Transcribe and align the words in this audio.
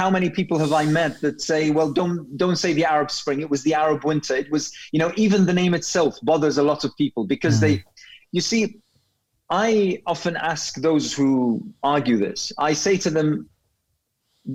how 0.00 0.08
many 0.08 0.30
people 0.30 0.58
have 0.58 0.72
I 0.72 0.84
met 0.86 1.20
that 1.20 1.42
say, 1.42 1.62
well, 1.70 1.90
don't 2.00 2.18
don't 2.42 2.56
say 2.64 2.72
the 2.72 2.86
Arab 2.96 3.10
Spring. 3.10 3.38
It 3.42 3.50
was 3.54 3.62
the 3.68 3.74
Arab 3.84 4.00
Winter. 4.10 4.34
It 4.34 4.50
was, 4.50 4.72
you 4.92 4.98
know, 5.02 5.12
even 5.24 5.44
the 5.44 5.56
name 5.62 5.74
itself 5.80 6.12
bothers 6.22 6.56
a 6.56 6.62
lot 6.62 6.84
of 6.86 6.90
people 7.02 7.22
because 7.34 7.56
mm. 7.58 7.60
they, 7.64 7.84
you 8.32 8.40
see, 8.40 8.62
I 9.50 10.02
often 10.06 10.34
ask 10.52 10.68
those 10.88 11.12
who 11.12 11.30
argue 11.82 12.16
this. 12.16 12.50
I 12.56 12.72
say 12.72 12.96
to 13.04 13.10
them, 13.10 13.28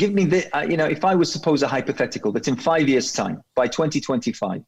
give 0.01 0.13
me 0.19 0.25
the, 0.25 0.41
uh, 0.57 0.63
you 0.71 0.77
know, 0.77 0.89
if 0.97 1.05
I 1.05 1.13
was 1.21 1.31
suppose 1.31 1.61
a 1.61 1.67
hypothetical 1.67 2.31
that 2.31 2.47
in 2.47 2.55
five 2.55 2.89
years' 2.89 3.11
time, 3.13 3.35
by 3.53 3.67
2025, 3.67 4.63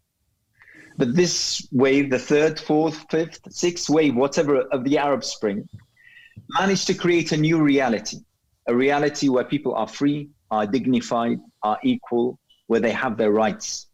that 0.97 1.15
this 1.15 1.67
wave, 1.71 2.11
the 2.11 2.23
third, 2.31 2.59
fourth, 2.59 2.97
fifth, 3.09 3.39
sixth 3.49 3.89
wave, 3.89 4.15
whatever 4.15 4.53
of 4.75 4.83
the 4.83 4.99
Arab 4.99 5.23
Spring, 5.23 5.67
managed 6.59 6.85
to 6.85 6.93
create 6.93 7.31
a 7.31 7.37
new 7.47 7.57
reality, 7.73 8.17
a 8.67 8.75
reality 8.75 9.27
where 9.27 9.47
people 9.55 9.73
are 9.73 9.87
free, 9.87 10.29
are 10.51 10.65
dignified, 10.65 11.39
are 11.63 11.79
equal, 11.83 12.39
where 12.67 12.79
they 12.79 12.91
have 12.91 13.17
their 13.17 13.31
rights. 13.31 13.87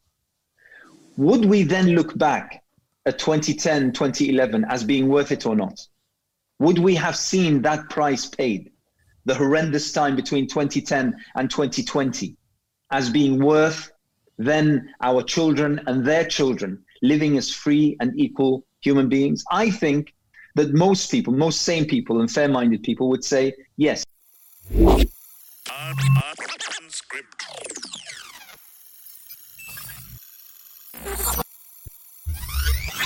Would 1.17 1.45
we 1.45 1.63
then 1.63 1.87
look 1.87 2.17
back 2.17 2.63
at 3.05 3.19
2010, 3.19 3.93
2011 3.93 4.65
as 4.69 4.83
being 4.83 5.07
worth 5.09 5.31
it 5.31 5.45
or 5.45 5.55
not? 5.55 5.79
Would 6.59 6.79
we 6.79 6.95
have 6.95 7.15
seen 7.15 7.61
that 7.63 7.89
price 7.89 8.25
paid, 8.25 8.71
the 9.25 9.35
horrendous 9.35 9.91
time 9.91 10.15
between 10.15 10.47
2010 10.47 11.15
and 11.35 11.49
2020, 11.49 12.35
as 12.91 13.09
being 13.09 13.43
worth 13.43 13.91
then 14.37 14.93
our 15.01 15.21
children 15.21 15.79
and 15.85 16.05
their 16.05 16.25
children 16.25 16.83
living 17.01 17.37
as 17.37 17.51
free 17.51 17.95
and 17.99 18.19
equal 18.19 18.65
human 18.81 19.09
beings? 19.09 19.43
I 19.51 19.69
think 19.69 20.13
that 20.55 20.73
most 20.73 21.11
people, 21.11 21.33
most 21.33 21.63
sane 21.63 21.85
people 21.85 22.21
and 22.21 22.31
fair 22.31 22.47
minded 22.47 22.83
people 22.83 23.09
would 23.09 23.23
say 23.23 23.53
yes. 23.77 24.05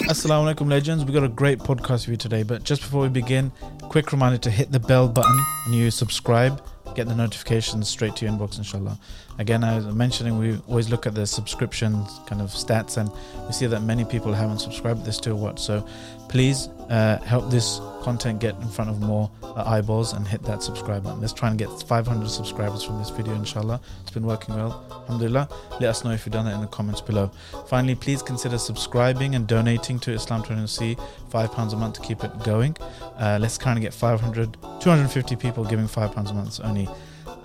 Assalamu 0.08 0.54
alaikum 0.54 0.70
legends, 0.70 1.04
we've 1.04 1.14
got 1.14 1.24
a 1.24 1.28
great 1.28 1.58
podcast 1.58 2.06
for 2.06 2.12
you 2.12 2.18
today. 2.18 2.44
But 2.44 2.64
just 2.64 2.82
before 2.82 3.02
we 3.02 3.10
begin, 3.10 3.52
quick 3.82 4.12
reminder 4.12 4.38
to 4.38 4.52
hit 4.52 4.72
the 4.72 4.80
bell 4.80 5.08
button 5.08 5.40
and 5.66 5.74
you 5.74 5.90
subscribe 5.90 6.62
get 6.98 7.08
the 7.08 7.16
notifications 7.16 7.88
straight 7.88 8.16
to 8.16 8.26
your 8.26 8.34
inbox, 8.34 8.58
inshallah. 8.58 9.00
Again, 9.38 9.64
I 9.64 9.76
was 9.76 9.86
mentioning 9.86 10.40
we 10.40 10.58
always 10.68 10.90
look 10.90 11.06
at 11.06 11.14
the 11.14 11.28
subscription 11.28 12.04
kind 12.26 12.42
of 12.42 12.50
stats, 12.50 12.98
and 12.98 13.10
we 13.46 13.54
see 13.54 13.68
that 13.68 13.84
many 13.84 14.04
people 14.04 14.34
haven't 14.34 14.60
subscribed 14.60 15.06
this 15.06 15.20
to 15.20 15.36
what. 15.36 15.60
So 15.60 15.88
please 16.30 16.70
uh, 16.90 17.20
help 17.20 17.50
this 17.50 17.80
content 18.02 18.40
get 18.40 18.56
in 18.62 18.68
front 18.70 18.90
of 18.90 19.02
more 19.02 19.30
uh, 19.44 19.64
eyeballs 19.66 20.14
and 20.14 20.26
hit 20.26 20.42
that 20.44 20.64
subscribe 20.64 21.04
button. 21.04 21.20
Let's 21.20 21.34
try 21.34 21.50
and 21.50 21.58
get 21.58 21.68
500 21.68 22.30
subscribers 22.30 22.84
from 22.84 23.00
this 23.00 23.10
video, 23.10 23.34
inshallah. 23.34 23.82
It's 24.02 24.12
been 24.12 24.26
working 24.26 24.56
well, 24.56 24.86
alhamdulillah. 24.90 25.50
Let 25.82 25.90
us 25.90 26.04
know 26.06 26.12
if 26.12 26.26
you've 26.26 26.34
done 26.34 26.46
that 26.46 26.54
in 26.54 26.62
the 26.62 26.68
comments 26.68 27.02
below. 27.02 27.30
Finally, 27.68 27.96
please 27.96 28.22
consider 28.22 28.58
subscribing 28.58 29.36
and 29.36 29.46
donating 29.46 30.00
to 30.00 30.12
Islam21C, 30.12 30.98
£5 31.30 31.74
a 31.74 31.76
month 31.76 31.96
to 31.96 32.02
keep 32.02 32.24
it 32.24 32.32
going. 32.44 32.78
Uh, 33.18 33.38
let's 33.42 33.58
kind 33.58 33.78
of 33.78 33.82
get 33.82 33.94
500, 33.94 34.56
250 34.80 35.36
people 35.36 35.66
giving 35.66 35.88
£5 35.88 36.32
a 36.32 36.34
month. 36.34 36.48
It's 36.48 36.60
only, 36.62 36.88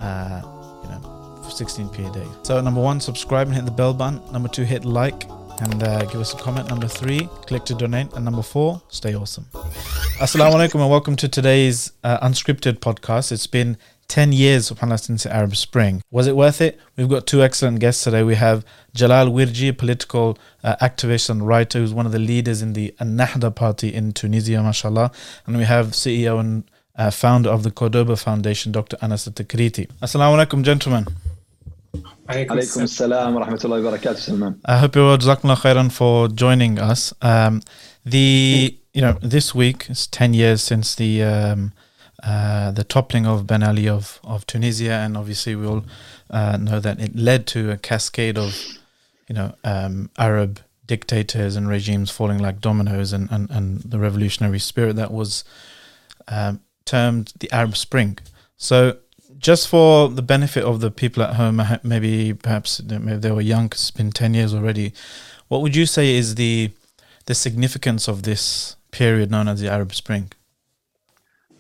uh, 0.01 0.43
you 0.85 0.91
know, 0.91 1.43
16p 1.43 2.09
a 2.09 2.13
day. 2.13 2.27
So, 2.45 2.61
number 2.61 2.81
one, 2.81 3.01
subscribe 3.01 3.49
and 3.49 3.57
hit 3.57 3.65
the 3.65 3.73
bell 3.73 3.95
button. 3.95 4.21
Number 4.33 4.49
two, 4.49 4.63
hit 4.63 4.85
like 4.85 5.25
and 5.61 5.83
uh, 5.83 6.05
give 6.07 6.21
us 6.21 6.33
a 6.35 6.37
comment. 6.37 6.69
Number 6.69 6.89
three, 6.89 7.29
click 7.47 7.65
to 7.67 7.75
donate. 7.75 8.13
And 8.15 8.25
number 8.25 8.43
four, 8.43 8.83
stay 8.89 9.15
awesome. 9.15 9.45
Assalamu 10.19 10.55
alaikum 10.55 10.81
and 10.81 10.91
welcome 10.91 11.17
to 11.17 11.29
today's 11.29 11.93
uh, 12.05 12.27
unscripted 12.27 12.79
podcast. 12.79 13.33
It's 13.33 13.47
been 13.47 13.77
10 14.09 14.33
years, 14.33 14.71
subhanAllah, 14.71 15.01
since 15.01 15.27
Arab 15.27 15.57
Spring. 15.57 16.03
Was 16.11 16.27
it 16.27 16.37
worth 16.37 16.61
it? 16.61 16.79
We've 16.97 17.09
got 17.09 17.27
two 17.27 17.43
excellent 17.43 17.81
guests 17.81 18.05
today. 18.05 18.23
We 18.23 18.35
have 18.35 18.65
Jalal 18.95 19.29
Wirji, 19.29 19.77
political 19.77 20.39
uh, 20.63 20.77
activist 20.83 21.31
and 21.31 21.47
writer 21.47 21.79
who's 21.79 21.95
one 21.95 22.07
of 22.07 22.13
the 22.13 22.19
leaders 22.19 22.63
in 22.63 22.75
the 22.75 22.95
Nahda 23.01 23.55
party 23.55 23.93
in 23.93 24.13
Tunisia, 24.13 24.63
mashallah. 24.63 25.11
And 25.47 25.57
we 25.57 25.65
have 25.65 25.89
CEO 25.89 26.41
and 26.41 26.65
uh, 26.97 27.11
founder 27.11 27.51
of 27.51 27.63
the 27.63 27.71
Cordoba 27.71 28.17
Foundation, 28.17 28.73
Dr. 28.73 28.97
Anas 29.01 29.27
Takriti. 29.29 29.89
Assalamu 30.03 30.45
alaikum, 30.45 30.63
gentlemen. 30.63 31.07
Alaikum 31.95 32.89
salam 32.89 33.35
wa 33.35 33.45
rahmatullahi 33.45 33.85
wa 33.85 33.91
barakatuh, 33.91 34.17
Salman. 34.17 34.61
I 34.65 34.79
hope 34.79 34.97
you're 34.97 35.19
jazakallah 35.19 35.59
khairan 35.59 35.93
for 35.93 36.29
joining 36.29 36.79
us. 36.79 37.13
Um, 37.21 37.61
the 38.05 38.79
you 38.95 39.03
know 39.03 39.19
this 39.21 39.55
week 39.55 39.91
is 39.91 40.07
10 40.07 40.33
years 40.33 40.63
since 40.63 40.95
the 40.95 41.23
um, 41.23 41.73
uh, 42.23 42.71
the 42.71 42.85
toppling 42.85 43.27
of 43.27 43.47
Ben 43.47 43.63
Ali 43.63 43.89
of, 43.89 44.21
of 44.25 44.47
Tunisia, 44.47 44.93
and 44.93 45.17
obviously 45.17 45.55
we 45.55 45.67
all 45.67 45.85
uh, 46.31 46.57
know 46.57 46.81
that 46.81 46.99
it 46.99 47.15
led 47.15 47.47
to 47.49 47.71
a 47.71 47.77
cascade 47.77 48.39
of 48.39 48.57
you 49.29 49.35
know 49.35 49.55
um, 49.65 50.09
Arab 50.17 50.61
dictators 50.87 51.57
and 51.57 51.69
regimes 51.69 52.11
falling 52.11 52.39
like 52.39 52.61
dominoes, 52.61 53.13
and, 53.13 53.31
and, 53.31 53.51
and 53.51 53.81
the 53.81 53.99
revolutionary 53.99 54.59
spirit 54.59 54.97
that 54.97 55.11
was 55.11 55.45
um, 56.29 56.61
termed 56.87 57.35
the 57.41 57.53
Arab 57.53 57.77
Spring. 57.77 58.19
So 58.57 58.97
just 59.43 59.69
for 59.69 60.09
the 60.09 60.23
benefit 60.23 60.65
of 60.65 60.81
the 60.81 60.91
people 60.91 61.23
at 61.23 61.35
home, 61.35 61.61
maybe 61.83 62.33
perhaps 62.33 62.81
maybe 62.83 63.17
they 63.17 63.33
were 63.33 63.41
young, 63.41 63.69
cause 63.69 63.83
it's 63.83 63.91
been 63.91 64.13
ten 64.13 64.35
years 64.35 64.55
already. 64.55 64.95
What 65.49 65.61
would 65.61 65.77
you 65.77 65.85
say 65.85 66.15
is 66.15 66.37
the 66.37 66.71
the 67.27 67.35
significance 67.35 68.09
of 68.09 68.23
this 68.23 68.77
period 68.93 69.31
known 69.31 69.49
as 69.49 69.61
the 69.61 69.71
Arab 69.71 69.95
Spring? 69.95 70.31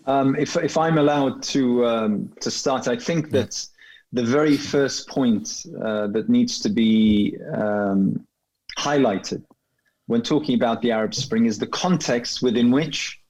Um, 0.06 0.36
if 0.36 0.56
if 0.56 0.78
I'm 0.78 0.98
allowed 0.98 1.42
to 1.54 1.86
um, 1.86 2.32
to 2.40 2.50
start, 2.50 2.88
I 2.88 2.96
think 2.96 3.26
yeah. 3.26 3.42
that 3.42 3.66
the 4.12 4.22
very 4.22 4.56
first 4.56 5.08
point 5.08 5.66
uh, 5.82 6.06
that 6.08 6.28
needs 6.28 6.60
to 6.60 6.68
be 6.68 7.36
um, 7.52 8.24
highlighted 8.78 9.42
when 10.06 10.22
talking 10.22 10.54
about 10.54 10.82
the 10.82 10.92
Arab 10.92 11.14
Spring 11.14 11.46
is 11.46 11.58
the 11.58 11.66
context 11.66 12.42
within 12.42 12.70
which 12.70 13.20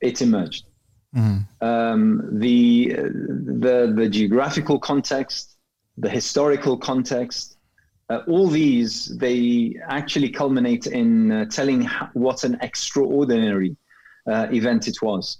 it 0.00 0.20
emerged. 0.20 0.66
Mm. 1.14 1.46
Um, 1.60 2.28
the 2.40 2.88
the 2.88 3.92
the 3.94 4.08
geographical 4.08 4.78
context, 4.78 5.56
the 5.98 6.08
historical 6.08 6.76
context, 6.76 7.58
uh, 8.08 8.20
all 8.28 8.48
these 8.48 9.16
they 9.18 9.76
actually 9.88 10.30
culminate 10.30 10.86
in 10.86 11.32
uh, 11.32 11.44
telling 11.46 11.84
what 12.14 12.44
an 12.44 12.58
extraordinary 12.62 13.76
uh, 14.26 14.48
event 14.52 14.88
it 14.88 15.02
was. 15.02 15.38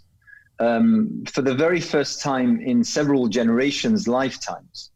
Um, 0.59 1.25
for 1.33 1.43
the 1.43 1.55
very 1.55 1.81
first 1.81 2.21
time 2.21 2.61
in 2.61 2.85
several 2.85 3.27
generations' 3.29 4.07
lifetimes, 4.07 4.91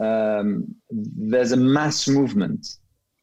um, 0.00 0.74
there's 0.90 1.52
a 1.52 1.56
mass 1.56 2.08
movement 2.08 2.78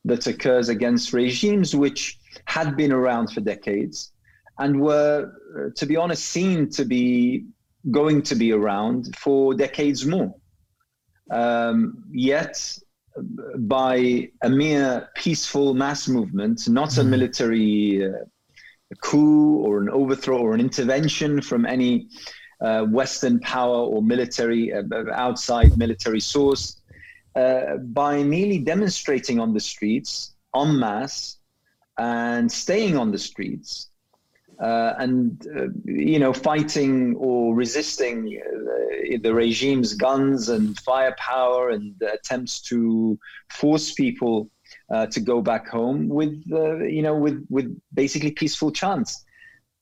that 0.06 0.28
occurs 0.28 0.70
against 0.70 1.14
regimes 1.14 1.76
which 1.76 2.20
had 2.46 2.76
been 2.76 2.92
around 2.92 3.32
for 3.32 3.42
decades 3.42 4.13
and 4.60 4.80
were, 4.80 5.32
uh, 5.58 5.70
to 5.76 5.86
be 5.86 5.96
honest, 5.96 6.26
seen 6.26 6.70
to 6.70 6.86
be 6.86 7.46
going 7.92 8.22
to 8.22 8.36
be 8.36 8.52
around 8.52 9.16
for 9.16 9.54
decades 9.54 10.06
more. 10.06 10.34
Um, 11.32 12.04
yet, 12.12 12.78
by 13.58 14.30
a 14.42 14.50
mere 14.50 15.10
peaceful 15.16 15.74
mass 15.74 16.08
movement, 16.08 16.68
not 16.70 16.98
a 16.98 17.04
hmm. 17.04 17.10
military 17.10 18.06
uh, 18.06 18.12
coup 19.02 19.58
or 19.58 19.82
an 19.82 19.90
overthrow 19.90 20.38
or 20.38 20.54
an 20.54 20.60
intervention 20.60 21.42
from 21.42 21.66
any 21.66 22.08
uh, 22.62 22.84
Western 22.84 23.40
power 23.40 23.78
or 23.78 24.02
military 24.02 24.74
uh, 24.74 24.84
outside 25.14 25.78
military 25.78 26.20
source, 26.20 26.82
uh, 27.36 27.78
by 27.78 28.24
merely 28.24 28.60
demonstrating 28.60 29.40
on 29.40 29.54
the 29.54 29.60
streets 29.60 30.36
en 30.56 30.80
masse 30.80 31.38
and 31.98 32.52
staying 32.52 32.96
on 32.98 33.12
the 33.12 33.18
streets 33.18 33.90
uh, 34.64 34.94
and 34.98 35.46
uh, 35.58 35.68
you 35.86 36.20
know 36.20 36.32
fighting 36.32 37.16
or 37.18 37.54
resisting 37.54 38.42
uh, 38.42 39.18
the 39.22 39.34
regime's 39.34 39.94
guns 39.94 40.50
and 40.50 40.80
firepower 40.80 41.72
and 41.72 42.02
attempts 42.02 42.62
to 42.62 43.20
force 43.52 43.94
people 43.94 44.50
uh, 44.90 45.06
to 45.08 45.20
go 45.20 45.42
back 45.42 45.68
home 45.68 46.08
with 46.08 46.42
uh, 46.52 46.78
you 46.98 47.02
know 47.02 47.16
with 47.16 47.46
with 47.50 47.68
basically 47.94 48.32
peaceful 48.32 48.72
chants. 48.72 49.24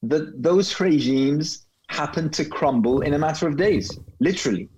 That 0.03 0.41
those 0.41 0.79
regimes 0.79 1.67
happened 1.87 2.33
to 2.33 2.45
crumble 2.45 3.01
in 3.01 3.13
a 3.13 3.19
matter 3.19 3.47
of 3.47 3.57
days 3.57 3.99
literally 4.19 4.69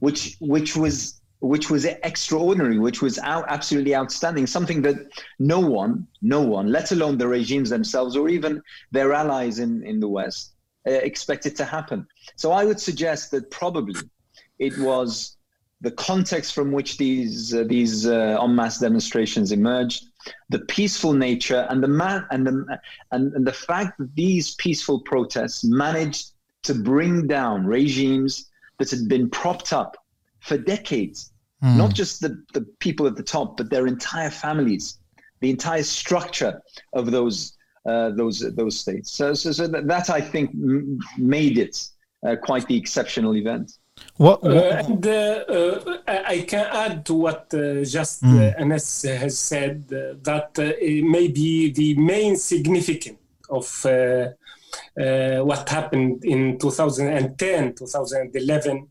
which 0.00 0.36
which 0.40 0.76
was 0.76 1.19
which 1.40 1.70
was 1.70 1.86
extraordinary, 1.86 2.78
which 2.78 3.00
was 3.00 3.18
out, 3.20 3.44
absolutely 3.48 3.96
outstanding, 3.96 4.46
something 4.46 4.82
that 4.82 4.96
no 5.38 5.58
one, 5.58 6.06
no 6.20 6.42
one, 6.42 6.70
let 6.70 6.92
alone 6.92 7.16
the 7.16 7.26
regimes 7.26 7.70
themselves 7.70 8.14
or 8.16 8.28
even 8.28 8.62
their 8.92 9.12
allies 9.12 9.58
in, 9.58 9.82
in 9.84 10.00
the 10.00 10.08
West, 10.08 10.52
uh, 10.86 10.90
expected 10.90 11.56
to 11.56 11.64
happen. 11.64 12.06
So 12.36 12.52
I 12.52 12.64
would 12.64 12.78
suggest 12.78 13.30
that 13.30 13.50
probably 13.50 14.00
it 14.58 14.78
was 14.78 15.36
the 15.80 15.90
context 15.92 16.52
from 16.54 16.72
which 16.72 16.98
these 16.98 17.54
uh, 17.54 17.64
these 17.64 18.06
uh, 18.06 18.38
en 18.42 18.54
masse 18.54 18.78
demonstrations 18.78 19.50
emerged, 19.50 20.04
the 20.50 20.58
peaceful 20.58 21.14
nature, 21.14 21.66
and 21.70 21.82
the 21.82 21.88
man 21.88 22.26
and 22.30 22.46
the 22.46 22.80
and, 23.12 23.32
and 23.32 23.46
the 23.46 23.52
fact 23.52 23.98
that 23.98 24.14
these 24.14 24.54
peaceful 24.56 25.00
protests 25.00 25.64
managed 25.64 26.32
to 26.64 26.74
bring 26.74 27.26
down 27.26 27.66
regimes 27.66 28.50
that 28.78 28.90
had 28.90 29.08
been 29.08 29.30
propped 29.30 29.72
up 29.72 29.96
for 30.40 30.56
decades 30.58 31.32
mm. 31.62 31.76
not 31.76 31.94
just 31.94 32.20
the, 32.20 32.42
the 32.52 32.62
people 32.78 33.06
at 33.06 33.16
the 33.16 33.22
top, 33.22 33.56
but 33.56 33.70
their 33.70 33.86
entire 33.86 34.30
families, 34.30 34.98
the 35.40 35.50
entire 35.50 35.82
structure 35.82 36.60
of 36.92 37.10
those 37.10 37.56
uh, 37.86 38.10
those 38.10 38.40
those 38.56 38.78
states. 38.78 39.10
So, 39.10 39.32
so, 39.32 39.52
so 39.52 39.66
that, 39.66 39.86
that 39.86 40.10
I 40.10 40.20
think 40.20 40.50
m- 40.50 40.98
made 41.16 41.56
it 41.56 41.88
uh, 42.26 42.36
quite 42.36 42.66
the 42.66 42.76
exceptional 42.76 43.36
event. 43.36 43.72
What, 44.16 44.42
what? 44.42 44.56
Uh, 44.56 44.82
and 44.86 45.06
uh, 45.06 45.98
I 46.06 46.44
can 46.46 46.66
add 46.70 47.06
to 47.06 47.14
what 47.14 47.52
uh, 47.54 47.84
just 47.84 48.22
mm. 48.22 48.54
Anas 48.58 49.02
has 49.02 49.38
said 49.38 49.88
that 49.88 50.58
maybe 50.58 51.70
the 51.70 51.94
main 51.96 52.36
significance 52.36 53.18
of 53.48 53.66
what 55.46 55.68
happened 55.68 56.24
in 56.24 56.58
2010, 56.58 57.74
2011 57.74 58.89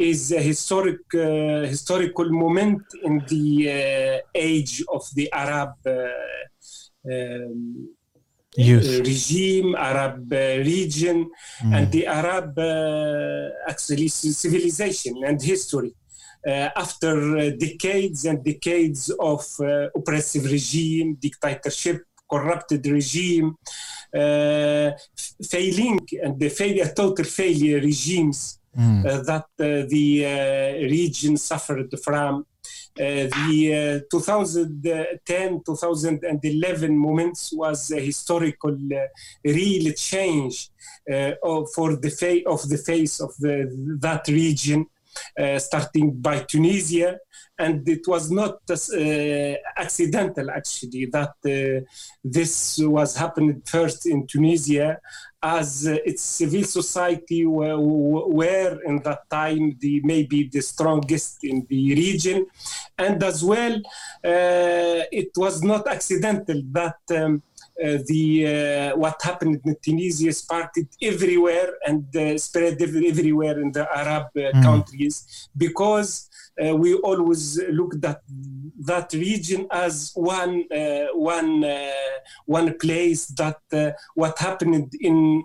is 0.00 0.32
a 0.32 0.40
historic 0.40 1.02
uh, 1.14 1.68
historical 1.74 2.30
moment 2.30 2.82
in 3.02 3.22
the 3.28 3.48
uh, 3.68 4.18
age 4.34 4.82
of 4.88 5.02
the 5.14 5.30
Arab 5.30 5.74
uh, 5.86 5.92
um, 7.12 7.88
Youth. 8.56 9.00
regime, 9.06 9.76
Arab 9.76 10.32
region, 10.32 11.30
mm. 11.62 11.76
and 11.76 11.92
the 11.92 12.06
Arab 12.06 12.58
actually 13.68 14.08
civilization 14.08 15.14
and 15.24 15.40
history. 15.40 15.94
Uh, 16.46 16.70
after 16.74 17.36
uh, 17.36 17.50
decades 17.50 18.24
and 18.24 18.42
decades 18.42 19.10
of 19.20 19.44
uh, 19.60 19.88
oppressive 19.94 20.44
regime, 20.46 21.14
dictatorship, 21.20 22.02
corrupted 22.28 22.86
regime, 22.86 23.54
failing 25.52 26.00
and 26.22 26.40
the 26.40 26.48
failure, 26.48 26.90
total 26.96 27.24
failure 27.24 27.78
regimes 27.80 28.59
mm. 28.76 29.02
that 29.26 29.46
the 29.58 30.86
region 30.88 31.36
suffered 31.36 31.92
from. 32.02 32.46
Uh, 32.98 33.30
the 33.48 34.02
uh, 34.02 34.08
2010 34.10 35.62
2011 35.64 36.98
moments 36.98 37.52
was 37.52 37.92
a 37.92 38.00
historical 38.00 38.76
uh, 38.92 39.06
real 39.44 39.92
change 39.92 40.70
for 41.06 41.96
the 41.96 42.10
face 42.10 42.44
of 42.46 42.68
the 42.68 42.76
face 42.76 43.20
of 43.20 43.32
the, 43.38 43.96
that 44.00 44.26
region 44.28 44.84
starting 45.58 46.10
by 46.20 46.40
tunisia 46.40 47.16
and 47.60 47.86
it 47.88 48.06
was 48.06 48.30
not 48.30 48.58
uh, 48.70 49.54
accidental 49.76 50.50
actually 50.50 51.04
that 51.06 51.34
uh, 51.44 51.84
this 52.24 52.78
was 52.82 53.14
happening 53.16 53.62
first 53.64 54.06
in 54.06 54.26
Tunisia 54.26 54.98
as 55.42 55.86
uh, 55.86 55.96
its 56.04 56.22
civil 56.22 56.64
society 56.64 57.46
were, 57.46 57.78
were, 57.78 58.78
in 58.86 59.00
that 59.02 59.28
time 59.30 59.76
the 59.80 60.00
maybe 60.04 60.48
the 60.52 60.60
strongest 60.60 61.44
in 61.44 61.66
the 61.68 61.94
region 61.94 62.46
and 62.98 63.22
as 63.22 63.42
well 63.42 63.74
uh, 63.76 65.00
it 65.10 65.30
was 65.36 65.62
not 65.62 65.86
accidental 65.86 66.60
that 66.72 66.98
um, 67.16 67.42
uh, 67.82 67.98
the 68.06 68.46
uh, 68.92 68.96
what 68.96 69.18
happened 69.22 69.60
in 69.64 69.76
Tunisia 69.82 70.32
started 70.32 70.86
everywhere 71.00 71.72
and 71.86 72.04
uh, 72.14 72.36
spread 72.36 72.80
everywhere 72.82 73.58
in 73.58 73.72
the 73.72 73.88
Arab 73.96 74.26
mm. 74.36 74.62
countries 74.62 75.48
because 75.56 76.28
uh, 76.62 76.74
we 76.76 76.94
always 76.94 77.58
looked 77.70 78.04
at 78.04 78.20
that 78.80 79.12
region 79.12 79.66
as 79.70 80.12
one 80.14 80.64
uh, 80.74 81.06
one 81.14 81.64
uh, 81.64 81.90
one 82.46 82.76
place 82.78 83.26
that 83.26 83.96
what 84.14 84.38
happened 84.38 84.92
in 85.00 85.44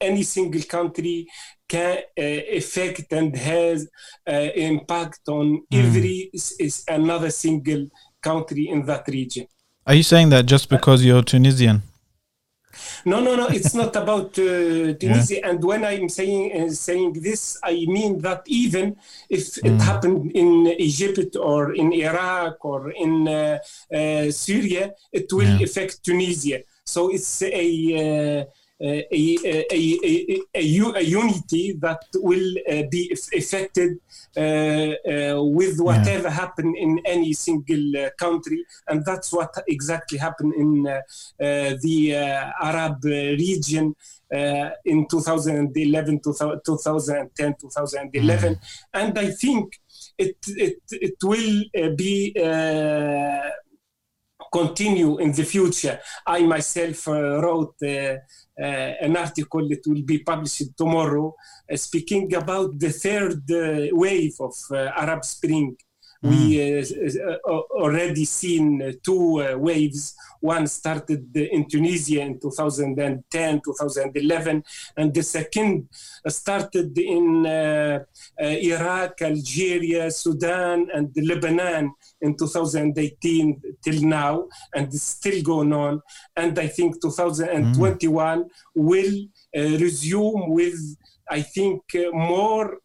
any 0.00 0.22
single 0.24 0.62
country 0.62 1.26
can 1.68 1.98
affect 2.16 3.12
and 3.12 3.36
has 3.36 3.88
impact 4.26 5.20
on 5.28 5.62
mm. 5.72 5.84
every 5.84 6.30
is 6.32 6.84
another 6.88 7.30
single 7.30 7.88
country 8.20 8.68
in 8.68 8.84
that 8.84 9.06
region. 9.06 9.46
Are 9.86 9.94
you 9.94 10.02
saying 10.02 10.30
that 10.30 10.46
just 10.46 10.68
because 10.68 11.04
you're 11.04 11.22
Tunisian? 11.22 11.82
No, 13.04 13.20
no, 13.20 13.36
no. 13.36 13.46
It's 13.48 13.74
not 13.74 13.94
about 13.96 14.38
uh, 14.38 14.94
Tunisia. 14.94 15.36
Yeah. 15.36 15.48
And 15.48 15.64
when 15.64 15.84
I'm 15.84 16.08
saying 16.08 16.44
uh, 16.52 16.70
saying 16.70 17.14
this, 17.14 17.58
I 17.62 17.86
mean 17.86 18.20
that 18.20 18.42
even 18.46 18.96
if 19.28 19.54
mm. 19.54 19.68
it 19.68 19.80
happened 19.82 20.32
in 20.32 20.66
Egypt 20.78 21.36
or 21.36 21.74
in 21.74 21.92
Iraq 21.92 22.64
or 22.64 22.90
in 22.92 23.28
uh, 23.28 23.58
uh 23.92 24.30
Syria, 24.30 24.92
it 25.12 25.32
will 25.32 25.58
yeah. 25.58 25.64
affect 25.64 26.04
Tunisia. 26.04 26.60
So 26.84 27.10
it's 27.10 27.42
a 27.42 27.68
uh, 28.40 28.44
a, 28.82 29.06
a, 29.12 29.66
a, 29.72 30.40
a, 30.54 31.02
unity 31.02 31.72
that 31.78 32.02
will 32.16 32.54
uh, 32.68 32.82
be 32.90 33.16
affected 33.34 33.98
uh, 34.36 34.40
uh, 34.40 35.42
with 35.42 35.78
whatever 35.78 36.28
yeah. 36.28 36.30
happened 36.30 36.76
in 36.76 37.00
any 37.04 37.32
single 37.32 38.10
country. 38.18 38.64
And 38.88 39.04
that's 39.04 39.32
what 39.32 39.54
exactly 39.68 40.18
happened 40.18 40.54
in 40.54 40.82
the 41.38 42.52
Arab 42.60 43.04
region. 43.04 43.94
Uh, 44.34 44.70
in 44.86 45.06
2011, 45.06 46.18
2010, 46.18 47.54
2011. 47.60 48.54
Mm. 48.54 48.58
And 48.94 49.18
I 49.18 49.30
think 49.30 49.78
it, 50.16 50.36
it, 50.46 50.78
it 50.90 51.16
will 51.22 51.64
uh, 51.76 51.90
be 51.94 52.32
continue 54.52 55.18
in 55.18 55.32
the 55.32 55.44
future. 55.44 55.98
I 56.26 56.40
myself 56.42 57.06
wrote 57.06 57.76
uh, 57.82 58.16
an 59.06 59.16
article 59.16 59.66
that 59.68 59.82
will 59.86 60.02
be 60.02 60.18
published 60.18 60.76
tomorrow 60.76 61.34
uh, 61.70 61.76
speaking 61.76 62.32
about 62.34 62.78
the 62.78 62.90
third 62.90 63.50
uh, 63.50 63.88
wave 63.92 64.34
of 64.40 64.54
Arab 64.70 65.24
Spring. 65.24 65.76
We 66.22 66.84
already 67.46 68.24
seen 68.24 68.98
two 69.02 69.58
waves. 69.58 70.14
One 70.40 70.66
started 70.66 71.36
in 71.36 71.68
Tunisia 71.68 72.20
in 72.22 72.38
2010, 72.38 73.60
2011, 73.64 74.64
and 74.96 75.14
the 75.14 75.22
second 75.22 75.88
started 76.28 76.96
in 76.98 77.46
Iraq, 78.38 79.22
Algeria, 79.22 80.10
Sudan, 80.10 80.88
and 80.94 81.10
Lebanon 81.16 81.92
in 82.20 82.36
2018 82.36 83.60
till 83.82 84.02
now, 84.02 84.48
and 84.74 84.86
it's 84.86 85.02
still 85.02 85.42
going 85.42 85.72
on. 85.72 86.00
And 86.36 86.58
I 86.58 86.68
think 86.68 87.00
2021 87.00 88.44
mm. 88.44 88.48
will 88.74 89.14
uh, 89.56 89.78
resume 89.78 90.50
with, 90.50 90.96
I 91.28 91.42
think, 91.42 91.82
uh, 91.94 92.10
more, 92.12 92.74
uh, 92.74 92.78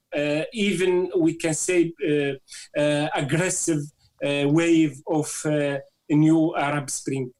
even 0.54 1.12
we 1.18 1.34
can 1.36 1.54
say, 1.54 1.94
uh, 2.08 2.80
uh, 2.80 3.08
aggressive 3.16 3.82
uh, 4.24 4.46
wave 4.48 5.02
of 5.08 5.30
a 5.46 5.82
new 6.10 6.56
Arab 6.56 6.90
Spring. 6.90 7.32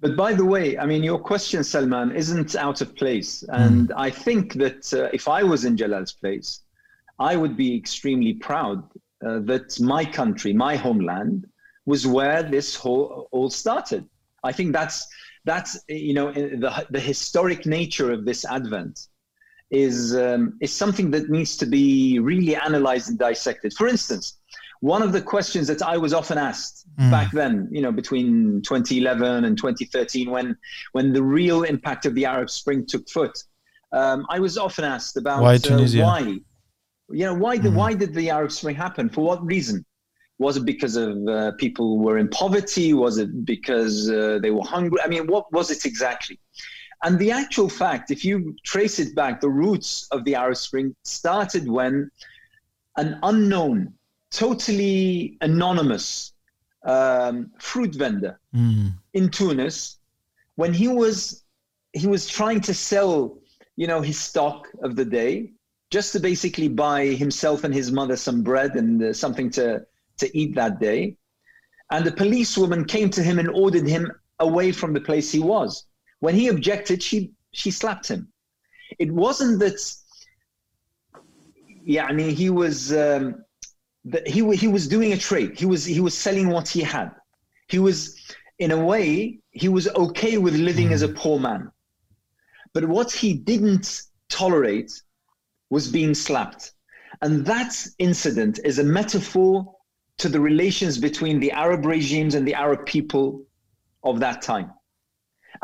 But 0.00 0.16
by 0.16 0.34
the 0.34 0.44
way, 0.44 0.76
I 0.78 0.86
mean, 0.86 1.02
your 1.02 1.18
question, 1.18 1.64
Salman, 1.64 2.14
isn't 2.14 2.56
out 2.56 2.80
of 2.80 2.94
place. 2.94 3.42
And 3.48 3.92
I 3.96 4.10
think 4.10 4.54
that 4.54 4.92
if 5.12 5.28
I 5.28 5.42
was 5.42 5.64
in 5.64 5.76
Jalal's 5.76 6.12
place, 6.12 6.60
I 7.18 7.36
would 7.36 7.56
be 7.56 7.76
extremely 7.76 8.34
proud 8.34 8.82
uh, 9.24 9.38
that 9.40 9.80
my 9.80 10.04
country, 10.04 10.52
my 10.52 10.76
homeland, 10.76 11.46
was 11.86 12.06
where 12.06 12.42
this 12.42 12.74
whole 12.74 13.28
all 13.30 13.50
started. 13.50 14.08
I 14.42 14.52
think 14.52 14.72
that's 14.72 15.06
that's 15.44 15.78
you 15.88 16.14
know 16.14 16.32
the 16.32 16.86
the 16.90 17.00
historic 17.00 17.66
nature 17.66 18.12
of 18.12 18.24
this 18.24 18.44
advent 18.44 19.08
is 19.74 20.16
um, 20.16 20.56
is 20.60 20.72
something 20.72 21.10
that 21.10 21.28
needs 21.28 21.56
to 21.58 21.66
be 21.66 22.18
really 22.18 22.54
analyzed 22.56 23.08
and 23.10 23.18
dissected. 23.18 23.74
For 23.74 23.86
instance, 23.88 24.38
one 24.80 25.02
of 25.02 25.12
the 25.12 25.22
questions 25.22 25.66
that 25.68 25.82
I 25.82 25.96
was 25.96 26.12
often 26.12 26.38
asked 26.38 26.86
mm. 26.98 27.10
back 27.10 27.32
then, 27.32 27.68
you 27.70 27.82
know, 27.82 27.92
between 27.92 28.62
2011 28.62 29.44
and 29.44 29.56
2013, 29.56 30.30
when 30.30 30.56
when 30.92 31.12
the 31.12 31.22
real 31.22 31.62
impact 31.62 32.06
of 32.06 32.14
the 32.14 32.24
Arab 32.24 32.50
Spring 32.50 32.86
took 32.86 33.08
foot, 33.08 33.36
um, 33.92 34.26
I 34.28 34.38
was 34.40 34.56
often 34.58 34.84
asked 34.84 35.16
about 35.16 35.42
why 35.42 35.58
Tunisia? 35.58 36.02
Uh, 36.02 36.06
why 36.06 36.38
you 37.10 37.24
know, 37.26 37.34
why, 37.34 37.58
mm-hmm. 37.58 37.74
why 37.74 37.94
did 37.94 38.14
the 38.14 38.30
Arab 38.30 38.52
Spring 38.52 38.74
happen? 38.74 39.08
For 39.08 39.22
what 39.22 39.44
reason? 39.44 39.84
Was 40.38 40.56
it 40.56 40.64
because 40.64 40.96
of 40.96 41.16
uh, 41.28 41.52
people 41.58 41.98
were 41.98 42.18
in 42.18 42.28
poverty? 42.28 42.92
Was 42.92 43.18
it 43.18 43.44
because 43.44 44.10
uh, 44.10 44.38
they 44.42 44.50
were 44.50 44.64
hungry? 44.64 44.98
I 45.04 45.06
mean, 45.06 45.26
what 45.26 45.50
was 45.52 45.70
it 45.70 45.84
exactly? 45.84 46.40
And 47.04 47.18
the 47.18 47.30
actual 47.30 47.68
fact, 47.68 48.10
if 48.10 48.24
you 48.24 48.56
trace 48.64 48.98
it 48.98 49.14
back, 49.14 49.40
the 49.40 49.50
roots 49.50 50.08
of 50.10 50.24
the 50.24 50.34
Arab 50.34 50.56
Spring 50.56 50.96
started 51.04 51.68
when 51.68 52.10
an 52.96 53.18
unknown, 53.22 53.92
totally 54.30 55.36
anonymous 55.42 56.32
um, 56.84 57.50
fruit 57.58 57.94
vendor 57.94 58.40
mm. 58.54 58.92
in 59.12 59.28
Tunis, 59.28 59.98
when 60.56 60.72
he 60.72 60.88
was 60.88 61.44
he 61.92 62.06
was 62.06 62.26
trying 62.26 62.60
to 62.62 62.74
sell, 62.74 63.38
you 63.76 63.86
know, 63.86 64.00
his 64.00 64.18
stock 64.18 64.68
of 64.82 64.96
the 64.96 65.04
day, 65.04 65.52
just 65.90 66.12
to 66.12 66.20
basically 66.20 66.68
buy 66.68 67.06
himself 67.06 67.64
and 67.64 67.72
his 67.72 67.92
mother 67.92 68.16
some 68.16 68.42
bread 68.42 68.74
and 68.76 69.02
uh, 69.02 69.12
something 69.12 69.48
to, 69.50 69.86
to 70.16 70.36
eat 70.36 70.54
that 70.56 70.80
day. 70.80 71.16
And 71.90 72.04
the 72.04 72.12
policewoman 72.12 72.84
came 72.84 73.10
to 73.10 73.22
him 73.22 73.38
and 73.38 73.48
ordered 73.50 73.86
him 73.86 74.10
away 74.40 74.72
from 74.72 74.92
the 74.92 75.00
place 75.00 75.30
he 75.30 75.38
was. 75.38 75.86
When 76.24 76.34
he 76.34 76.48
objected, 76.48 77.02
she, 77.02 77.18
she 77.52 77.70
slapped 77.70 78.08
him. 78.08 78.22
It 78.98 79.10
wasn't 79.12 79.58
that, 79.60 79.78
yeah, 81.84 82.06
I 82.06 82.12
mean, 82.12 82.34
he 82.34 82.48
was, 82.48 82.76
um, 82.94 83.44
that 84.06 84.26
he 84.26 84.40
he 84.56 84.68
was 84.76 84.88
doing 84.88 85.12
a 85.12 85.16
trade. 85.16 85.58
He 85.58 85.66
was 85.66 85.84
he 85.84 86.00
was 86.00 86.16
selling 86.16 86.48
what 86.48 86.68
he 86.68 86.80
had. 86.80 87.10
He 87.68 87.78
was 87.78 87.98
in 88.58 88.70
a 88.70 88.84
way 88.84 89.38
he 89.50 89.68
was 89.68 89.86
okay 89.88 90.36
with 90.38 90.54
living 90.54 90.92
as 90.92 91.02
a 91.02 91.08
poor 91.08 91.38
man. 91.38 91.70
But 92.74 92.84
what 92.86 93.10
he 93.12 93.34
didn't 93.34 93.86
tolerate 94.28 94.92
was 95.70 95.88
being 95.88 96.14
slapped. 96.14 96.72
And 97.22 97.46
that 97.46 97.72
incident 97.98 98.60
is 98.64 98.78
a 98.78 98.84
metaphor 98.84 99.50
to 100.18 100.28
the 100.28 100.40
relations 100.40 100.98
between 100.98 101.40
the 101.40 101.52
Arab 101.52 101.84
regimes 101.84 102.34
and 102.34 102.46
the 102.46 102.54
Arab 102.54 102.86
people 102.86 103.44
of 104.02 104.20
that 104.20 104.42
time. 104.42 104.70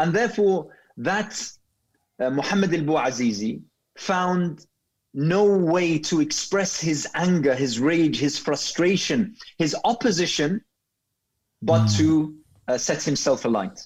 And 0.00 0.14
therefore, 0.14 0.58
that 0.96 1.32
uh, 2.18 2.30
Muhammad 2.30 2.72
al 2.74 2.84
Bouazizi 2.88 3.60
found 3.96 4.66
no 5.12 5.44
way 5.74 5.98
to 5.98 6.20
express 6.20 6.80
his 6.80 7.06
anger, 7.14 7.54
his 7.54 7.78
rage, 7.78 8.18
his 8.18 8.38
frustration, 8.38 9.36
his 9.58 9.76
opposition, 9.84 10.50
but 11.60 11.84
mm. 11.84 11.96
to 11.98 12.34
uh, 12.68 12.78
set 12.78 13.02
himself 13.02 13.44
alight. 13.44 13.78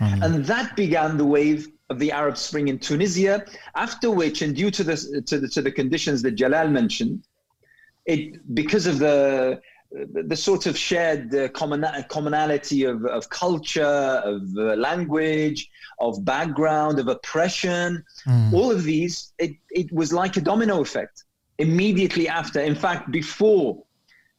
And 0.00 0.44
that 0.44 0.76
began 0.76 1.16
the 1.16 1.24
wave 1.24 1.68
of 1.90 1.98
the 1.98 2.10
Arab 2.12 2.36
Spring 2.36 2.68
in 2.68 2.78
Tunisia, 2.78 3.44
after 3.74 4.10
which, 4.10 4.42
and 4.42 4.54
due 4.54 4.70
to 4.70 4.82
the, 4.84 5.22
to 5.26 5.38
the, 5.40 5.48
to 5.48 5.62
the 5.62 5.70
conditions 5.70 6.22
that 6.22 6.32
Jalal 6.32 6.68
mentioned, 6.68 7.24
it 8.04 8.20
because 8.54 8.86
of 8.86 8.98
the 8.98 9.60
the 9.90 10.36
sort 10.36 10.66
of 10.66 10.76
shared 10.76 11.34
uh, 11.34 11.48
common, 11.48 11.84
commonality 12.08 12.84
of, 12.84 13.04
of 13.06 13.28
culture, 13.30 13.84
of 14.24 14.42
uh, 14.56 14.74
language, 14.74 15.70
of 16.00 16.24
background, 16.24 16.98
of 16.98 17.08
oppression, 17.08 18.04
mm. 18.26 18.52
all 18.52 18.70
of 18.70 18.84
these, 18.84 19.32
it, 19.38 19.52
it 19.70 19.90
was 19.92 20.12
like 20.12 20.36
a 20.36 20.40
domino 20.40 20.80
effect 20.80 21.24
immediately 21.58 22.28
after. 22.28 22.60
In 22.60 22.74
fact, 22.74 23.10
before 23.10 23.82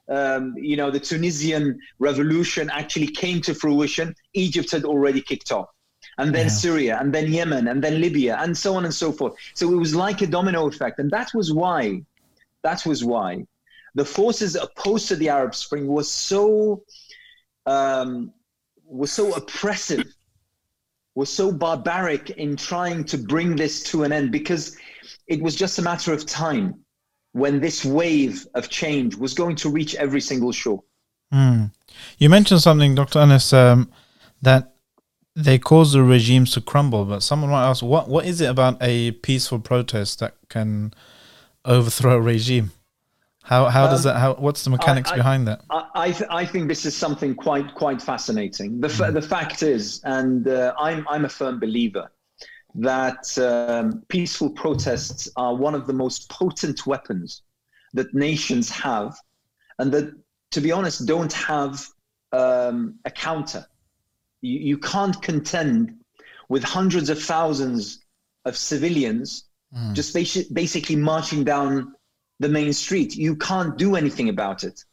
um, 0.09 0.53
you 0.57 0.77
know 0.77 0.89
the 0.89 0.99
Tunisian 0.99 1.79
revolution 1.99 2.69
actually 2.69 3.07
came 3.07 3.41
to 3.41 3.53
fruition, 3.53 4.15
Egypt 4.33 4.71
had 4.71 4.85
already 4.85 5.21
kicked 5.21 5.51
off. 5.51 5.69
And 6.19 6.33
then 6.33 6.45
yeah. 6.45 6.51
Syria, 6.51 6.97
and 6.99 7.13
then 7.13 7.31
Yemen, 7.31 7.67
and 7.67 7.83
then 7.83 8.01
Libya, 8.01 8.37
and 8.39 8.57
so 8.57 8.75
on 8.75 8.85
and 8.85 8.93
so 8.93 9.11
forth. 9.11 9.35
So 9.53 9.71
it 9.71 9.75
was 9.75 9.93
like 9.93 10.21
a 10.21 10.27
domino 10.27 10.67
effect. 10.67 10.97
And 10.99 11.11
that 11.11 11.31
was 11.35 11.53
why, 11.53 12.01
that 12.63 12.85
was 12.87 13.03
why 13.03 13.45
the 13.95 14.05
forces 14.05 14.55
opposed 14.55 15.07
to 15.07 15.15
the 15.15 15.29
Arab 15.29 15.55
Spring 15.55 15.87
was 15.87 16.11
so 16.11 16.83
um, 17.65 18.31
was 18.85 19.11
so 19.11 19.33
oppressive, 19.33 20.05
was 21.15 21.29
so 21.29 21.51
barbaric 21.51 22.29
in 22.31 22.55
trying 22.55 23.03
to 23.05 23.17
bring 23.17 23.55
this 23.55 23.83
to 23.83 24.03
an 24.03 24.11
end 24.11 24.31
because 24.31 24.77
it 25.27 25.41
was 25.41 25.55
just 25.55 25.77
a 25.79 25.81
matter 25.81 26.13
of 26.13 26.25
time 26.25 26.73
when 27.33 27.59
this 27.59 27.83
wave 27.83 28.47
of 28.55 28.69
change 28.69 29.15
was 29.15 29.33
going 29.33 29.55
to 29.55 29.69
reach 29.69 29.95
every 29.95 30.21
single 30.21 30.51
shore. 30.51 30.81
Mm. 31.33 31.71
You 32.17 32.29
mentioned 32.29 32.61
something, 32.61 32.95
Dr. 32.95 33.19
Anas, 33.19 33.51
um, 33.53 33.91
that 34.41 34.73
they 35.35 35.59
cause 35.59 35.93
the 35.93 36.01
regimes 36.01 36.51
to 36.53 36.61
crumble, 36.61 37.05
but 37.05 37.21
someone 37.21 37.51
might 37.51 37.69
ask, 37.69 37.83
what, 37.83 38.07
what 38.07 38.25
is 38.25 38.41
it 38.41 38.49
about 38.49 38.77
a 38.81 39.11
peaceful 39.11 39.59
protest 39.59 40.19
that 40.19 40.35
can 40.49 40.93
overthrow 41.65 42.15
a 42.15 42.21
regime? 42.21 42.71
How 43.47 43.69
how 43.69 43.87
does 43.87 44.05
um, 44.05 44.13
that? 44.13 44.19
How 44.19 44.33
what's 44.33 44.65
the 44.65 44.69
mechanics 44.69 45.09
I, 45.09 45.15
behind 45.15 45.47
that? 45.47 45.61
I 45.69 45.85
I, 45.95 46.11
th- 46.11 46.29
I, 46.29 46.45
think 46.45 46.67
this 46.67 46.85
is 46.85 46.97
something 46.97 47.33
quite 47.33 47.73
quite 47.75 48.01
fascinating. 48.01 48.81
The 48.81 48.89
f- 48.89 49.13
the 49.13 49.21
fact 49.21 49.63
is, 49.63 50.01
and 50.03 50.45
uh, 50.49 50.73
I'm 50.77 51.07
I'm 51.07 51.23
a 51.23 51.29
firm 51.29 51.57
believer 51.57 52.11
that 52.75 53.37
um, 53.37 54.03
peaceful 54.09 54.49
protests 54.49 55.29
are 55.37 55.55
one 55.55 55.75
of 55.75 55.87
the 55.87 55.93
most 55.93 56.29
potent 56.29 56.85
weapons 56.85 57.43
that 57.93 58.13
nations 58.13 58.69
have, 58.69 59.15
and 59.79 59.93
that 59.93 60.13
to 60.51 60.59
be 60.59 60.73
honest 60.73 61.05
don't 61.05 61.31
have 61.31 61.87
um, 62.33 62.95
a 63.05 63.11
counter. 63.11 63.65
You, 64.41 64.59
you 64.59 64.77
can't 64.77 65.21
contend 65.21 65.95
with 66.49 66.63
hundreds 66.63 67.09
of 67.09 67.23
thousands 67.23 68.03
of 68.43 68.57
civilians 68.57 69.45
mm. 69.73 69.93
just 69.93 70.13
basi- 70.13 70.53
basically 70.53 70.97
marching 70.97 71.43
down 71.43 71.93
the 72.39 72.49
main 72.49 72.73
street. 72.73 73.15
You 73.15 73.35
can't 73.35 73.77
do 73.77 73.95
anything 73.95 74.29
about 74.29 74.63
it. 74.63 74.83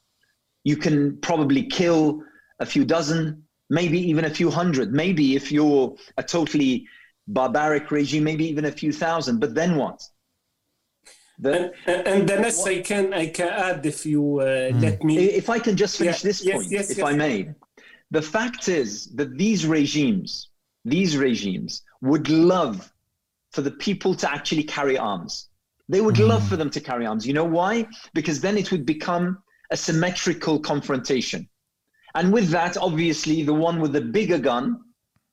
You 0.64 0.76
can 0.76 1.18
probably 1.18 1.64
kill 1.64 2.22
a 2.60 2.66
few 2.66 2.84
dozen, 2.84 3.44
maybe 3.68 3.98
even 4.10 4.24
a 4.24 4.30
few 4.30 4.50
hundred. 4.50 4.92
Maybe 4.92 5.36
if 5.36 5.52
you're 5.52 5.96
a 6.16 6.22
totally 6.22 6.86
barbaric 7.28 7.90
regime, 7.90 8.24
maybe 8.24 8.46
even 8.48 8.64
a 8.64 8.72
few 8.72 8.92
thousand. 8.92 9.40
But 9.40 9.54
then 9.54 9.76
what? 9.76 10.02
The, 11.38 11.72
and, 11.86 12.06
and 12.06 12.28
then 12.28 12.42
what, 12.42 12.68
I 12.68 12.80
can 12.80 13.12
I 13.12 13.26
can 13.26 13.48
add 13.48 13.84
if 13.84 14.06
you 14.06 14.38
uh, 14.40 14.44
mm. 14.44 14.80
let 14.80 15.02
me. 15.02 15.18
If 15.18 15.50
I 15.50 15.58
can 15.58 15.76
just 15.76 15.98
finish 15.98 16.22
yeah, 16.22 16.28
this 16.28 16.42
point, 16.48 16.70
yes, 16.70 16.90
if 16.90 16.98
yes. 16.98 17.06
I 17.06 17.12
may. 17.14 17.50
The 18.10 18.22
fact 18.22 18.68
is 18.68 19.06
that 19.16 19.36
these 19.36 19.66
regimes, 19.66 20.50
these 20.84 21.16
regimes 21.16 21.82
would 22.00 22.28
love 22.28 22.92
for 23.50 23.62
the 23.62 23.72
people 23.72 24.14
to 24.14 24.30
actually 24.32 24.62
carry 24.62 24.96
arms. 24.96 25.48
They 25.88 26.00
would 26.00 26.16
mm. 26.16 26.28
love 26.28 26.46
for 26.48 26.56
them 26.56 26.70
to 26.70 26.80
carry 26.80 27.06
arms. 27.06 27.26
You 27.26 27.34
know 27.34 27.44
why? 27.44 27.86
Because 28.12 28.40
then 28.40 28.56
it 28.56 28.70
would 28.72 28.86
become 28.86 29.38
a 29.70 29.76
symmetrical 29.76 30.58
confrontation. 30.58 31.48
And 32.14 32.32
with 32.32 32.48
that, 32.50 32.76
obviously, 32.76 33.42
the 33.42 33.54
one 33.54 33.80
with 33.80 33.92
the 33.92 34.00
bigger 34.00 34.38
gun 34.38 34.80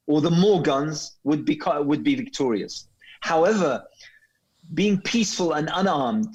or 0.08 0.22
the 0.22 0.32
more 0.32 0.62
guns 0.62 1.18
would 1.24 1.46
be, 1.46 1.60
would 1.66 2.04
be 2.04 2.16
victorious. 2.16 2.88
However, 3.22 3.84
being 4.74 5.00
peaceful 5.02 5.54
and 5.54 5.70
unarmed 5.74 6.28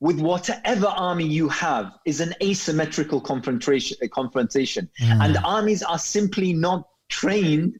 with 0.00 0.20
whatever 0.20 0.86
army 0.86 1.26
you 1.26 1.48
have 1.48 1.92
is 2.04 2.20
an 2.20 2.34
asymmetrical 2.42 3.20
confrontation. 3.20 3.96
confrontation. 4.12 4.88
Mm. 5.00 5.24
And 5.24 5.38
armies 5.38 5.82
are 5.82 5.98
simply 5.98 6.52
not 6.52 6.86
trained 7.08 7.78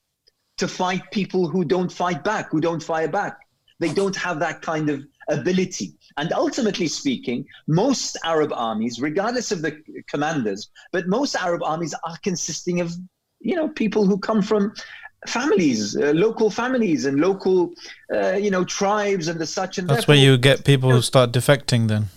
to 0.56 0.68
fight 0.68 1.10
people 1.10 1.48
who 1.48 1.64
don't 1.64 1.92
fight 1.92 2.24
back, 2.24 2.50
who 2.50 2.60
don't 2.60 2.82
fire 2.82 3.08
back. 3.08 3.38
They 3.80 3.92
don't 3.92 4.16
have 4.16 4.38
that 4.38 4.62
kind 4.62 4.88
of 4.88 5.04
ability. 5.28 5.94
And 6.16 6.32
ultimately 6.32 6.88
speaking, 6.88 7.46
most 7.66 8.16
Arab 8.24 8.52
armies, 8.52 9.00
regardless 9.00 9.52
of 9.52 9.62
the 9.62 9.82
commanders, 10.08 10.70
but 10.92 11.06
most 11.08 11.36
Arab 11.36 11.62
armies 11.62 11.94
are 12.04 12.16
consisting 12.22 12.80
of, 12.80 12.92
you 13.40 13.56
know, 13.56 13.68
people 13.68 14.06
who 14.06 14.18
come 14.18 14.42
from 14.42 14.72
families, 15.26 15.96
uh, 15.96 16.12
local 16.14 16.50
families, 16.50 17.06
and 17.06 17.18
local, 17.20 17.72
uh, 18.14 18.34
you 18.34 18.50
know, 18.50 18.64
tribes 18.64 19.28
and 19.28 19.40
the 19.40 19.46
such. 19.46 19.78
And 19.78 19.88
that's 19.88 20.06
where 20.06 20.16
you 20.16 20.36
get 20.36 20.64
people 20.64 20.90
who 20.90 21.02
start 21.02 21.32
defecting 21.32 21.88
then. 21.88 22.08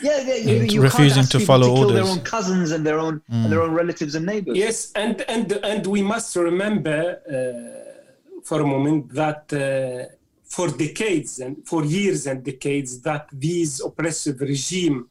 Yeah, 0.00 0.20
you, 0.36 0.62
you 0.64 0.82
refusing 0.82 1.24
to 1.24 1.40
follow 1.40 1.66
to 1.66 1.80
orders. 1.80 1.94
Their 1.94 2.04
own 2.04 2.20
cousins 2.20 2.70
and 2.72 2.84
their 2.84 2.98
own 2.98 3.20
mm. 3.30 3.44
and 3.44 3.52
their 3.52 3.62
own 3.62 3.72
relatives 3.72 4.14
and 4.14 4.24
neighbors. 4.24 4.56
Yes, 4.56 4.90
and 4.94 5.20
and 5.28 5.52
and 5.52 5.86
we 5.86 6.02
must 6.02 6.34
remember 6.34 7.20
uh, 7.28 8.40
for 8.42 8.60
a 8.60 8.66
moment 8.66 9.12
that 9.12 9.52
uh, 9.52 10.12
for 10.52 10.68
decades 10.68 11.38
and 11.38 11.66
for 11.66 11.82
years 11.82 12.26
and 12.26 12.44
decades 12.44 13.00
that 13.00 13.26
these 13.32 13.80
oppressive 13.80 14.38
regime 14.40 15.08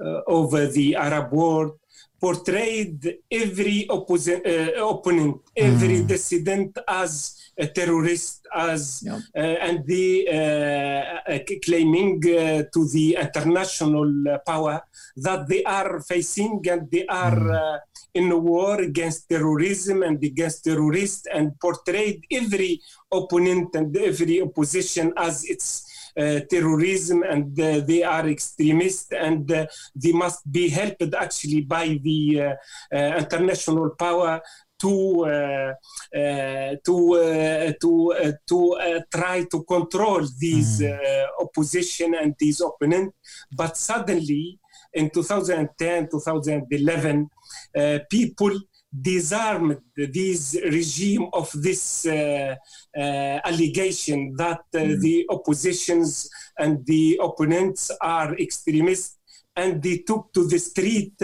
uh, 0.00 0.20
over 0.28 0.68
the 0.68 0.94
Arab 0.94 1.32
world 1.32 1.72
portrayed 2.20 3.18
every 3.30 3.86
opposi- 3.90 4.46
uh, 4.46 4.86
opponent, 4.86 5.40
every 5.56 5.98
mm. 6.02 6.06
dissident 6.06 6.78
as 6.86 7.35
a 7.58 7.66
terrorist, 7.66 8.46
as 8.54 9.02
yep. 9.04 9.20
uh, 9.34 9.38
and 9.38 9.86
the 9.86 10.28
uh, 10.28 11.32
uh, 11.32 11.38
claiming 11.64 12.22
uh, 12.26 12.62
to 12.72 12.88
the 12.92 13.16
international 13.20 14.12
power 14.44 14.82
that 15.16 15.48
they 15.48 15.62
are 15.64 16.00
facing 16.00 16.62
and 16.68 16.90
they 16.90 17.06
are 17.06 17.36
mm 17.36 17.80
in 18.16 18.32
a 18.32 18.38
war 18.38 18.80
against 18.80 19.28
terrorism 19.28 20.02
and 20.02 20.24
against 20.24 20.64
terrorists 20.64 21.26
and 21.26 21.52
portrayed 21.60 22.24
every 22.30 22.80
opponent 23.12 23.74
and 23.74 23.94
every 23.94 24.40
opposition 24.40 25.12
as 25.18 25.44
its 25.44 25.84
uh, 26.18 26.40
terrorism 26.48 27.22
and 27.24 27.60
uh, 27.60 27.80
they 27.80 28.02
are 28.02 28.26
extremists 28.26 29.12
and 29.12 29.52
uh, 29.52 29.66
they 29.94 30.12
must 30.12 30.50
be 30.50 30.66
helped 30.70 31.12
actually 31.14 31.60
by 31.60 32.00
the 32.02 32.56
international 32.90 33.90
power 33.90 34.40
to 34.78 35.24
uh, 35.24 36.74
to 36.84 37.74
to 37.80 38.12
to 38.46 38.76
try 39.10 39.44
to 39.50 39.64
control 39.64 40.26
these 40.38 40.80
mm. 40.80 41.26
opposition 41.40 42.14
and 42.14 42.34
these 42.38 42.60
opponents 42.60 43.14
but 43.56 43.76
suddenly 43.76 44.58
in 44.92 45.10
2010 45.10 46.08
2011 46.08 47.28
uh, 47.76 47.98
people 48.10 48.58
disarmed 48.98 49.78
this 49.94 50.56
regime 50.64 51.28
of 51.32 51.50
this 51.54 52.06
uh, 52.06 52.54
uh, 52.96 53.00
allegation 53.44 54.34
that 54.36 54.62
mm. 54.72 55.00
the 55.00 55.26
oppositions 55.28 56.30
and 56.58 56.84
the 56.86 57.18
opponents 57.22 57.90
are 58.00 58.34
extremists 58.38 59.18
and 59.54 59.82
they 59.82 59.98
took 59.98 60.32
to 60.32 60.46
the 60.46 60.58
street 60.58 61.20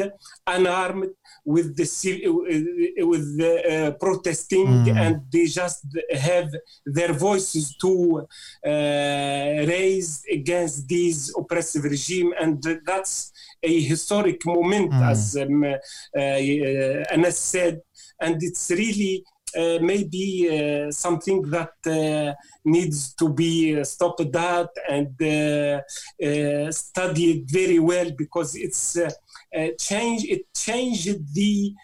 unarmed 0.47 1.11
with 1.45 1.77
the 1.77 1.87
with 3.05 3.37
the 3.37 3.53
uh, 3.75 3.91
protesting 3.93 4.67
mm. 4.67 4.97
and 4.97 5.23
they 5.33 5.47
just 5.47 5.85
have 6.13 6.49
their 6.87 7.13
voices 7.13 7.77
to 7.77 8.27
uh, 8.65 8.71
raise 8.71 10.23
against 10.31 10.89
this 10.89 11.35
oppressive 11.37 11.85
regime 11.85 12.33
and 12.41 12.63
that's 12.87 13.33
a 13.63 13.81
historic 13.81 14.45
moment 14.47 14.93
mm. 14.93 15.11
as 15.11 15.37
um, 15.37 15.65
uh, 15.65 17.13
Anas 17.13 17.39
said 17.39 17.83
and 18.21 18.41
it's 18.43 18.71
really 18.71 19.25
uh, 19.57 19.79
maybe 19.81 20.49
uh, 20.49 20.91
something 20.91 21.43
that 21.43 21.73
uh, 21.87 22.33
needs 22.65 23.15
to 23.15 23.29
be 23.29 23.83
stopped 23.85 24.33
that 24.33 24.71
and 24.89 26.75
studied 26.75 27.51
very 27.51 27.79
well 27.79 28.11
because 28.13 28.55
it's 28.57 28.99
change 29.79 30.25
it 30.25 30.43
changed 30.55 31.35
the 31.35 31.75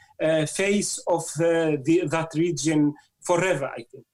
face 0.46 0.98
of 1.06 1.24
the, 1.36 2.02
that 2.10 2.28
region 2.34 2.94
forever 3.20 3.70
i 3.76 3.82
think 3.90 4.04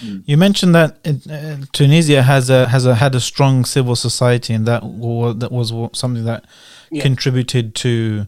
you 0.00 0.36
mentioned 0.36 0.74
that 0.74 0.98
uh, 1.06 1.64
Tunisia 1.72 2.22
has 2.22 2.50
a 2.50 2.68
has 2.68 2.86
a 2.86 2.94
had 2.94 3.14
a 3.14 3.20
strong 3.20 3.64
civil 3.64 3.96
society, 3.96 4.54
and 4.54 4.66
that 4.66 4.84
was, 4.84 5.38
that 5.38 5.50
was 5.50 5.72
something 5.98 6.24
that 6.24 6.44
yeah. 6.90 7.02
contributed 7.02 7.74
to, 7.76 8.26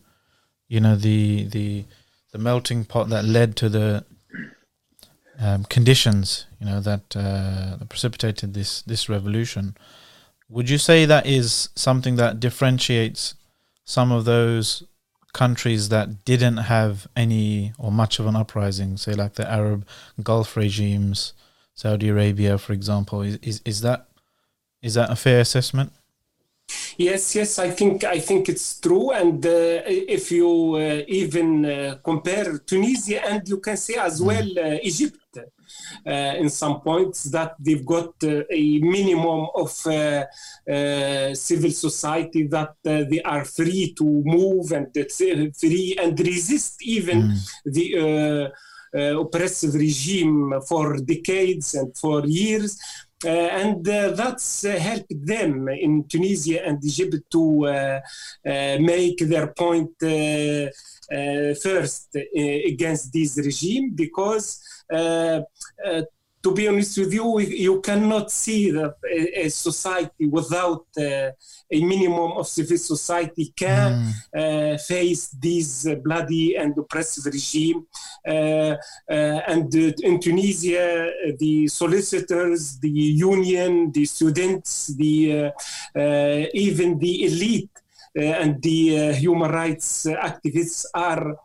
you 0.68 0.80
know, 0.80 0.96
the 0.96 1.44
the 1.44 1.84
the 2.32 2.38
melting 2.38 2.84
pot 2.84 3.08
that 3.10 3.24
led 3.24 3.56
to 3.56 3.68
the 3.68 4.04
um, 5.40 5.64
conditions, 5.64 6.46
you 6.60 6.66
know, 6.66 6.80
that, 6.80 7.16
uh, 7.16 7.76
that 7.78 7.88
precipitated 7.88 8.54
this 8.54 8.82
this 8.82 9.08
revolution. 9.08 9.76
Would 10.48 10.68
you 10.68 10.78
say 10.78 11.06
that 11.06 11.26
is 11.26 11.68
something 11.74 12.16
that 12.16 12.40
differentiates 12.40 13.34
some 13.84 14.12
of 14.12 14.24
those 14.24 14.82
countries 15.32 15.88
that 15.88 16.24
didn't 16.24 16.56
have 16.56 17.06
any 17.16 17.72
or 17.78 17.92
much 17.92 18.18
of 18.18 18.26
an 18.26 18.36
uprising, 18.36 18.96
say 18.96 19.12
like 19.12 19.34
the 19.34 19.50
Arab 19.50 19.86
Gulf 20.22 20.56
regimes, 20.56 21.32
Saudi 21.74 22.08
Arabia, 22.08 22.58
for 22.58 22.72
example? 22.72 23.22
Is 23.22 23.38
is, 23.42 23.62
is 23.64 23.80
that 23.80 24.08
is 24.82 24.94
that 24.94 25.10
a 25.10 25.16
fair 25.16 25.40
assessment? 25.40 25.92
Yes, 26.96 27.34
yes, 27.34 27.58
I 27.58 27.70
think 27.70 28.04
I 28.04 28.18
think 28.20 28.48
it's 28.48 28.78
true. 28.80 29.10
And 29.10 29.44
uh, 29.44 29.82
if 29.86 30.30
you 30.30 30.74
uh, 30.74 31.02
even 31.08 31.64
uh, 31.64 31.98
compare 32.02 32.58
Tunisia 32.58 33.24
and 33.26 33.48
you 33.48 33.58
can 33.58 33.76
say 33.76 33.94
as 33.94 34.20
mm. 34.20 34.26
well 34.26 34.48
uh, 34.58 34.78
Egypt, 34.82 35.16
Uh, 36.06 36.34
in 36.38 36.48
some 36.48 36.80
points 36.80 37.24
that 37.24 37.54
they've 37.58 37.84
got 37.84 38.14
uh, 38.24 38.42
a 38.50 38.78
minimum 38.78 39.46
of 39.54 39.72
uh, 39.86 40.24
uh, 40.70 41.34
civil 41.34 41.70
society 41.70 42.46
that 42.46 42.74
they 42.82 43.20
are 43.22 43.44
free 43.44 43.92
to 43.96 44.04
move 44.24 44.72
and 44.72 44.88
free 45.58 45.96
and 46.00 46.18
resist 46.20 46.82
even 46.82 47.22
mm. 47.22 47.38
the 47.64 48.52
oppressive 48.92 49.74
regime 49.74 50.60
for 50.66 50.96
decades 50.98 51.74
and 51.74 51.96
for 51.96 52.26
years. 52.26 52.78
Uh, 53.22 53.28
and 53.28 53.86
uh, 53.86 54.12
that's 54.12 54.64
uh, 54.64 54.70
helped 54.78 55.26
them 55.26 55.68
in 55.68 56.04
Tunisia 56.04 56.64
and 56.66 56.82
Egypt 56.82 57.16
to 57.30 57.66
uh, 57.66 58.00
uh, 58.46 58.78
make 58.80 59.18
their 59.18 59.48
point 59.48 59.90
uh, 60.02 60.66
first 61.62 62.16
against 62.34 63.12
this 63.12 63.36
regime 63.36 63.90
because 63.94 64.62
to 66.42 66.54
be 66.54 66.68
honest 66.68 66.96
with 66.98 67.12
you, 67.12 67.38
you 67.40 67.80
cannot 67.80 68.30
see 68.30 68.70
that 68.70 68.94
a, 69.04 69.48
society 69.50 70.26
without 70.26 70.86
uh, 70.96 71.30
a 71.70 71.84
minimum 71.84 72.32
of 72.32 72.48
civil 72.48 72.78
society 72.78 73.52
can 73.54 74.12
mm. 74.34 74.74
uh, 74.74 74.78
face 74.78 75.28
this 75.28 75.86
bloody 76.02 76.56
and 76.56 76.76
oppressive 76.78 77.26
regime. 77.26 77.86
Uh, 78.26 78.32
uh 78.32 78.74
and 79.52 79.74
in 79.74 80.18
Tunisia, 80.18 81.10
the 81.38 81.68
solicitors, 81.68 82.78
the 82.78 82.88
union, 82.88 83.92
the 83.92 84.04
students, 84.04 84.88
the 84.96 85.52
uh, 85.96 85.98
uh, 85.98 86.46
even 86.54 86.98
the 86.98 87.24
elite 87.24 87.70
and 88.14 88.60
the 88.62 89.12
human 89.12 89.50
rights 89.50 90.06
activists 90.06 90.84
are 90.94 91.36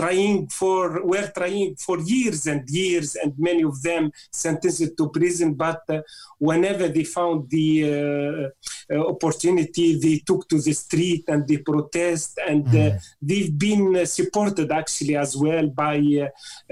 trying 0.00 0.48
for 0.60 0.84
were 1.12 1.30
trying 1.38 1.74
for 1.86 1.98
years 2.00 2.46
and 2.52 2.62
years, 2.68 3.08
and 3.22 3.32
many 3.38 3.62
of 3.62 3.76
them 3.82 4.02
sentenced 4.44 4.96
to 4.98 5.04
prison. 5.10 5.48
But 5.54 5.82
uh, 5.88 6.00
whenever 6.38 6.86
they 6.88 7.04
found 7.04 7.50
the 7.50 7.68
uh, 7.84 8.94
uh, 8.94 9.02
opportunity, 9.14 9.98
they 10.04 10.16
took 10.28 10.48
to 10.48 10.58
the 10.66 10.72
street 10.72 11.24
and 11.28 11.46
they 11.46 11.58
protest, 11.58 12.38
and 12.50 12.66
uh, 12.68 12.72
mm. 12.72 12.92
they've 13.28 13.56
been 13.68 13.84
uh, 13.96 14.04
supported 14.04 14.68
actually 14.72 15.16
as 15.16 15.36
well 15.36 15.66
by 15.68 15.96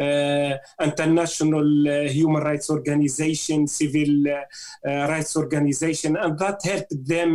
uh, 0.07 0.55
international 0.91 1.69
human 2.19 2.43
rights 2.43 2.71
organization, 2.71 3.67
civil 3.67 4.13
rights 4.85 5.37
organization, 5.37 6.17
and 6.17 6.39
that 6.39 6.59
helped 6.65 6.97
them 7.13 7.31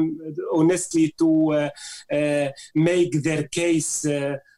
honestly 0.51 1.13
to 1.17 1.69
make 2.75 3.11
their 3.21 3.43
case 3.47 4.05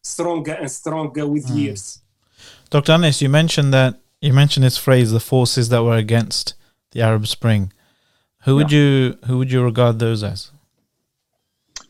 stronger 0.06 0.54
and 0.54 0.70
stronger 0.70 1.28
with 1.28 1.48
mm. 1.48 1.58
years. 1.58 2.02
Dr. 2.70 2.94
Anas, 2.94 3.22
you 3.22 3.30
mentioned 3.30 3.74
that 3.74 4.00
you 4.22 4.34
mentioned 4.34 4.64
this 4.64 4.78
phrase, 4.78 5.12
the 5.12 5.20
forces 5.20 5.70
that 5.70 5.84
were 5.84 5.98
against 5.98 6.54
the 6.92 7.02
Arab 7.02 7.28
Spring. 7.28 7.72
Who 8.44 8.56
would 8.56 8.72
yeah. 8.72 8.80
you 8.80 9.18
who 9.26 9.38
would 9.40 9.52
you 9.52 9.64
regard 9.64 10.00
those 10.00 10.24
as? 10.24 10.52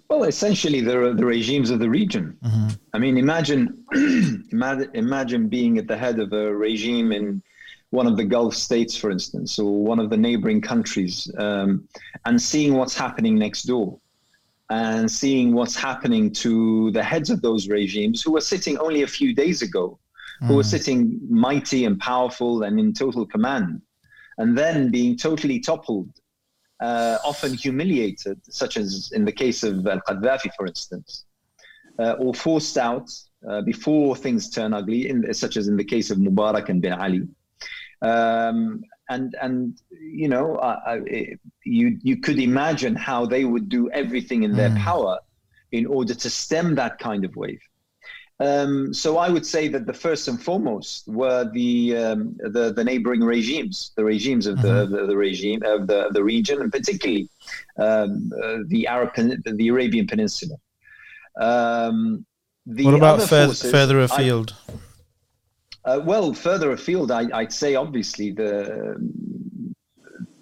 Well, 0.10 0.24
essentially, 0.24 0.82
the 0.82 1.14
the 1.16 1.26
regimes 1.26 1.70
of 1.70 1.80
the 1.80 1.90
region. 1.90 2.38
Mm-hmm. 2.44 2.68
I 2.94 2.98
mean, 3.00 3.18
imagine 3.18 3.84
imagine 4.94 5.48
being 5.50 5.78
at 5.78 5.88
the 5.88 5.98
head 5.98 6.20
of 6.20 6.32
a 6.34 6.56
regime 6.56 7.12
in 7.12 7.42
one 7.90 8.08
of 8.08 8.18
the 8.18 8.24
Gulf 8.24 8.56
states, 8.56 8.96
for 8.98 9.12
instance, 9.12 9.60
or 9.60 9.84
one 9.84 10.00
of 10.00 10.10
the 10.10 10.18
neighboring 10.18 10.62
countries, 10.62 11.32
um, 11.38 11.88
and 12.26 12.42
seeing 12.42 12.74
what's 12.74 12.96
happening 12.96 13.38
next 13.38 13.64
door 13.64 14.00
and 14.70 15.10
seeing 15.10 15.54
what's 15.54 15.76
happening 15.76 16.32
to 16.32 16.92
the 16.92 17.04
heads 17.04 17.30
of 17.30 17.42
those 17.42 17.68
regimes 17.68 18.22
who 18.22 18.32
were 18.32 18.42
sitting 18.42 18.78
only 18.80 19.04
a 19.04 19.08
few 19.08 19.34
days 19.34 19.62
ago, 19.62 20.00
mm. 20.42 20.48
who 20.48 20.56
were 20.56 20.64
hmm. 20.64 20.70
sitting 20.70 21.20
mighty 21.30 21.86
and 21.86 22.00
powerful 22.00 22.64
and 22.64 22.80
in 22.80 22.92
total 22.92 23.26
command, 23.26 23.82
and 24.38 24.58
then 24.58 24.90
being 24.90 25.16
totally 25.16 25.60
toppled, 25.60 26.10
uh, 26.82 27.18
often 27.24 27.54
humiliated, 27.54 28.42
such 28.50 28.78
as 28.78 29.12
in 29.14 29.24
the 29.24 29.32
case 29.32 29.64
of 29.64 29.86
Al 29.88 30.02
Qaddafi, 30.02 30.50
for 30.58 30.66
instance, 30.66 31.26
uh, 32.00 32.14
or 32.14 32.34
forced 32.34 32.78
out 32.78 33.10
uh, 33.48 33.62
before 33.62 34.16
things 34.16 34.50
turn 34.50 34.74
ugly, 34.74 35.10
in, 35.10 35.32
such 35.34 35.58
as 35.58 35.68
in 35.68 35.78
the 35.78 35.84
case 35.84 36.10
of 36.10 36.18
Mubarak 36.18 36.70
and 36.70 36.82
Ben 36.82 36.94
Ali. 36.94 37.22
Um, 38.02 38.84
and 39.10 39.36
and 39.42 39.82
you 39.92 40.28
know 40.28 40.56
uh, 40.56 41.00
you 41.64 41.98
you 42.02 42.18
could 42.18 42.40
imagine 42.40 42.96
how 42.96 43.26
they 43.26 43.46
would 43.46 43.70
do 43.70 43.90
everything 43.92 44.44
in 44.44 44.54
their 44.54 44.70
mm. 44.70 44.80
power 44.80 45.20
in 45.72 45.86
order 45.86 46.14
to 46.14 46.30
stem 46.30 46.76
that 46.76 47.00
kind 47.00 47.26
of 47.26 47.36
wave. 47.36 47.62
Um, 48.40 48.94
so 48.94 49.18
I 49.18 49.30
would 49.30 49.46
say 49.46 49.70
that 49.70 49.86
the 49.86 49.94
first 49.94 50.28
and 50.28 50.42
foremost 50.42 51.08
were 51.08 51.50
the 51.54 51.96
um, 51.96 52.36
the, 52.40 52.74
the, 52.74 52.84
neighboring 52.84 53.24
regimes, 53.24 53.92
the 53.96 54.04
regimes 54.04 54.46
of 54.46 54.58
mm-hmm. 54.58 54.92
the, 54.92 54.98
the, 55.02 55.08
the, 55.08 55.16
regime 55.16 55.62
of 55.64 55.88
the, 55.88 56.10
the 56.12 56.22
region, 56.22 56.62
and 56.62 56.70
particularly 56.70 57.30
um, 57.78 58.30
uh, 58.44 58.58
the 58.68 58.88
Arab 58.88 59.12
the 59.16 59.68
Arabian 59.70 60.06
Peninsula. 60.06 60.58
Um, 61.40 62.26
what 62.66 62.96
about 62.96 63.22
forces, 63.22 63.72
further 63.72 64.02
afield? 64.02 64.54
I, 64.68 64.72
uh, 65.86 66.02
well, 66.04 66.34
further 66.34 66.72
afield, 66.72 67.12
I, 67.12 67.24
would 67.42 67.54
say 67.54 67.76
obviously 67.76 68.32
the 68.32 68.96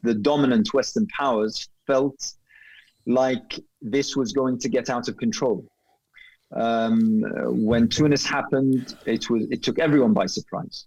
the 0.03 0.13
dominant 0.13 0.73
Western 0.73 1.07
powers 1.07 1.69
felt 1.87 2.33
like 3.05 3.59
this 3.81 4.15
was 4.15 4.33
going 4.33 4.59
to 4.59 4.69
get 4.69 4.89
out 4.89 5.07
of 5.07 5.17
control. 5.17 5.65
Um, 6.55 7.23
when 7.47 7.87
Tunis 7.87 8.25
happened, 8.25 8.95
it 9.05 9.29
was 9.29 9.47
it 9.51 9.63
took 9.63 9.79
everyone 9.79 10.13
by 10.13 10.27
surprise. 10.27 10.85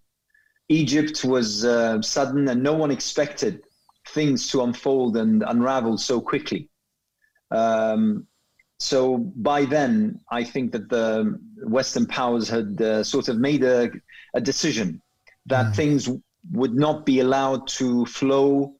Egypt 0.68 1.24
was 1.24 1.64
uh, 1.64 2.00
sudden, 2.02 2.48
and 2.48 2.62
no 2.62 2.72
one 2.72 2.90
expected 2.90 3.62
things 4.08 4.48
to 4.50 4.62
unfold 4.62 5.16
and 5.16 5.44
unravel 5.46 5.98
so 5.98 6.20
quickly. 6.20 6.70
Um, 7.50 8.26
so 8.78 9.18
by 9.18 9.64
then, 9.64 10.20
I 10.30 10.44
think 10.44 10.72
that 10.72 10.88
the 10.88 11.38
Western 11.62 12.06
powers 12.06 12.48
had 12.48 12.80
uh, 12.80 13.02
sort 13.04 13.28
of 13.28 13.38
made 13.38 13.64
a, 13.64 13.90
a 14.34 14.40
decision 14.40 15.00
that 15.46 15.66
mm. 15.66 15.76
things 15.76 16.08
would 16.52 16.74
not 16.74 17.06
be 17.06 17.20
allowed 17.20 17.66
to 17.68 18.04
flow 18.06 18.76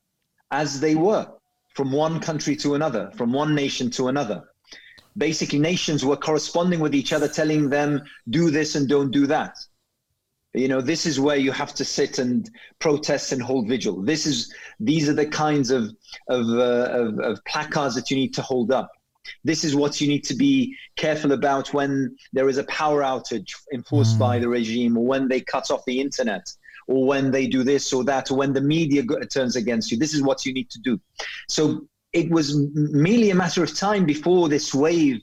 as 0.50 0.80
they 0.80 0.94
were 0.94 1.26
from 1.74 1.92
one 1.92 2.20
country 2.20 2.56
to 2.56 2.74
another, 2.74 3.10
from 3.16 3.32
one 3.32 3.54
nation 3.54 3.90
to 3.90 4.08
another. 4.08 4.44
Basically, 5.16 5.58
nations 5.58 6.04
were 6.04 6.16
corresponding 6.16 6.80
with 6.80 6.94
each 6.94 7.12
other, 7.12 7.26
telling 7.26 7.70
them, 7.70 8.02
do 8.28 8.50
this 8.50 8.74
and 8.74 8.88
don't 8.88 9.10
do 9.10 9.26
that. 9.26 9.56
You 10.52 10.68
know, 10.68 10.80
this 10.80 11.04
is 11.04 11.20
where 11.20 11.36
you 11.36 11.52
have 11.52 11.74
to 11.74 11.84
sit 11.84 12.18
and 12.18 12.48
protest 12.78 13.32
and 13.32 13.42
hold 13.42 13.68
vigil. 13.68 14.02
This 14.02 14.26
is 14.26 14.52
these 14.80 15.08
are 15.08 15.14
the 15.14 15.26
kinds 15.26 15.70
of 15.70 15.94
of, 16.28 16.48
uh, 16.48 16.88
of, 16.92 17.18
of 17.18 17.44
placards 17.44 17.94
that 17.94 18.10
you 18.10 18.16
need 18.16 18.32
to 18.34 18.42
hold 18.42 18.72
up. 18.72 18.90
This 19.44 19.64
is 19.64 19.74
what 19.74 20.00
you 20.00 20.08
need 20.08 20.24
to 20.24 20.34
be 20.34 20.76
careful 20.96 21.32
about 21.32 21.72
when 21.72 22.16
there 22.32 22.48
is 22.48 22.58
a 22.58 22.64
power 22.64 23.02
outage 23.02 23.52
enforced 23.72 24.16
mm. 24.16 24.20
by 24.20 24.38
the 24.38 24.48
regime, 24.48 24.96
or 24.96 25.04
when 25.04 25.28
they 25.28 25.40
cut 25.40 25.70
off 25.70 25.84
the 25.86 26.00
internet, 26.00 26.46
or 26.88 27.06
when 27.06 27.30
they 27.30 27.46
do 27.46 27.62
this 27.62 27.92
or 27.92 28.04
that, 28.04 28.30
or 28.30 28.36
when 28.36 28.52
the 28.52 28.60
media 28.60 29.02
turns 29.30 29.56
against 29.56 29.90
you. 29.90 29.98
This 29.98 30.14
is 30.14 30.22
what 30.22 30.44
you 30.44 30.52
need 30.52 30.70
to 30.70 30.78
do. 30.80 31.00
So 31.48 31.86
it 32.12 32.30
was 32.30 32.56
merely 32.74 33.30
a 33.30 33.34
matter 33.34 33.62
of 33.62 33.76
time 33.76 34.04
before 34.04 34.48
this 34.48 34.74
wave 34.74 35.20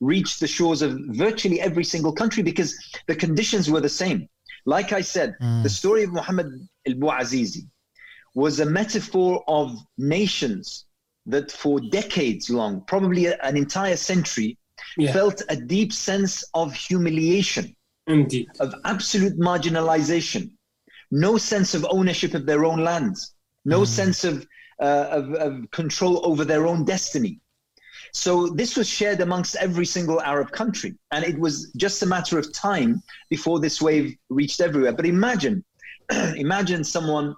reached 0.00 0.40
the 0.40 0.46
shores 0.46 0.82
of 0.82 0.98
virtually 1.08 1.60
every 1.60 1.84
single 1.84 2.12
country 2.12 2.42
because 2.42 2.76
the 3.06 3.16
conditions 3.16 3.70
were 3.70 3.80
the 3.80 3.88
same. 3.88 4.28
Like 4.64 4.92
I 4.92 5.00
said, 5.00 5.36
mm. 5.40 5.62
the 5.62 5.68
story 5.68 6.02
of 6.02 6.12
Muhammad 6.12 6.46
al 6.86 6.94
Bouazizi 6.94 7.68
was 8.34 8.60
a 8.60 8.66
metaphor 8.66 9.42
of 9.48 9.78
nations 9.96 10.85
that 11.26 11.50
for 11.50 11.80
decades 11.80 12.50
long, 12.50 12.82
probably 12.86 13.26
an 13.26 13.56
entire 13.56 13.96
century, 13.96 14.58
yeah. 14.96 15.12
felt 15.12 15.42
a 15.48 15.56
deep 15.56 15.92
sense 15.92 16.44
of 16.54 16.72
humiliation, 16.74 17.74
Indeed. 18.06 18.48
of 18.60 18.74
absolute 18.84 19.38
marginalization, 19.38 20.50
no 21.10 21.36
sense 21.36 21.74
of 21.74 21.86
ownership 21.90 22.34
of 22.34 22.46
their 22.46 22.64
own 22.64 22.82
lands, 22.82 23.34
no 23.64 23.82
mm. 23.82 23.86
sense 23.86 24.24
of, 24.24 24.46
uh, 24.80 25.08
of, 25.10 25.34
of 25.34 25.70
control 25.70 26.24
over 26.26 26.44
their 26.44 26.66
own 26.66 26.84
destiny. 26.84 27.40
So 28.12 28.48
this 28.48 28.76
was 28.76 28.88
shared 28.88 29.20
amongst 29.20 29.56
every 29.56 29.84
single 29.84 30.22
Arab 30.22 30.50
country. 30.50 30.94
And 31.10 31.24
it 31.24 31.38
was 31.38 31.70
just 31.76 32.02
a 32.02 32.06
matter 32.06 32.38
of 32.38 32.52
time 32.52 33.02
before 33.28 33.60
this 33.60 33.82
wave 33.82 34.16
reached 34.30 34.60
everywhere. 34.60 34.92
But 34.92 35.04
imagine, 35.04 35.62
imagine 36.10 36.82
someone 36.82 37.34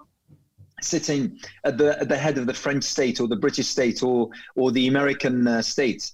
sitting 0.83 1.39
at 1.63 1.77
the, 1.77 1.99
at 1.99 2.09
the 2.09 2.17
head 2.17 2.37
of 2.37 2.45
the 2.47 2.53
French 2.53 2.83
state 2.83 3.19
or 3.19 3.27
the 3.27 3.35
British 3.35 3.67
state 3.67 4.03
or, 4.03 4.29
or 4.55 4.71
the 4.71 4.87
American 4.87 5.47
uh, 5.47 5.61
state. 5.61 6.11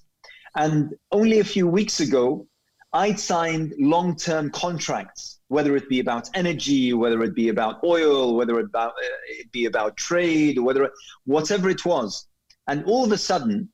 And 0.56 0.94
only 1.12 1.40
a 1.40 1.44
few 1.44 1.66
weeks 1.66 2.00
ago, 2.00 2.46
I'd 2.92 3.20
signed 3.20 3.74
long 3.78 4.16
term 4.16 4.50
contracts, 4.50 5.40
whether 5.48 5.76
it 5.76 5.88
be 5.88 6.00
about 6.00 6.30
energy, 6.34 6.94
whether 6.94 7.22
it 7.22 7.34
be 7.34 7.50
about 7.50 7.84
oil, 7.84 8.36
whether 8.36 8.58
it, 8.58 8.66
about, 8.66 8.92
uh, 8.92 9.18
it 9.28 9.52
be 9.52 9.66
about 9.66 9.96
trade, 9.96 10.58
whether 10.58 10.90
whatever 11.24 11.68
it 11.68 11.84
was. 11.84 12.26
And 12.68 12.84
all 12.84 13.04
of 13.04 13.12
a 13.12 13.18
sudden, 13.18 13.68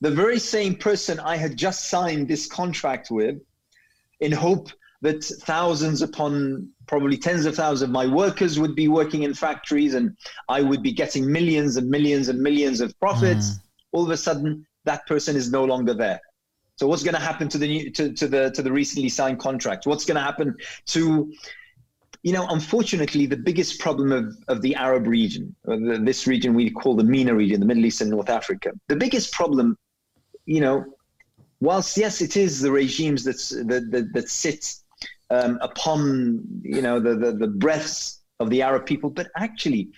the 0.00 0.10
very 0.10 0.38
same 0.38 0.76
person 0.76 1.18
I 1.18 1.36
had 1.36 1.56
just 1.56 1.86
signed 1.86 2.28
this 2.28 2.46
contract 2.46 3.10
with, 3.10 3.36
in 4.20 4.32
hope 4.32 4.70
that 5.00 5.24
thousands 5.24 6.02
upon 6.02 6.68
probably 6.86 7.16
tens 7.16 7.46
of 7.46 7.54
thousands 7.54 7.82
of 7.82 7.90
my 7.90 8.06
workers 8.06 8.58
would 8.58 8.74
be 8.74 8.88
working 8.88 9.22
in 9.22 9.32
factories 9.32 9.94
and 9.94 10.16
I 10.48 10.62
would 10.62 10.82
be 10.82 10.92
getting 10.92 11.30
millions 11.30 11.76
and 11.76 11.88
millions 11.88 12.28
and 12.28 12.40
millions 12.40 12.80
of 12.80 12.98
profits. 12.98 13.50
Mm. 13.50 13.60
All 13.92 14.04
of 14.04 14.10
a 14.10 14.16
sudden, 14.16 14.66
that 14.84 15.06
person 15.06 15.36
is 15.36 15.50
no 15.52 15.64
longer 15.64 15.94
there. 15.94 16.20
So 16.76 16.86
what's 16.86 17.02
going 17.02 17.14
to 17.14 17.20
happen 17.20 17.48
to 17.48 17.58
the 17.58 17.66
new, 17.66 17.90
to, 17.90 18.12
to 18.12 18.28
the 18.28 18.50
to 18.52 18.62
the 18.62 18.70
recently 18.70 19.08
signed 19.08 19.40
contract? 19.40 19.86
What's 19.86 20.04
going 20.04 20.16
to 20.16 20.22
happen 20.22 20.54
to 20.86 21.32
you 22.22 22.32
know, 22.32 22.46
unfortunately, 22.48 23.26
the 23.26 23.36
biggest 23.36 23.78
problem 23.78 24.10
of, 24.12 24.36
of 24.48 24.60
the 24.60 24.74
Arab 24.74 25.06
region, 25.06 25.54
the, 25.64 26.00
this 26.02 26.26
region 26.26 26.52
we 26.54 26.70
call 26.70 26.96
the 26.96 27.04
MENA 27.04 27.34
region, 27.34 27.60
the 27.60 27.66
Middle 27.66 27.86
East 27.86 28.00
and 28.00 28.10
North 28.10 28.28
Africa, 28.28 28.72
the 28.88 28.96
biggest 28.96 29.32
problem, 29.32 29.76
you 30.44 30.60
know, 30.60 30.84
whilst 31.60 31.96
yes, 31.96 32.20
it 32.20 32.36
is 32.36 32.60
the 32.60 32.70
regimes 32.72 33.22
that's, 33.22 33.50
that, 33.50 33.88
that, 33.90 34.12
that 34.12 34.28
sit 34.28 34.74
um, 35.30 35.58
upon 35.60 36.42
you 36.62 36.82
know 36.82 37.00
the, 37.00 37.14
the 37.16 37.32
the 37.32 37.46
breaths 37.46 38.20
of 38.40 38.50
the 38.50 38.62
Arab 38.62 38.86
people, 38.86 39.10
but 39.10 39.28
actually, 39.36 39.90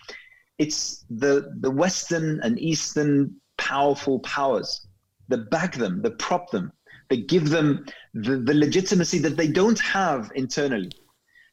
it's 0.59 1.05
the 1.11 1.53
the 1.61 1.71
Western 1.71 2.41
and 2.43 2.59
Eastern 2.59 3.35
powerful 3.57 4.19
powers 4.21 4.87
that 5.29 5.51
back 5.51 5.77
them, 5.77 6.03
that 6.03 6.19
prop 6.19 6.51
them, 6.51 6.73
that 7.09 7.29
give 7.29 7.51
them 7.51 7.85
the, 8.15 8.37
the 8.39 8.55
legitimacy 8.55 9.19
that 9.19 9.37
they 9.37 9.49
don't 9.49 9.79
have 9.81 10.33
internally. 10.35 10.91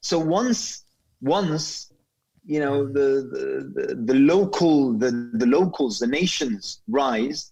So 0.01 0.17
once 0.19 0.85
once 1.21 1.91
you 2.45 2.59
know 2.59 2.85
the 2.87 3.09
the, 3.33 3.71
the, 3.75 3.95
the 3.95 4.13
local 4.13 4.93
the, 4.93 5.11
the 5.33 5.45
locals 5.45 5.99
the 5.99 6.07
nations 6.07 6.81
rise 6.87 7.51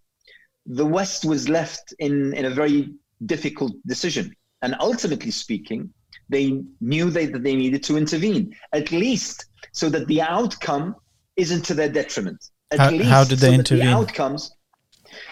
the 0.66 0.86
west 0.86 1.26
was 1.26 1.50
left 1.50 1.94
in 2.00 2.34
in 2.34 2.46
a 2.46 2.50
very 2.50 2.94
difficult 3.26 3.74
decision 3.86 4.34
and 4.62 4.76
ultimately 4.80 5.32
speaking 5.32 5.92
they 6.30 6.64
knew 6.82 7.10
they, 7.10 7.26
that 7.28 7.44
they 7.44 7.56
needed 7.56 7.84
to 7.84 7.98
intervene, 7.98 8.56
at 8.74 8.92
least 8.92 9.46
so 9.72 9.90
that 9.90 10.08
the 10.08 10.22
outcome 10.22 10.96
isn't 11.36 11.64
to 11.66 11.74
their 11.74 11.90
detriment. 11.90 12.50
At 12.72 12.80
how, 12.80 12.90
least 12.92 13.10
how 13.10 13.24
did 13.24 13.40
they 13.40 13.50
so 13.50 13.54
intervene? 13.54 13.86
The 13.86 13.92
outcomes. 13.92 14.52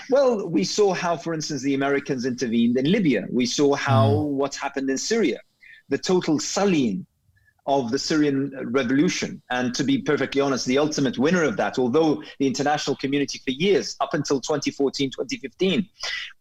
Well, 0.10 0.48
we 0.48 0.64
saw 0.64 0.94
how, 0.94 1.18
for 1.18 1.34
instance, 1.34 1.62
the 1.62 1.74
Americans 1.74 2.26
intervened 2.26 2.78
in 2.78 2.92
Libya. 2.92 3.26
We 3.32 3.46
saw 3.46 3.76
how 3.76 4.10
mm. 4.10 4.30
what 4.32 4.56
happened 4.56 4.90
in 4.90 4.98
Syria, 4.98 5.40
the 5.90 5.98
total 5.98 6.40
sullying 6.40 7.06
of 7.66 7.92
the 7.92 8.00
Syrian 8.00 8.52
revolution. 8.72 9.42
And 9.50 9.74
to 9.76 9.84
be 9.84 10.02
perfectly 10.02 10.42
honest, 10.42 10.66
the 10.66 10.78
ultimate 10.78 11.18
winner 11.18 11.44
of 11.44 11.58
that, 11.58 11.80
although 11.80 12.22
the 12.40 12.48
international 12.48 12.98
community 12.98 13.40
for 13.44 13.52
years, 13.52 13.96
up 14.02 14.14
until 14.14 14.42
2014, 14.42 15.12
2015, 15.12 15.88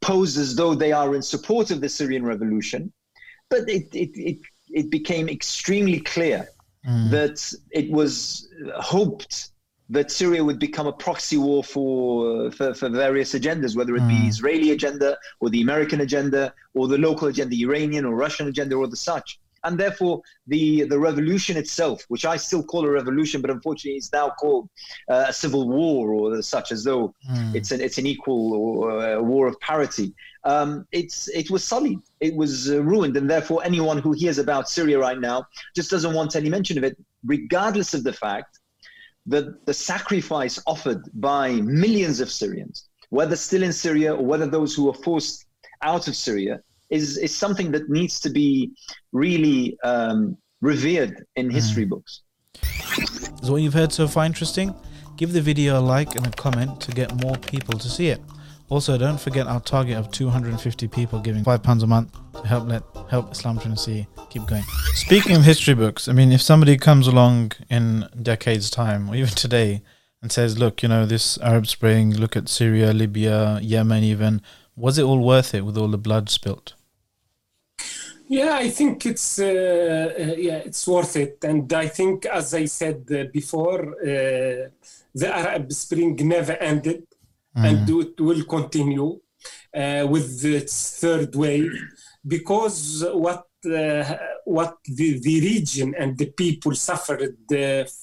posed 0.01 0.37
as 0.37 0.57
though 0.57 0.75
they 0.75 0.93
are 0.93 1.15
in 1.15 1.23
support 1.23 1.71
of 1.71 1.81
the 1.81 1.89
Syrian 1.89 2.25
revolution, 2.25 2.93
but 3.53 3.69
it, 3.69 3.89
it, 3.95 4.11
it, 4.31 4.39
it 4.71 4.91
became 4.91 5.29
extremely 5.29 6.01
clear 6.01 6.49
mm. 6.89 7.11
that 7.11 7.37
it 7.71 7.91
was 7.91 8.49
hoped 8.77 9.51
that 9.91 10.11
Syria 10.11 10.43
would 10.43 10.59
become 10.59 10.87
a 10.87 10.93
proxy 10.93 11.37
war 11.37 11.63
for, 11.63 12.51
for, 12.53 12.73
for 12.73 12.89
various 12.89 13.35
agendas, 13.35 13.77
whether 13.77 13.95
it 13.95 14.09
be 14.09 14.15
mm. 14.15 14.29
Israeli 14.29 14.71
agenda 14.71 15.19
or 15.41 15.51
the 15.51 15.61
American 15.61 16.01
agenda 16.01 16.55
or 16.73 16.89
the 16.89 16.97
local 16.97 17.29
agenda, 17.29 17.55
Iranian 17.55 18.07
or 18.07 18.15
Russian 18.15 18.49
agenda 18.49 18.75
or 18.75 18.87
the 18.87 18.97
such 18.97 19.39
and 19.65 19.79
therefore 19.79 20.23
the 20.47 20.83
the 20.85 20.99
revolution 20.99 21.57
itself, 21.57 22.05
which 22.09 22.25
I 22.25 22.37
still 22.37 22.63
call 22.63 22.85
a 22.85 22.91
revolution, 22.91 23.41
but 23.41 23.51
unfortunately 23.51 23.99
is 23.99 24.13
now 24.13 24.31
called 24.31 24.69
uh, 25.09 25.27
a 25.29 25.33
civil 25.33 25.69
war 25.69 26.13
or 26.13 26.43
such, 26.43 26.73
as 26.73 26.85
though 26.85 27.15
mm. 27.31 27.55
it's 27.55 27.71
an 27.71 27.81
it's 27.81 27.99
an 27.99 28.07
equal 28.07 28.55
or 28.55 29.13
a 29.13 29.23
war 29.23 29.47
of 29.47 29.59
parity. 29.61 30.15
Um, 30.45 30.87
it's 30.91 31.29
it 31.29 31.51
was 31.51 31.63
sullied, 31.63 32.01
it 32.21 32.35
was 32.35 32.71
uh, 32.71 32.83
ruined, 32.83 33.17
and 33.17 33.31
therefore 33.31 33.63
anyone 33.65 33.99
who 33.99 34.13
hears 34.13 34.39
about 34.39 34.69
Syria 34.69 34.99
right 34.99 35.21
now 35.21 35.47
just 35.77 35.91
doesn't 35.91 36.15
want 36.15 36.35
any 36.35 36.51
mention 36.51 36.79
of 36.79 36.85
it, 36.85 36.97
regardless 37.25 37.95
of 37.95 38.03
the 38.03 38.13
fact 38.13 38.59
that 39.27 39.67
the 39.67 39.75
sacrifice 39.75 40.59
offered 40.67 41.09
by 41.15 41.53
millions 41.53 42.19
of 42.21 42.29
Syrians, 42.29 42.89
whether 43.11 43.37
still 43.37 43.63
in 43.63 43.73
Syria 43.73 44.15
or 44.15 44.25
whether 44.25 44.47
those 44.47 44.75
who 44.75 44.87
were 44.87 44.95
forced 44.95 45.47
out 45.83 46.09
of 46.09 46.17
Syria, 46.17 46.61
is 46.91 47.19
is 47.19 47.35
something 47.35 47.71
that 47.73 47.89
needs 47.89 48.19
to 48.21 48.31
be 48.31 48.73
really 49.13 49.79
um, 49.85 50.37
revered 50.61 51.25
in 51.37 51.49
mm. 51.49 51.53
history 51.53 51.85
books. 51.85 52.23
Is 53.43 53.51
what 53.51 53.63
you've 53.63 53.75
heard 53.75 53.93
so 53.93 54.09
far 54.09 54.25
interesting? 54.25 54.75
Give 55.17 55.33
the 55.33 55.41
video 55.41 55.79
a 55.79 55.83
like 55.83 56.17
and 56.17 56.27
a 56.27 56.31
comment 56.31 56.81
to 56.81 56.91
get 56.91 57.15
more 57.23 57.37
people 57.37 57.79
to 57.79 57.89
see 57.89 58.09
it. 58.09 58.21
Also, 58.73 58.97
don't 58.97 59.21
forget 59.21 59.47
our 59.47 59.61
target 59.61 59.99
of 59.99 60.11
250 60.13 60.89
people 60.89 61.21
giving 61.21 61.45
five 61.45 61.63
pounds 61.63 61.83
a 61.83 61.87
month 61.87 62.11
to 62.33 62.49
help 62.49 62.67
let 62.67 62.83
help 63.11 63.31
Islam21C 63.31 64.07
keep 64.31 64.47
going. 64.47 64.63
Speaking 64.95 65.37
of 65.37 65.45
history 65.45 65.75
books, 65.75 66.09
I 66.09 66.15
mean, 66.15 66.33
if 66.33 66.41
somebody 66.41 66.79
comes 66.79 67.07
along 67.07 67.53
in 67.69 68.09
decades' 68.23 68.71
time, 68.71 69.11
or 69.11 69.15
even 69.15 69.29
today, 69.29 69.83
and 70.23 70.33
says, 70.33 70.59
"Look, 70.59 70.83
you 70.83 70.89
know, 70.89 71.05
this 71.05 71.37
Arab 71.43 71.67
Spring. 71.67 72.15
Look 72.15 72.35
at 72.35 72.49
Syria, 72.49 72.95
Libya, 72.95 73.61
Yemen. 73.61 74.05
Even 74.05 74.41
was 74.75 74.97
it 74.97 75.03
all 75.03 75.23
worth 75.23 75.55
it 75.55 75.67
with 75.67 75.77
all 75.77 75.89
the 75.89 75.99
blood 75.99 76.31
spilt?" 76.31 76.73
Yeah, 78.29 78.55
I 78.55 78.71
think 78.71 79.05
it's 79.05 79.39
uh, 79.39 80.15
uh, 80.19 80.35
yeah, 80.49 80.61
it's 80.69 80.89
worth 80.89 81.17
it, 81.17 81.37
and 81.45 81.71
I 81.75 81.89
think, 81.89 82.25
as 82.25 82.55
I 82.55 82.65
said 82.65 83.07
uh, 83.11 83.25
before, 83.31 83.81
uh, 84.01 84.71
the 85.15 85.29
Arab 85.31 85.71
Spring 85.75 86.17
never 86.17 86.53
ended, 86.53 87.07
mm. 87.57 87.65
and 87.69 87.89
it 87.89 88.21
will 88.21 88.45
continue 88.45 89.19
uh, 89.75 90.07
with 90.09 90.45
its 90.45 91.01
third 91.01 91.35
wave, 91.35 91.73
because 92.27 93.05
what 93.13 93.45
uh, 93.65 94.17
what 94.45 94.79
the, 94.85 95.21
the 95.21 95.41
region 95.41 95.95
and 95.97 96.19
the 96.19 96.27
people 96.27 96.75
suffered 96.75 97.37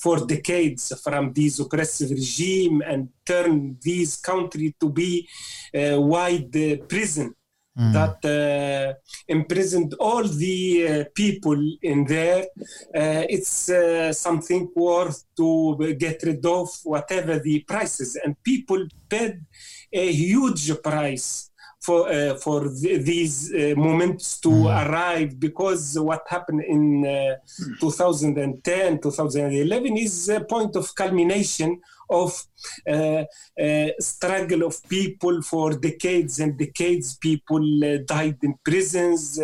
for 0.01 0.25
decades 0.25 0.93
from 1.03 1.33
this 1.33 1.59
oppressive 1.59 2.12
regime 2.12 2.81
and 2.85 3.09
turned 3.25 3.77
this 3.83 4.15
country 4.15 4.73
to 4.79 4.89
be 4.89 5.27
a 5.73 5.99
wide 5.99 6.88
prison 6.88 7.35
mm. 7.77 7.93
that 7.93 8.17
uh, 8.25 8.93
imprisoned 9.27 9.93
all 9.99 10.23
the 10.23 10.88
uh, 10.88 11.03
people 11.13 11.60
in 11.82 12.05
there. 12.05 12.43
Uh, 12.95 13.23
it's 13.29 13.69
uh, 13.69 14.13
something 14.13 14.69
worth 14.75 15.23
to 15.36 15.95
get 15.97 16.21
rid 16.23 16.45
of 16.45 16.69
whatever 16.84 17.39
the 17.39 17.60
prices, 17.62 18.17
and 18.23 18.41
people 18.43 18.86
paid 19.10 19.41
a 19.91 20.12
huge 20.12 20.71
price 20.82 21.49
for 21.82 22.10
uh, 22.10 22.36
for 22.36 22.69
th- 22.69 23.01
these 23.05 23.53
uh, 23.53 23.73
moments 23.75 24.39
to 24.39 24.49
mm. 24.49 24.88
arrive 24.88 25.39
because 25.39 25.97
what 25.99 26.23
happened 26.27 26.62
in 26.67 27.05
uh, 27.05 27.36
2010 27.79 28.99
2011 28.99 29.97
is 29.97 30.29
a 30.29 30.41
point 30.41 30.75
of 30.75 30.93
culmination 30.93 31.79
of 32.10 32.32
uh, 32.88 33.24
uh, 33.62 33.88
struggle 34.00 34.63
of 34.63 34.82
people 34.89 35.41
for 35.41 35.74
decades 35.74 36.39
and 36.39 36.58
decades. 36.58 37.17
People 37.17 37.63
uh, 37.84 37.98
died 38.06 38.38
in 38.41 38.56
prisons 38.63 39.39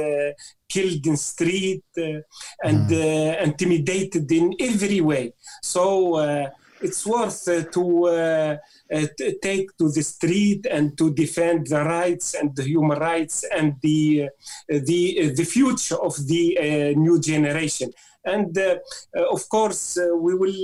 killed 0.68 1.06
in 1.06 1.16
street 1.16 1.84
and 1.96 2.90
mm. 2.90 3.42
intimidated 3.44 4.30
in 4.32 4.54
every 4.60 5.00
way. 5.00 5.32
So 5.62 6.50
it's 6.82 7.06
worth 7.06 7.72
to 7.72 8.58
uh, 8.94 9.08
take 9.42 9.76
to 9.78 9.90
the 9.90 10.04
street 10.04 10.66
and 10.70 10.98
to 10.98 11.14
defend 11.14 11.68
the 11.68 11.84
rights 11.84 12.34
and 12.34 12.56
the 12.56 12.64
human 12.64 13.00
rights 13.00 13.44
and 13.56 13.76
the 13.82 14.24
uh, 14.24 14.80
the 14.90 15.02
uh, 15.22 15.36
the 15.36 15.46
future 15.46 15.96
of 15.96 16.16
the 16.28 16.94
new 16.96 17.20
generation 17.20 17.92
and 18.26 18.58
uh, 18.58 18.78
uh, 19.18 19.26
of 19.32 19.48
course 19.50 19.98
uh, 19.98 20.16
we 20.16 20.36
will 20.36 20.56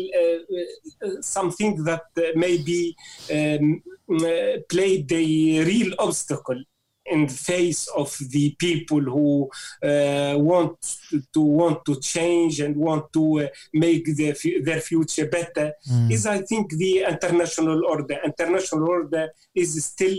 something 1.21 1.83
that 1.83 2.05
maybe 2.35 2.95
um, 3.31 3.81
played 4.69 5.07
the 5.07 5.63
real 5.63 5.93
obstacle 5.99 6.61
in 7.05 7.27
the 7.27 7.33
face 7.33 7.87
of 7.95 8.15
the 8.29 8.55
people 8.59 9.01
who 9.01 9.49
uh, 9.83 10.35
want 10.37 10.77
to, 11.33 11.41
want 11.41 11.83
to 11.85 11.99
change 11.99 12.59
and 12.59 12.75
want 12.75 13.11
to 13.13 13.41
uh, 13.41 13.47
make 13.73 14.05
their, 14.15 14.35
their 14.63 14.79
future 14.81 15.27
better 15.27 15.73
mm. 15.89 16.11
is 16.11 16.25
I 16.25 16.39
think 16.41 16.71
the 16.71 17.05
international 17.07 17.85
order. 17.85 18.19
International 18.23 18.87
order 18.89 19.29
is 19.55 19.83
still 19.83 20.17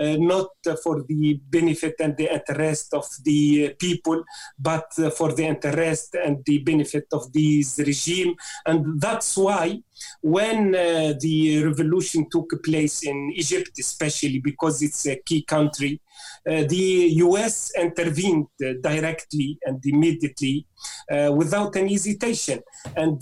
uh, 0.00 0.16
not 0.16 0.50
for 0.82 1.02
the 1.02 1.40
benefit 1.48 1.96
and 2.00 2.16
the 2.16 2.32
interest 2.32 2.94
of 2.94 3.06
the 3.24 3.74
people, 3.78 4.22
but 4.58 4.92
for 5.16 5.32
the 5.32 5.44
interest 5.44 6.14
and 6.14 6.44
the 6.44 6.58
benefit 6.58 7.06
of 7.12 7.32
this 7.32 7.78
regime. 7.78 8.34
And 8.66 9.00
that's 9.00 9.36
why 9.36 9.82
when 10.20 10.74
uh, 10.74 11.14
the 11.20 11.64
revolution 11.64 12.28
took 12.30 12.62
place 12.62 13.02
in 13.02 13.32
Egypt, 13.34 13.78
especially 13.78 14.38
because 14.38 14.82
it's 14.82 15.06
a 15.06 15.16
key 15.16 15.42
country, 15.42 16.00
the 16.44 17.10
US 17.26 17.72
intervened 17.78 18.46
uh, 18.64 18.72
directly 18.80 19.58
and 19.64 19.80
immediately 19.84 20.66
uh, 21.10 21.32
without 21.32 21.76
any 21.76 21.92
hesitation. 21.92 22.60
And 22.96 23.20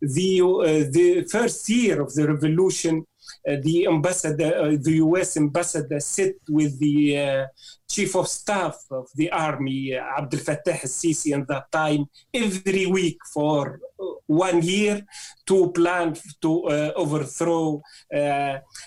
the, 0.00 0.40
uh, 0.42 0.90
the 0.90 1.26
first 1.30 1.68
year 1.68 2.00
of 2.00 2.14
the 2.14 2.26
revolution, 2.26 3.04
uh, 3.48 3.56
the 3.62 3.86
ambassador, 3.86 4.54
uh, 4.56 4.76
the 4.80 4.94
U.S. 5.06 5.36
ambassador, 5.36 6.00
sit 6.00 6.36
with 6.48 6.78
the 6.78 7.18
uh, 7.18 7.46
chief 7.88 8.16
of 8.16 8.26
staff 8.28 8.76
of 8.90 9.08
the 9.14 9.30
army, 9.30 9.94
Abdel 9.94 10.40
Fattah 10.40 10.80
al-Sisi, 10.82 11.38
at 11.38 11.46
that 11.48 11.70
time, 11.70 12.06
every 12.32 12.86
week 12.86 13.18
for 13.32 13.80
one 14.26 14.62
year 14.62 15.02
to 15.46 15.70
plan 15.72 16.14
to 16.42 16.92
overthrow 16.96 17.82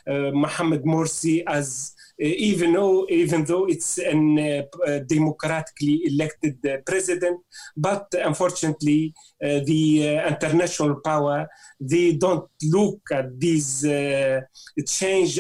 Mohammed 0.08 0.84
Morsi 0.84 1.44
as 1.48 1.96
even 2.22 2.74
though 2.74 3.08
even 3.10 3.44
though 3.46 3.66
it's 3.66 3.98
a 3.98 4.14
uh, 4.14 5.00
democratically 5.00 6.04
elected 6.06 6.58
uh, 6.66 6.78
president, 6.86 7.40
but 7.76 8.08
unfortunately 8.14 9.14
the 9.40 10.22
international 10.28 11.02
power 11.04 11.48
they 11.80 12.14
don't 12.14 12.48
look 12.64 13.02
at 13.12 13.40
these 13.40 13.84
change 14.86 15.40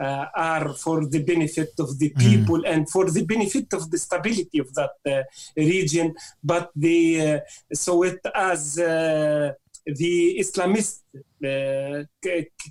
uh, 0.00 0.26
are 0.34 0.74
for 0.74 1.06
the 1.06 1.22
benefit 1.22 1.70
of 1.78 1.98
the 1.98 2.10
people 2.10 2.58
mm. 2.58 2.68
and 2.68 2.90
for 2.90 3.10
the 3.10 3.24
benefit 3.24 3.72
of 3.72 3.90
the 3.90 3.98
stability 3.98 4.58
of 4.58 4.72
that 4.74 4.90
uh, 5.06 5.22
region, 5.56 6.14
but 6.42 6.70
they 6.74 7.36
uh, 7.36 7.40
saw 7.72 8.02
it 8.02 8.20
as 8.34 8.78
the 9.86 10.38
Islamists 10.38 11.00
uh, 11.44 12.04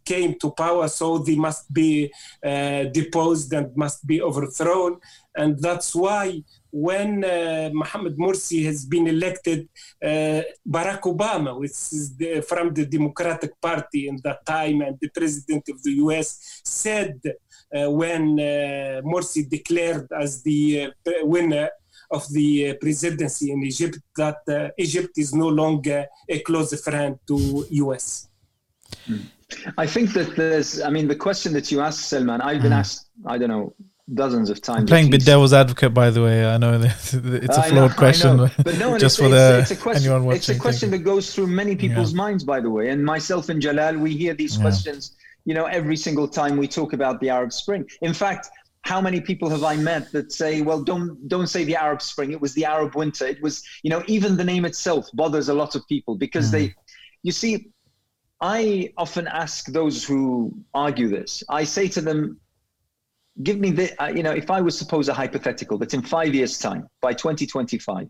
came 0.04 0.38
to 0.40 0.52
power, 0.52 0.88
so 0.88 1.20
they 1.20 1.36
must 1.36 1.72
be 1.72 2.12
uh, 2.44 2.84
deposed 2.86 3.54
and 3.54 3.76
must 3.76 4.06
be 4.06 4.22
overthrown. 4.22 5.00
And 5.36 5.60
that's 5.60 5.94
why 5.96 6.44
when 6.72 7.24
uh, 7.24 7.70
Mohammed 7.72 8.18
Morsi 8.18 8.66
has 8.66 8.86
been 8.86 9.08
elected, 9.08 9.70
uh, 10.04 10.42
Barack 10.68 11.02
Obama, 11.02 11.60
which 11.60 11.72
is 11.72 12.16
the, 12.18 12.42
from 12.42 12.74
the 12.74 12.86
Democratic 12.86 13.60
Party 13.62 14.08
in 14.08 14.20
that 14.24 14.46
time, 14.46 14.82
and 14.82 14.98
the 15.00 15.10
president 15.10 15.70
of 15.70 15.82
the 15.84 15.92
US, 16.04 16.62
said 16.66 17.20
uh, 17.26 17.92
when 17.92 18.38
Morsi 19.04 19.48
declared 19.48 20.08
as 20.12 20.42
the 20.42 20.92
winner 21.22 21.70
of 22.12 22.28
the 22.32 22.76
presidency 22.82 23.52
in 23.52 23.64
Egypt 23.64 24.00
that 24.18 24.38
uh, 24.48 24.70
Egypt 24.78 25.18
is 25.18 25.34
no 25.34 25.48
longer 25.48 26.06
a 26.30 26.40
close 26.40 26.80
friend 26.84 27.20
to 27.28 27.66
US. 27.70 28.28
I 29.78 29.86
think 29.86 30.14
that 30.14 30.36
there's, 30.36 30.82
I 30.82 30.90
mean, 30.90 31.08
the 31.08 31.16
question 31.16 31.54
that 31.54 31.72
you 31.72 31.82
asked, 31.82 32.10
Salman, 32.10 32.42
I've 32.42 32.62
been 32.62 32.72
mm. 32.72 32.78
asked, 32.78 33.08
I 33.26 33.38
don't 33.38 33.50
know, 33.50 33.74
dozens 34.14 34.50
of 34.50 34.62
times. 34.62 34.82
I'm 34.82 34.88
playing 34.88 35.10
bit 35.12 35.26
devil's 35.26 35.54
advocate, 35.54 35.94
by 35.94 36.10
the 36.10 36.24
way. 36.24 36.46
I 36.46 36.58
know 36.58 36.74
it's 36.82 37.14
a 37.14 37.64
flawed 37.64 37.74
know, 37.74 37.90
question, 37.90 38.38
but 38.64 38.78
no, 38.78 38.98
just 38.98 39.18
for 39.18 39.30
the 39.30 39.60
it's 39.62 39.72
a 39.72 39.76
question, 39.76 40.06
anyone 40.06 40.26
watching. 40.26 40.38
It's 40.38 40.50
a 40.50 40.60
question 40.60 40.92
that 40.92 41.00
goes 41.00 41.34
through 41.34 41.48
many 41.48 41.76
people's 41.76 42.12
yeah. 42.12 42.18
minds, 42.18 42.44
by 42.44 42.60
the 42.60 42.70
way. 42.70 42.90
And 42.90 43.04
myself 43.04 43.50
and 43.50 43.62
Jalal, 43.62 43.98
we 43.98 44.16
hear 44.16 44.34
these 44.34 44.56
yeah. 44.58 44.64
questions, 44.64 45.16
you 45.46 45.54
know, 45.54 45.66
every 45.66 45.96
single 45.96 46.28
time 46.28 46.58
we 46.58 46.68
talk 46.68 46.94
about 46.94 47.20
the 47.20 47.30
Arab 47.30 47.54
Spring. 47.54 47.88
In 48.02 48.14
fact, 48.14 48.50
how 48.84 49.00
many 49.00 49.22
people 49.22 49.50
have 49.50 49.64
I 49.64 49.78
met 49.78 50.12
that 50.12 50.32
say, 50.32 50.62
well, 50.62 50.84
don't 50.84 51.28
don't 51.28 51.48
say 51.48 51.64
the 51.64 51.76
Arab 51.76 52.02
Spring. 52.02 52.32
It 52.32 52.42
was 52.42 52.54
the 52.54 52.66
Arab 52.66 52.96
Winter. 52.96 53.26
It 53.26 53.42
was, 53.42 53.64
you 53.82 53.90
know, 53.90 54.04
even 54.08 54.38
the 54.38 54.44
name 54.44 54.66
itself 54.66 55.10
bothers 55.14 55.50
a 55.50 55.54
lot 55.54 55.76
of 55.76 55.88
people 55.88 56.16
because 56.16 56.50
mm. 56.50 56.52
they, 56.52 56.76
you 57.24 57.32
see, 57.32 57.72
I 58.42 58.92
often 58.98 59.26
ask 59.28 59.68
those 59.68 60.04
who 60.04 60.54
argue 60.74 61.08
this. 61.08 61.44
I 61.48 61.64
say 61.64 61.88
to 61.90 62.02
them, 62.02 62.42
give 63.42 63.58
me 63.58 63.72
the, 63.72 64.04
uh, 64.04 64.10
you 64.10 64.22
know, 64.22 64.34
if 64.34 64.52
I 64.52 64.60
was 64.60 64.78
suppose 64.78 65.08
a 65.08 65.14
hypothetical 65.14 65.78
that 65.78 65.94
in 65.94 66.02
five 66.02 66.36
years' 66.36 66.60
time, 66.60 66.88
by 67.02 67.14
2025, 67.14 68.10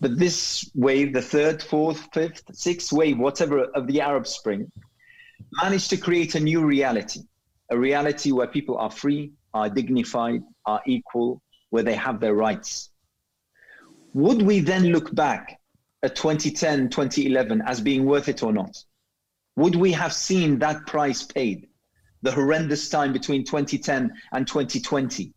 that 0.00 0.18
this 0.18 0.70
wave, 0.74 1.14
the 1.14 1.22
third, 1.22 1.62
fourth, 1.62 2.08
fifth, 2.12 2.42
sixth 2.52 2.92
wave, 2.92 3.18
whatever 3.18 3.64
of 3.64 3.86
the 3.86 4.02
Arab 4.02 4.26
Spring, 4.26 4.70
managed 5.62 5.88
to 5.90 5.96
create 5.96 6.34
a 6.34 6.40
new 6.40 6.62
reality, 6.62 7.20
a 7.70 7.78
reality 7.78 8.32
where 8.32 8.46
people 8.46 8.76
are 8.76 8.90
free, 8.90 9.32
are 9.54 9.68
dignified, 9.68 10.42
are 10.66 10.82
equal, 10.86 11.42
where 11.70 11.82
they 11.82 11.94
have 11.94 12.20
their 12.20 12.34
rights. 12.34 12.90
Would 14.14 14.42
we 14.42 14.60
then 14.60 14.86
look 14.86 15.14
back 15.14 15.58
at 16.02 16.16
2010, 16.16 16.90
2011 16.90 17.62
as 17.66 17.80
being 17.80 18.04
worth 18.04 18.28
it 18.28 18.42
or 18.42 18.52
not? 18.52 18.76
Would 19.56 19.76
we 19.76 19.92
have 19.92 20.12
seen 20.12 20.58
that 20.58 20.86
price 20.86 21.22
paid, 21.22 21.68
the 22.22 22.32
horrendous 22.32 22.88
time 22.88 23.12
between 23.12 23.44
2010 23.44 24.12
and 24.32 24.46
2020, 24.46 25.32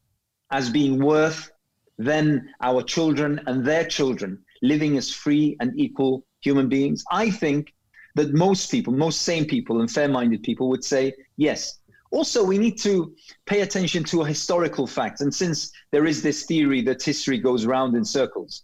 as 0.52 0.70
being 0.70 1.04
worth 1.04 1.52
then 1.98 2.50
our 2.62 2.84
children 2.84 3.40
and 3.48 3.66
their 3.66 3.86
children 3.86 4.44
living 4.62 4.98
as 4.98 5.10
free 5.10 5.56
and 5.60 5.78
equal 5.80 6.26
human 6.42 6.68
beings? 6.68 7.04
I 7.12 7.30
think 7.30 7.74
that 8.16 8.34
most 8.34 8.72
people, 8.72 8.94
most 8.94 9.22
sane 9.22 9.46
people 9.46 9.80
and 9.80 9.92
fair 9.92 10.08
minded 10.08 10.44
people 10.44 10.70
would 10.70 10.84
say, 10.84 11.14
yes, 11.38 11.80
also, 12.16 12.46
we 12.46 12.58
need 12.58 12.78
to 12.78 13.14
pay 13.46 13.60
attention 13.60 14.02
to 14.06 14.22
a 14.22 14.28
historical 14.28 14.88
fact. 14.88 15.20
And 15.20 15.34
since 15.34 15.74
there 15.92 16.06
is 16.06 16.24
this 16.24 16.46
theory 16.46 16.82
that 16.84 17.04
history 17.04 17.38
goes 17.38 17.66
round 17.66 17.94
in 17.94 18.06
circles, 18.06 18.64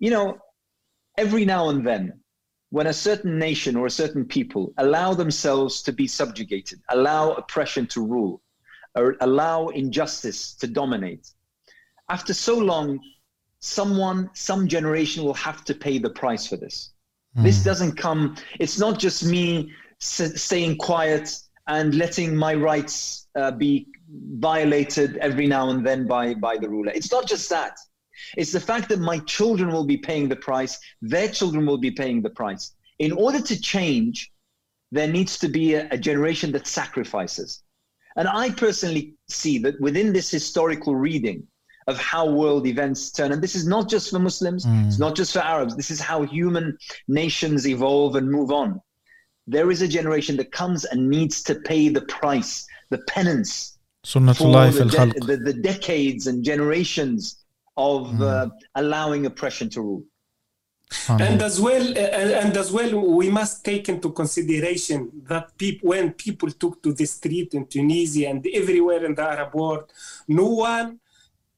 you 0.00 0.10
know, 0.10 0.38
every 1.16 1.44
now 1.44 1.68
and 1.68 1.86
then, 1.86 2.20
when 2.70 2.88
a 2.88 2.92
certain 2.92 3.38
nation 3.38 3.76
or 3.76 3.86
a 3.86 3.90
certain 4.02 4.24
people 4.24 4.74
allow 4.78 5.14
themselves 5.14 5.80
to 5.82 5.92
be 5.92 6.08
subjugated, 6.08 6.80
allow 6.90 7.32
oppression 7.34 7.86
to 7.86 8.04
rule, 8.04 8.42
or 8.96 9.16
allow 9.20 9.68
injustice 9.68 10.54
to 10.54 10.66
dominate, 10.66 11.30
after 12.08 12.34
so 12.34 12.58
long, 12.58 12.98
someone, 13.60 14.28
some 14.34 14.66
generation 14.66 15.22
will 15.22 15.34
have 15.34 15.64
to 15.64 15.74
pay 15.74 15.98
the 15.98 16.10
price 16.10 16.48
for 16.48 16.56
this. 16.56 16.92
Mm. 17.38 17.44
This 17.44 17.62
doesn't 17.62 17.94
come, 17.96 18.36
it's 18.58 18.78
not 18.78 18.98
just 18.98 19.24
me 19.24 19.72
s- 20.00 20.42
staying 20.42 20.78
quiet 20.78 21.45
and 21.68 21.94
letting 21.94 22.36
my 22.36 22.54
rights 22.54 23.26
uh, 23.36 23.50
be 23.50 23.88
violated 24.08 25.16
every 25.18 25.46
now 25.46 25.70
and 25.70 25.84
then 25.84 26.06
by, 26.06 26.34
by 26.34 26.56
the 26.56 26.68
ruler. 26.68 26.92
It's 26.94 27.10
not 27.10 27.26
just 27.26 27.48
that. 27.50 27.76
It's 28.36 28.52
the 28.52 28.60
fact 28.60 28.88
that 28.88 29.00
my 29.00 29.18
children 29.20 29.70
will 29.70 29.84
be 29.84 29.96
paying 29.96 30.28
the 30.28 30.36
price, 30.36 30.78
their 31.02 31.28
children 31.28 31.66
will 31.66 31.78
be 31.78 31.90
paying 31.90 32.22
the 32.22 32.30
price. 32.30 32.74
In 32.98 33.12
order 33.12 33.40
to 33.40 33.60
change, 33.60 34.32
there 34.90 35.08
needs 35.08 35.38
to 35.40 35.48
be 35.48 35.74
a, 35.74 35.88
a 35.90 35.98
generation 35.98 36.52
that 36.52 36.66
sacrifices. 36.66 37.62
And 38.16 38.28
I 38.28 38.50
personally 38.50 39.14
see 39.28 39.58
that 39.58 39.78
within 39.80 40.12
this 40.12 40.30
historical 40.30 40.96
reading 40.96 41.46
of 41.88 41.98
how 41.98 42.30
world 42.30 42.66
events 42.66 43.10
turn, 43.10 43.32
and 43.32 43.42
this 43.42 43.54
is 43.54 43.66
not 43.66 43.88
just 43.88 44.10
for 44.10 44.18
Muslims, 44.18 44.64
mm. 44.64 44.86
it's 44.86 44.98
not 44.98 45.14
just 45.14 45.32
for 45.32 45.40
Arabs, 45.40 45.76
this 45.76 45.90
is 45.90 46.00
how 46.00 46.22
human 46.22 46.78
nations 47.06 47.68
evolve 47.68 48.16
and 48.16 48.30
move 48.30 48.50
on 48.50 48.80
there 49.46 49.70
is 49.70 49.80
a 49.82 49.88
generation 49.88 50.36
that 50.36 50.50
comes 50.52 50.84
and 50.84 51.08
needs 51.08 51.42
to 51.44 51.54
pay 51.70 51.88
the 51.88 52.02
price, 52.02 52.66
the 52.90 52.98
penance 53.14 53.78
Sunnatullah 54.04 54.72
for 54.72 54.84
the, 54.84 54.90
fil 54.90 55.06
de- 55.10 55.20
the, 55.26 55.36
the 55.36 55.52
decades 55.52 56.26
and 56.28 56.44
generations 56.44 57.44
of 57.76 58.06
Mm. 58.08 58.22
uh, 58.22 58.48
allowing 58.76 59.26
oppression 59.26 59.68
to 59.70 59.80
rule. 59.82 60.04
and 61.08 61.42
as 61.42 61.60
well 61.60 61.82
uh, 61.82 62.10
and, 62.20 62.30
and 62.42 62.56
as 62.56 62.70
well 62.70 62.92
we 63.20 63.28
must 63.28 63.64
take 63.64 63.88
into 63.88 64.08
consideration 64.12 65.10
that 65.30 65.44
people 65.58 65.88
when 65.92 66.12
people 66.12 66.48
took 66.62 66.74
to 66.84 66.92
the 67.00 67.04
street 67.16 67.50
in 67.58 67.66
tunisia 67.66 68.28
and 68.28 68.46
everywhere 68.60 69.02
in 69.08 69.12
the 69.18 69.22
arab 69.34 69.52
world 69.60 69.86
no 70.28 70.46
one 70.72 70.88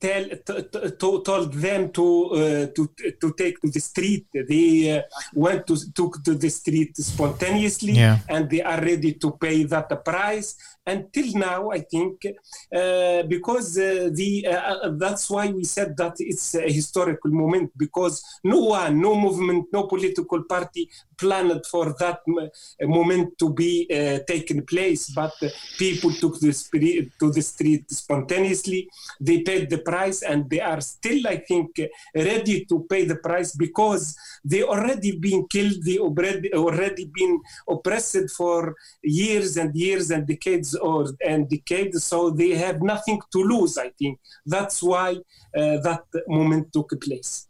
tell, 0.00 0.24
t- 0.24 0.62
t- 0.72 0.90
to- 1.00 1.22
told 1.22 1.52
them 1.54 1.90
to, 1.90 2.06
uh, 2.30 2.66
to 2.76 2.82
to 3.20 3.32
take 3.40 3.60
to 3.60 3.68
the 3.70 3.80
street 3.80 4.26
they 4.32 4.98
uh, 4.98 5.02
went 5.34 5.66
to 5.66 5.74
took 5.92 6.22
to 6.24 6.34
the 6.34 6.48
street 6.50 6.96
spontaneously 6.96 7.92
Yeah. 7.92 8.18
and 8.28 8.48
they 8.50 8.62
are 8.62 8.80
ready 8.80 9.12
to 9.14 9.28
pay 9.32 9.64
that 9.64 9.88
price 10.04 10.56
until 10.94 11.28
now 11.50 11.60
i 11.78 11.80
think 11.92 12.14
uh, 12.26 13.22
because 13.34 13.68
uh, 13.78 14.08
the 14.20 14.30
uh, 14.46 14.90
that's 15.04 15.24
why 15.34 15.46
we 15.58 15.64
said 15.64 15.90
that 15.96 16.14
it's 16.18 16.54
a 16.54 16.70
historical 16.80 17.30
moment 17.30 17.68
because 17.84 18.14
no 18.44 18.60
one 18.78 19.00
no 19.00 19.12
movement 19.14 19.66
no 19.72 19.82
political 19.94 20.40
party 20.44 20.88
planned 21.16 21.66
for 21.66 21.86
that 21.98 22.20
moment 22.80 23.36
to 23.36 23.52
be 23.52 23.72
taken 24.32 24.64
place. 24.64 25.10
But 25.10 25.34
people 25.76 26.12
took 26.12 26.38
the 26.38 26.52
spirit 26.52 27.08
to 27.18 27.32
the 27.32 27.42
street 27.42 27.90
spontaneously. 27.90 28.88
They 29.20 29.38
paid 29.40 29.68
the 29.68 29.78
price 29.78 30.22
and 30.22 30.48
they 30.48 30.60
are 30.60 30.80
still 30.80 31.26
i 31.26 31.36
think 31.36 31.68
ready 32.14 32.64
to 32.70 32.86
pay 32.92 33.04
the 33.04 33.16
price 33.16 33.52
because 33.56 34.16
they 34.44 34.62
already 34.62 35.12
been 35.26 35.46
killed 35.54 35.78
they 35.84 35.98
already 35.98 37.04
been 37.18 37.40
oppressed 37.68 38.30
for 38.36 38.74
years 39.02 39.56
and 39.56 39.74
years 39.74 40.10
and 40.10 40.26
decades 40.26 40.76
or 40.78 41.06
and 41.26 41.48
decades 41.48 42.04
so 42.04 42.30
they 42.30 42.50
have 42.50 42.82
nothing 42.82 43.20
to 43.32 43.38
lose 43.38 43.78
i 43.78 43.90
think 43.98 44.18
that's 44.46 44.82
why 44.82 45.10
uh, 45.56 45.76
that 45.86 46.02
moment 46.28 46.72
took 46.72 46.90
place 47.00 47.48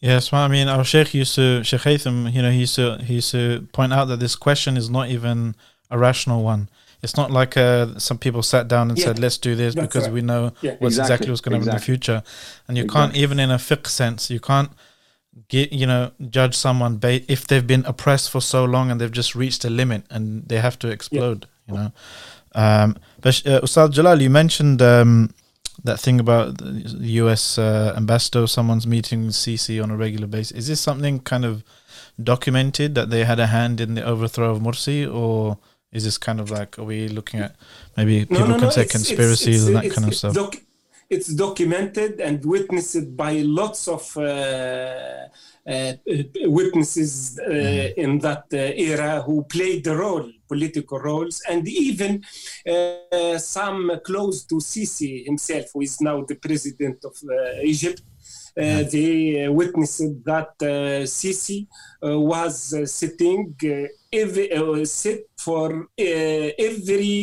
Yes, 0.00 0.30
well, 0.30 0.42
I 0.42 0.48
mean, 0.48 0.68
our 0.68 0.84
Sheikh 0.84 1.14
used 1.14 1.34
to, 1.36 1.64
Sheikh 1.64 1.80
Haytham, 1.82 2.30
you 2.32 2.42
know, 2.42 2.50
he 2.50 2.60
used 2.60 2.74
to, 2.74 2.98
he 2.98 3.14
used 3.14 3.30
to 3.30 3.66
point 3.72 3.92
out 3.92 4.06
that 4.06 4.20
this 4.20 4.36
question 4.36 4.76
is 4.76 4.90
not 4.90 5.08
even 5.08 5.54
a 5.90 5.96
rational 5.98 6.42
one. 6.42 6.68
It's 7.02 7.16
not 7.16 7.30
like 7.30 7.56
uh, 7.56 7.98
some 7.98 8.18
people 8.18 8.42
sat 8.42 8.68
down 8.68 8.90
and 8.90 8.98
Yeah, 8.98 9.06
said, 9.06 9.18
let's 9.18 9.38
do 9.38 9.54
this 9.54 9.74
that's 9.74 9.86
because 9.86 10.04
right. 10.04 10.12
we 10.12 10.20
know 10.22 10.52
Yeah. 10.62 10.76
what's 10.78 10.96
exactly, 10.98 10.98
Exactly, 10.98 11.32
what's 11.32 11.40
going 11.40 11.52
to 11.52 11.58
happen 11.58 11.68
in 11.68 11.74
the 11.74 11.84
future. 11.84 12.22
And 12.68 12.76
you 12.76 12.84
can't, 12.84 13.14
even 13.16 13.38
in 13.38 13.50
a 13.50 13.56
fiqh 13.56 13.86
sense, 13.86 14.30
you 14.30 14.40
can't 14.40 14.70
get, 15.48 15.72
you 15.72 15.86
know, 15.86 16.12
judge 16.30 16.54
someone 16.56 16.98
ba- 16.98 17.30
if 17.32 17.46
they've 17.46 17.66
been 17.66 17.84
oppressed 17.86 18.30
for 18.30 18.40
so 18.40 18.64
long 18.64 18.90
and 18.90 19.00
they've 19.00 19.12
just 19.12 19.34
reached 19.34 19.64
a 19.64 19.70
limit 19.70 20.04
and 20.10 20.48
they 20.48 20.58
have 20.60 20.78
to 20.80 20.88
explode, 20.88 21.46
you 21.68 21.74
know. 21.74 21.92
Um, 22.54 22.96
but 23.20 23.42
uh, 23.46 23.60
Ustad 23.62 23.92
Jalal, 23.92 24.22
you 24.22 24.30
mentioned 24.30 24.80
um, 24.82 25.34
that 25.82 25.98
thing 26.00 26.20
about 26.20 26.58
the 26.58 27.06
U.S. 27.24 27.58
Uh, 27.58 27.92
ambassador, 27.96 28.46
someone's 28.46 28.86
meeting 28.86 29.28
Sisi 29.28 29.82
on 29.82 29.90
a 29.90 29.96
regular 29.96 30.26
basis. 30.26 30.56
Is 30.58 30.66
this 30.68 30.80
something 30.80 31.20
kind 31.20 31.44
of 31.44 31.64
documented 32.22 32.94
that 32.94 33.10
they 33.10 33.24
had 33.24 33.40
a 33.40 33.46
hand 33.48 33.80
in 33.80 33.94
the 33.94 34.04
overthrow 34.04 34.50
of 34.52 34.60
Morsi, 34.60 35.12
or 35.12 35.58
is 35.92 36.04
this 36.04 36.18
kind 36.18 36.40
of 36.40 36.50
like 36.50 36.78
are 36.78 36.84
we 36.84 37.08
looking 37.08 37.40
at 37.40 37.56
maybe 37.96 38.24
people 38.24 38.46
can 38.58 38.70
say 38.70 38.82
it's- 38.82 38.86
it's- 38.86 38.92
conspiracies 38.92 39.48
it's- 39.48 39.66
and 39.66 39.76
that 39.76 39.84
it's- 39.84 39.94
kind 39.94 40.08
of 40.08 40.14
stuff? 40.14 40.34
doc- 40.34 40.60
it's 41.10 41.28
documented 41.34 42.20
and 42.20 42.44
witnessed 42.44 43.16
by 43.16 43.32
lots 43.42 43.88
of 43.88 44.16
uh, 44.16 44.22
uh, 45.66 45.92
witnesses 46.46 47.38
uh, 47.38 47.50
Mm-hmm. 47.50 48.00
in 48.00 48.18
that 48.20 48.44
uh, 48.52 48.56
era 48.90 49.22
who 49.22 49.42
played 49.44 49.84
the 49.84 49.96
role, 49.96 50.28
political 50.54 50.98
roles, 51.08 51.36
and 51.52 51.62
even 51.88 52.12
uh, 52.74 53.38
some 53.58 53.80
close 54.08 54.36
to 54.50 54.56
Sisi 54.70 55.10
himself, 55.30 55.66
who 55.72 55.80
is 55.88 55.94
now 56.08 56.16
the 56.30 56.38
president 56.46 56.98
of 57.10 57.14
uh, 57.28 57.34
Egypt. 57.74 58.02
Uh, 58.56 58.82
they 58.94 59.44
uh, 59.44 59.50
witnessed 59.60 60.14
that 60.30 60.52
uh, 60.62 61.04
Sisi 61.18 61.58
uh, 62.06 62.18
was 62.34 62.54
uh, 62.72 62.86
sitting 63.00 63.40
uh, 63.64 63.88
every 64.22 64.46
uh, 64.52 64.84
sit 65.02 65.22
for 65.46 65.68
uh, 66.06 66.48
every 66.68 67.14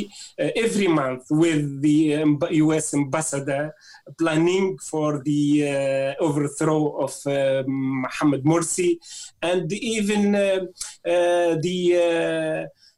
uh, 0.42 0.50
every 0.66 0.90
month 1.02 1.24
with 1.44 1.64
the 1.86 1.98
um, 2.22 2.38
U.S. 2.66 2.88
ambassador 3.02 3.66
planning 4.22 4.68
for 4.92 5.10
the 5.30 5.44
uh, 6.20 6.24
overthrow 6.28 6.84
of 7.06 7.14
uh, 7.26 7.64
Mohammed 8.04 8.44
Morsi, 8.52 8.90
and 9.42 9.66
even 9.98 10.24
uh, 10.36 10.60
uh, 11.14 11.52
the. 11.66 11.78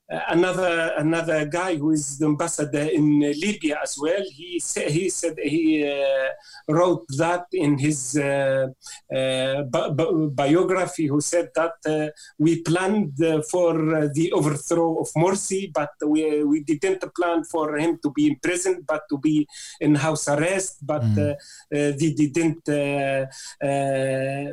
Another 0.09 0.91
another 0.97 1.45
guy 1.45 1.75
who 1.77 1.91
is 1.91 2.19
the 2.19 2.25
ambassador 2.25 2.83
in 2.83 3.21
Libya 3.21 3.79
as 3.81 3.97
well. 3.97 4.21
He 4.29 4.61
he 4.91 5.09
said 5.09 5.35
he 5.41 5.87
uh, 5.89 6.27
wrote 6.67 7.05
that 7.17 7.45
in 7.53 7.77
his 7.77 8.17
uh, 8.17 8.67
uh, 9.15 9.63
bi- 9.63 9.89
bi- 9.89 10.27
biography. 10.43 11.07
Who 11.07 11.21
said 11.21 11.49
that 11.55 11.75
uh, 11.87 12.09
we 12.37 12.61
planned 12.61 13.15
uh, 13.23 13.41
for 13.49 13.73
uh, 13.95 14.09
the 14.13 14.33
overthrow 14.33 14.99
of 14.99 15.07
Morsi, 15.15 15.71
but 15.73 15.91
we 16.05 16.43
we 16.43 16.59
didn't 16.63 17.01
plan 17.15 17.45
for 17.45 17.77
him 17.77 17.97
to 18.03 18.11
be 18.11 18.27
in 18.27 18.35
prison, 18.43 18.83
but 18.85 19.03
to 19.09 19.17
be 19.17 19.47
in 19.79 19.95
house 19.95 20.27
arrest. 20.27 20.85
But 20.85 21.03
uh, 21.17 21.31
uh, 21.31 21.35
they 21.71 22.11
didn't 22.11 22.67
uh, 22.67 23.25
uh, 23.63 24.51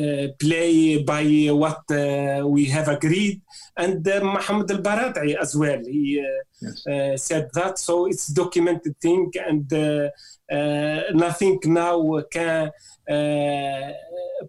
uh, 0.00 0.28
play 0.38 1.02
by 1.02 1.24
what 1.50 1.82
uh, 1.90 2.46
we 2.46 2.66
have 2.66 2.86
agreed. 2.88 3.42
And 3.76 4.06
uh, 4.08 4.20
Mohammed 4.22 4.67
al 4.70 4.78
Baradei 4.78 5.34
as 5.36 5.56
well. 5.56 5.80
He 5.84 6.20
uh, 6.20 6.24
Yes. 6.60 6.86
uh, 6.86 7.16
said 7.16 7.50
that. 7.54 7.78
So 7.78 8.06
it's 8.06 8.26
documented 8.26 8.94
thing, 9.00 9.30
and 9.46 9.72
uh, 9.72 10.08
uh, 10.52 11.02
nothing 11.14 11.60
now 11.66 12.20
can 12.32 12.70
uh, 13.08 13.92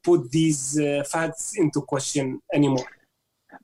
put 0.03 0.31
these 0.31 0.79
uh, 0.79 1.03
facts 1.03 1.57
into 1.57 1.81
question 1.81 2.41
anymore. 2.53 2.87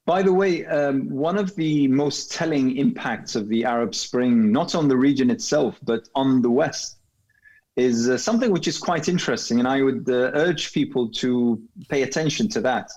By 0.05 0.21
the 0.21 0.33
way, 0.33 0.65
um, 0.65 1.09
one 1.09 1.37
of 1.37 1.55
the 1.55 1.87
most 1.87 2.31
telling 2.31 2.77
impacts 2.77 3.35
of 3.35 3.49
the 3.49 3.65
Arab 3.65 3.95
Spring, 3.95 4.51
not 4.51 4.75
on 4.75 4.87
the 4.87 4.97
region 4.97 5.29
itself, 5.31 5.79
but 5.81 6.07
on 6.13 6.41
the 6.41 6.49
West, 6.49 6.97
is 7.75 8.09
uh, 8.09 8.17
something 8.17 8.51
which 8.51 8.67
is 8.67 8.77
quite 8.77 9.09
interesting. 9.09 9.59
And 9.59 9.67
I 9.67 9.81
would 9.81 10.07
uh, 10.07 10.31
urge 10.35 10.73
people 10.73 11.09
to 11.21 11.61
pay 11.89 12.03
attention 12.03 12.47
to 12.49 12.61
that. 12.61 12.91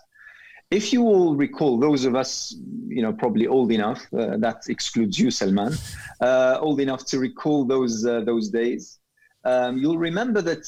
If 0.70 0.92
you 0.92 1.02
all 1.04 1.34
recall, 1.34 1.78
those 1.78 2.04
of 2.04 2.14
us, 2.14 2.54
you 2.88 3.00
know, 3.00 3.12
probably 3.12 3.46
old 3.46 3.72
enough, 3.72 4.06
uh, 4.12 4.36
that 4.36 4.68
excludes 4.68 5.18
you, 5.18 5.30
Salman, 5.30 5.72
uh, 6.20 6.58
old 6.60 6.80
enough 6.80 7.06
to 7.06 7.18
recall 7.18 7.64
those 7.64 8.04
uh, 8.04 8.20
those 8.20 8.50
days, 8.50 8.98
um, 9.44 9.78
you'll 9.78 9.96
remember 9.96 10.42
that 10.42 10.66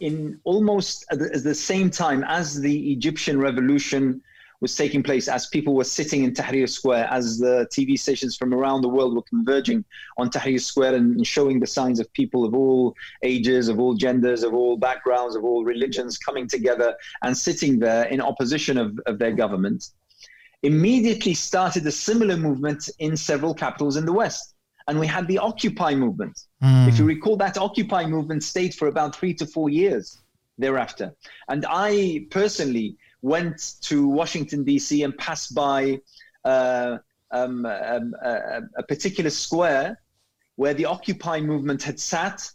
in 0.00 0.40
almost 0.42 1.06
at 1.12 1.20
the, 1.20 1.32
at 1.32 1.44
the 1.44 1.54
same 1.54 1.90
time 1.90 2.24
as 2.24 2.60
the 2.60 2.92
Egyptian 2.92 3.38
revolution 3.38 4.20
was 4.60 4.76
taking 4.76 5.02
place, 5.02 5.26
as 5.26 5.46
people 5.46 5.74
were 5.74 5.84
sitting 5.84 6.24
in 6.24 6.32
Tahrir 6.32 6.68
Square, 6.68 7.08
as 7.10 7.38
the 7.38 7.66
TV 7.72 7.98
stations 7.98 8.36
from 8.36 8.52
around 8.52 8.82
the 8.82 8.88
world 8.88 9.14
were 9.14 9.22
converging 9.22 9.84
on 10.18 10.28
Tahrir 10.28 10.60
Square 10.60 10.96
and 10.96 11.26
showing 11.26 11.60
the 11.60 11.66
signs 11.66 11.98
of 11.98 12.12
people 12.12 12.44
of 12.44 12.54
all 12.54 12.94
ages, 13.22 13.68
of 13.68 13.80
all 13.80 13.94
genders, 13.94 14.42
of 14.42 14.52
all 14.52 14.76
backgrounds, 14.76 15.34
of 15.34 15.44
all 15.44 15.64
religions 15.64 16.18
coming 16.18 16.46
together 16.46 16.94
and 17.22 17.36
sitting 17.36 17.78
there 17.78 18.04
in 18.04 18.20
opposition 18.20 18.76
of, 18.76 18.98
of 19.06 19.18
their 19.18 19.32
government, 19.32 19.90
immediately 20.62 21.32
started 21.32 21.86
a 21.86 21.92
similar 21.92 22.36
movement 22.36 22.90
in 22.98 23.16
several 23.16 23.54
capitals 23.54 23.96
in 23.96 24.04
the 24.04 24.12
West. 24.12 24.54
And 24.88 24.98
we 24.98 25.06
had 25.06 25.26
the 25.28 25.38
Occupy 25.38 25.94
movement. 25.94 26.38
Hmm. 26.60 26.88
If 26.88 26.98
you 26.98 27.04
recall, 27.04 27.36
that 27.38 27.56
Occupy 27.56 28.06
movement 28.06 28.42
stayed 28.42 28.74
for 28.74 28.88
about 28.88 29.14
three 29.16 29.32
to 29.34 29.46
four 29.46 29.70
years 29.70 30.18
thereafter. 30.58 31.14
And 31.48 31.64
I 31.68 32.26
personally 32.30 32.96
went 33.22 33.74
to 33.82 34.08
Washington, 34.08 34.64
D.C., 34.64 35.02
and 35.02 35.16
passed 35.16 35.54
by 35.54 36.00
uh, 36.44 36.98
um, 37.30 37.66
um, 37.66 38.14
a, 38.22 38.62
a 38.76 38.82
particular 38.82 39.30
square 39.30 40.00
where 40.56 40.74
the 40.74 40.86
Occupy 40.86 41.40
movement 41.40 41.82
had 41.82 41.98
sat, 41.98 42.50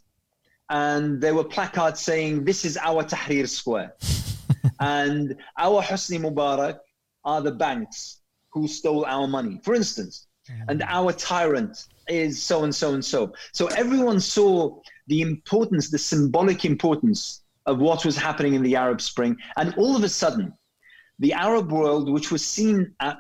and 0.70 1.22
there 1.22 1.34
were 1.34 1.44
placards 1.44 2.00
saying, 2.00 2.46
This 2.46 2.66
is 2.66 2.78
our 2.78 3.04
Tahrir 3.04 3.48
Square. 3.48 3.96
and 4.80 5.36
our 5.58 5.82
Hosni 5.82 6.20
Mubarak 6.20 6.80
are 7.24 7.42
the 7.42 7.52
banks 7.52 8.22
who 8.52 8.68
stole 8.68 9.06
our 9.06 9.28
money, 9.28 9.60
for 9.64 9.76
instance. 9.76 10.28
And 10.68 10.84
our 10.84 11.12
tyrant 11.12 11.88
is 12.08 12.42
so 12.42 12.64
and 12.64 12.74
so 12.74 12.94
and 12.94 13.04
so. 13.04 13.34
So 13.52 13.68
everyone 13.68 14.20
saw 14.20 14.80
the 15.08 15.22
importance, 15.22 15.90
the 15.90 15.98
symbolic 15.98 16.66
importance 16.66 17.42
of 17.66 17.80
what 17.80 18.06
was 18.06 18.16
happening 18.16 18.54
in 18.54 18.64
the 18.64 18.76
Arab 18.76 19.02
Spring. 19.02 19.38
And 19.58 19.74
all 19.76 19.96
of 19.96 20.04
a 20.04 20.10
sudden, 20.10 20.54
the 21.20 21.34
Arab 21.34 21.72
world, 21.72 22.12
which 22.12 22.32
was 22.32 22.46
seen 22.46 22.94
at, 23.00 23.18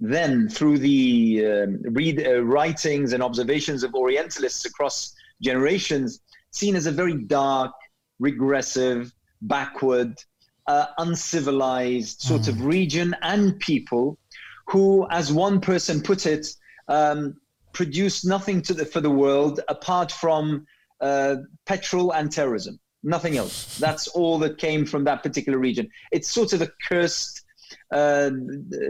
then 0.00 0.48
through 0.48 0.78
the 0.78 1.46
um, 1.46 1.82
read, 1.82 2.26
uh, 2.26 2.42
writings 2.42 3.12
and 3.12 3.22
observations 3.22 3.82
of 3.82 3.94
Orientalists 3.94 4.64
across 4.64 5.14
generations, 5.42 6.20
seen 6.50 6.74
as 6.74 6.86
a 6.86 6.92
very 6.92 7.14
dark, 7.24 7.72
regressive, 8.18 9.12
backward, 9.42 10.18
uh, 10.66 10.86
uncivilized 10.98 12.20
sort 12.20 12.48
of 12.48 12.64
region 12.64 13.14
and 13.22 13.58
people 13.58 14.18
who, 14.66 15.06
as 15.10 15.32
one 15.32 15.60
person 15.60 16.00
put 16.00 16.26
it, 16.26 16.46
um, 16.88 17.36
produced 17.72 18.24
nothing 18.24 18.62
the, 18.62 18.84
for 18.84 19.00
the 19.00 19.10
world 19.10 19.60
apart 19.68 20.12
from 20.12 20.66
uh, 21.00 21.36
petrol 21.66 22.12
and 22.12 22.30
terrorism. 22.30 22.78
Nothing 23.02 23.36
else. 23.36 23.78
That's 23.78 24.08
all 24.08 24.38
that 24.40 24.58
came 24.58 24.84
from 24.84 25.04
that 25.04 25.22
particular 25.22 25.58
region. 25.58 25.88
It's 26.12 26.30
sort 26.30 26.52
of 26.52 26.60
a 26.62 26.70
cursed, 26.86 27.44
uh, 27.92 28.30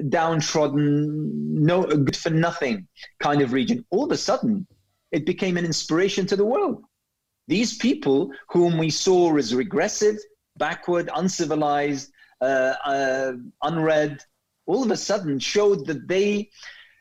downtrodden, 0.08 1.64
no 1.64 1.84
good 1.84 2.16
for 2.16 2.30
nothing 2.30 2.88
kind 3.20 3.40
of 3.40 3.52
region. 3.52 3.84
All 3.90 4.04
of 4.04 4.10
a 4.10 4.16
sudden, 4.16 4.66
it 5.12 5.26
became 5.26 5.56
an 5.56 5.64
inspiration 5.64 6.26
to 6.26 6.36
the 6.36 6.44
world. 6.44 6.82
These 7.46 7.78
people, 7.78 8.32
whom 8.48 8.78
we 8.78 8.90
saw 8.90 9.36
as 9.36 9.54
regressive, 9.54 10.16
backward, 10.56 11.08
uncivilized, 11.14 12.10
uh, 12.40 12.74
uh, 12.84 13.32
unread, 13.62 14.20
all 14.66 14.82
of 14.82 14.90
a 14.90 14.96
sudden 14.96 15.38
showed 15.38 15.86
that 15.86 16.06
they 16.08 16.50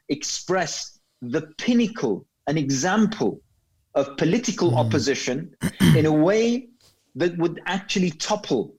expressed 0.10 1.00
the 1.22 1.44
pinnacle, 1.58 2.26
an 2.48 2.58
example 2.58 3.42
of 3.96 4.18
political 4.18 4.72
mm. 4.72 4.78
opposition 4.78 5.52
in 5.96 6.06
a 6.06 6.12
way 6.12 6.70
that 7.16 7.38
would 7.38 7.62
actually 7.66 8.12
topple 8.12 8.76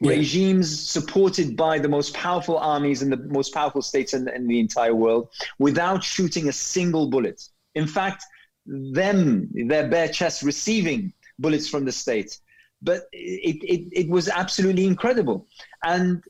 yeah. 0.00 0.10
regimes 0.10 0.88
supported 0.88 1.56
by 1.56 1.78
the 1.78 1.88
most 1.88 2.14
powerful 2.14 2.58
armies 2.58 3.02
and 3.02 3.12
the 3.12 3.16
most 3.16 3.52
powerful 3.52 3.82
states 3.82 4.14
in, 4.14 4.28
in 4.28 4.46
the 4.46 4.60
entire 4.60 4.94
world 4.94 5.28
without 5.58 6.04
shooting 6.04 6.48
a 6.48 6.52
single 6.52 7.08
bullet. 7.10 7.42
In 7.74 7.86
fact, 7.86 8.24
them, 8.66 9.50
their 9.52 9.88
bare 9.88 10.08
chest 10.08 10.42
receiving 10.42 11.12
bullets 11.38 11.68
from 11.68 11.84
the 11.84 11.92
state. 11.92 12.38
But 12.80 13.08
it, 13.12 13.56
it, 13.62 13.88
it 13.92 14.08
was 14.08 14.28
absolutely 14.28 14.86
incredible. 14.86 15.46
And 15.82 16.22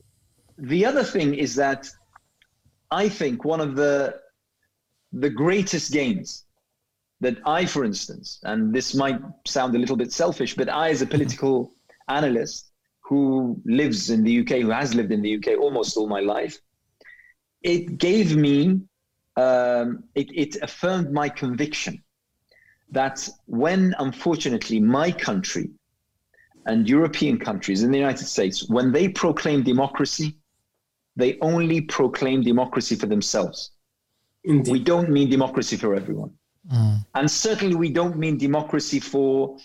the 0.57 0.85
other 0.85 1.03
thing 1.03 1.35
is 1.35 1.55
that 1.55 1.87
I 2.91 3.07
think 3.07 3.45
one 3.45 3.61
of 3.61 3.75
the 3.75 4.19
the 5.11 5.29
greatest 5.29 5.91
gains 5.91 6.45
that 7.21 7.37
I, 7.45 7.65
for 7.65 7.83
instance, 7.83 8.39
and 8.43 8.73
this 8.73 8.95
might 8.95 9.19
sound 9.45 9.75
a 9.75 9.79
little 9.79 9.97
bit 9.97 10.11
selfish, 10.13 10.55
but 10.55 10.69
I, 10.69 10.89
as 10.89 11.01
a 11.01 11.05
political 11.05 11.71
analyst 12.07 12.71
who 13.01 13.61
lives 13.65 14.09
in 14.09 14.23
the 14.23 14.39
UK, 14.41 14.61
who 14.61 14.69
has 14.69 14.93
lived 14.93 15.11
in 15.11 15.21
the 15.21 15.35
UK 15.37 15.59
almost 15.59 15.97
all 15.97 16.07
my 16.07 16.21
life, 16.21 16.57
it 17.61 17.97
gave 17.97 18.37
me, 18.37 18.81
um, 19.35 20.03
it, 20.15 20.29
it 20.33 20.61
affirmed 20.61 21.11
my 21.11 21.27
conviction 21.27 22.01
that 22.91 23.27
when, 23.45 23.93
unfortunately, 23.99 24.79
my 24.79 25.11
country 25.11 25.69
and 26.65 26.87
European 26.87 27.37
countries 27.37 27.83
in 27.83 27.91
the 27.91 27.97
United 27.97 28.25
States, 28.25 28.69
when 28.69 28.91
they 28.91 29.09
proclaim 29.09 29.63
democracy, 29.63 30.37
they 31.15 31.37
only 31.41 31.81
proclaim 31.81 32.41
democracy 32.41 32.95
for 32.95 33.07
themselves. 33.07 33.71
Indeed. 34.45 34.71
We 34.71 34.79
don't 34.79 35.09
mean 35.09 35.29
democracy 35.29 35.75
for 35.75 35.95
everyone. 35.95 36.31
Mm. 36.71 37.05
And 37.15 37.31
certainly 37.31 37.75
we 37.75 37.89
don't 37.89 38.17
mean 38.17 38.37
democracy 38.37 38.99
for 38.99 39.57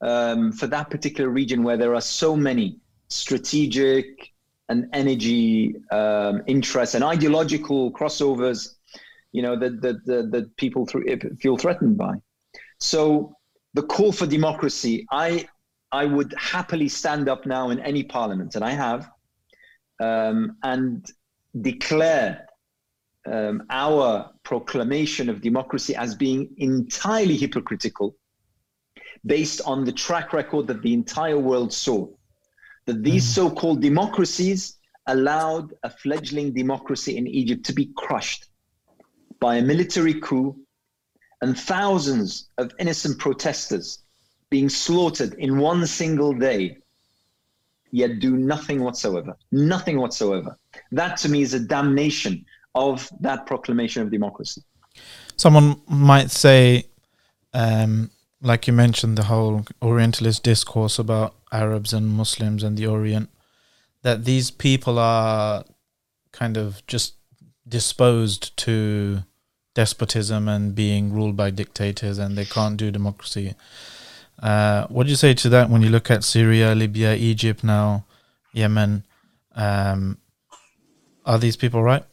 um, 0.00 0.52
for 0.52 0.66
that 0.68 0.90
particular 0.90 1.28
region 1.28 1.62
where 1.64 1.76
there 1.76 1.94
are 1.94 2.00
so 2.00 2.36
many 2.36 2.78
strategic 3.08 4.32
and 4.68 4.86
energy 4.92 5.74
um, 5.90 6.42
interests 6.46 6.94
and 6.94 7.02
ideological 7.02 7.90
crossovers, 7.92 8.76
you 9.32 9.42
know, 9.42 9.58
that 9.58 9.80
that 9.82 10.04
that, 10.06 10.30
that 10.30 10.56
people 10.56 10.86
th- 10.86 11.22
feel 11.40 11.56
threatened 11.56 11.96
by. 11.96 12.14
So 12.80 13.36
the 13.74 13.82
call 13.82 14.12
for 14.12 14.26
democracy, 14.26 15.06
I 15.10 15.46
I 15.92 16.04
would 16.04 16.34
happily 16.38 16.88
stand 16.88 17.28
up 17.28 17.46
now 17.46 17.70
in 17.70 17.80
any 17.80 18.04
parliament, 18.04 18.54
and 18.54 18.64
I 18.64 18.70
have, 18.70 19.10
um, 20.00 20.56
and 20.62 21.04
declare 21.60 22.47
um, 23.30 23.62
our 23.70 24.30
proclamation 24.42 25.28
of 25.28 25.40
democracy 25.40 25.94
as 25.94 26.14
being 26.14 26.48
entirely 26.58 27.36
hypocritical 27.36 28.16
based 29.26 29.60
on 29.64 29.84
the 29.84 29.92
track 29.92 30.32
record 30.32 30.66
that 30.66 30.82
the 30.82 30.94
entire 30.94 31.38
world 31.38 31.72
saw. 31.72 32.06
That 32.86 33.02
these 33.02 33.24
mm. 33.24 33.34
so 33.34 33.50
called 33.50 33.82
democracies 33.82 34.78
allowed 35.06 35.74
a 35.82 35.90
fledgling 35.90 36.52
democracy 36.52 37.16
in 37.16 37.26
Egypt 37.26 37.64
to 37.66 37.72
be 37.72 37.90
crushed 37.96 38.46
by 39.40 39.56
a 39.56 39.62
military 39.62 40.14
coup 40.14 40.56
and 41.40 41.58
thousands 41.58 42.48
of 42.58 42.72
innocent 42.78 43.18
protesters 43.18 44.04
being 44.50 44.68
slaughtered 44.68 45.34
in 45.34 45.58
one 45.58 45.86
single 45.86 46.32
day, 46.32 46.78
yet 47.90 48.18
do 48.18 48.36
nothing 48.36 48.82
whatsoever. 48.82 49.36
Nothing 49.52 50.00
whatsoever. 50.00 50.56
That 50.90 51.16
to 51.18 51.28
me 51.28 51.42
is 51.42 51.54
a 51.54 51.60
damnation 51.60 52.44
of 52.74 53.08
that 53.20 53.46
proclamation 53.46 54.02
of 54.02 54.10
democracy. 54.10 54.62
Someone 55.36 55.80
might 55.88 56.30
say, 56.30 56.86
um, 57.54 58.10
like 58.42 58.66
you 58.66 58.72
mentioned, 58.72 59.16
the 59.16 59.24
whole 59.24 59.64
Orientalist 59.82 60.42
discourse 60.42 60.98
about 60.98 61.34
Arabs 61.52 61.92
and 61.92 62.08
Muslims 62.08 62.62
and 62.62 62.76
the 62.76 62.86
Orient, 62.86 63.30
that 64.02 64.24
these 64.24 64.50
people 64.50 64.98
are 64.98 65.64
kind 66.32 66.56
of 66.56 66.86
just 66.86 67.14
disposed 67.66 68.56
to 68.56 69.22
despotism 69.74 70.48
and 70.48 70.74
being 70.74 71.12
ruled 71.12 71.36
by 71.36 71.50
dictators 71.50 72.18
and 72.18 72.36
they 72.36 72.44
can't 72.44 72.76
do 72.76 72.90
democracy. 72.90 73.54
Uh, 74.42 74.86
what 74.88 75.04
do 75.04 75.10
you 75.10 75.16
say 75.16 75.34
to 75.34 75.48
that 75.48 75.68
when 75.68 75.82
you 75.82 75.88
look 75.88 76.10
at 76.10 76.24
Syria, 76.24 76.74
Libya, 76.74 77.14
Egypt 77.14 77.62
now, 77.64 78.04
Yemen? 78.52 79.04
Um, 79.54 80.18
are 81.24 81.38
these 81.38 81.56
people 81.56 81.82
right? 81.82 82.04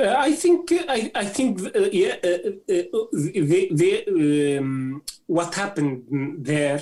Uh, 0.00 0.14
I 0.16 0.32
think 0.32 0.72
I, 0.88 1.10
I 1.14 1.26
think 1.26 1.60
uh, 1.60 1.88
yeah, 1.92 2.16
uh, 2.24 2.72
uh 2.72 3.06
they, 3.12 3.68
they, 3.70 4.56
um, 4.56 5.02
what 5.26 5.54
happened 5.54 6.04
there, 6.38 6.80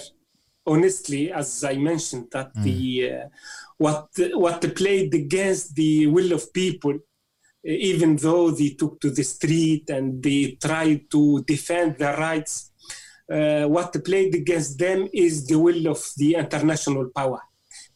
honestly, 0.65 1.33
as 1.33 1.65
I 1.65 1.75
mentioned, 1.79 2.29
that 2.31 2.55
mm. 2.55 2.63
the 2.63 3.13
uh, 3.13 3.29
what 3.77 4.09
what 4.35 4.61
played 4.77 5.15
against 5.15 5.75
the 5.75 6.07
will 6.07 6.33
of 6.33 6.53
people, 6.53 6.95
uh, 6.95 7.89
even 7.91 8.15
though 8.17 8.53
they 8.53 8.71
took 8.71 9.01
to 9.01 9.11
the 9.11 9.25
street 9.25 9.91
and 9.91 10.23
they 10.23 10.57
tried 10.63 11.11
to 11.11 11.43
defend 11.43 11.99
their 11.99 12.17
rights, 12.17 12.71
what 13.27 13.93
played 14.05 14.35
against 14.37 14.79
them 14.79 15.09
is 15.13 15.47
the 15.47 15.59
will 15.59 15.89
of 15.89 16.01
the 16.19 16.37
international 16.37 17.11
power 17.15 17.41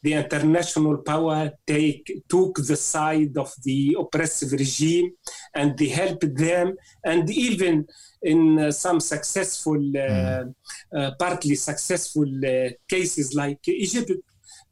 the 0.03 0.13
international 0.13 0.97
power 0.97 1.51
take, 1.65 2.23
took 2.29 2.55
the 2.55 2.75
side 2.75 3.35
of 3.37 3.51
the 3.63 3.95
oppressive 3.99 4.51
regime 4.51 5.11
and 5.55 5.77
they 5.77 5.87
helped 5.87 6.35
them 6.35 6.75
and 7.05 7.29
even 7.29 7.85
in 8.21 8.59
uh, 8.59 8.71
some 8.71 8.99
successful 8.99 9.79
mm. 9.79 10.53
uh, 10.95 11.11
partly 11.17 11.55
successful 11.55 12.29
uh, 12.45 12.69
cases 12.87 13.33
like 13.33 13.59
egypt 13.67 14.11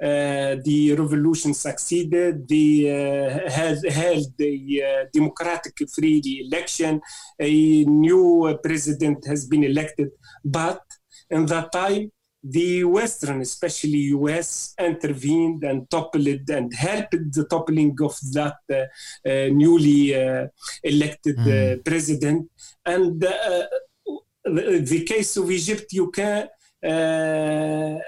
uh, 0.01 0.55
the 0.63 0.95
revolution 0.97 1.53
succeeded. 1.53 2.47
They 2.47 2.89
uh, 2.89 3.47
had 3.51 3.85
held 3.85 4.33
a 4.39 4.53
uh, 4.81 5.05
democratic 5.13 5.77
free 5.93 6.19
election. 6.43 6.99
A 7.39 7.83
new 7.85 8.57
president 8.63 9.27
has 9.27 9.45
been 9.45 9.63
elected, 9.63 10.09
but 10.43 10.81
in 11.29 11.45
that 11.45 11.71
time 11.71 12.11
the 12.43 12.83
Western, 12.83 13.41
especially 13.41 13.99
US, 14.17 14.73
intervened 14.79 15.63
and 15.63 15.89
toppled 15.89 16.49
and 16.49 16.73
helped 16.73 17.33
the 17.33 17.45
toppling 17.45 17.95
of 18.01 18.17
that 18.33 18.57
uh, 18.69 19.29
uh, 19.29 19.49
newly 19.51 20.15
uh, 20.15 20.47
elected 20.83 21.37
mm. 21.37 21.85
president. 21.85 22.49
And 22.85 23.23
uh, 23.23 23.63
the, 24.43 24.83
the, 24.83 25.03
case 25.03 25.37
of 25.37 25.51
Egypt, 25.51 25.93
you 25.93 26.09
can 26.09 26.47
uh, 26.83 27.99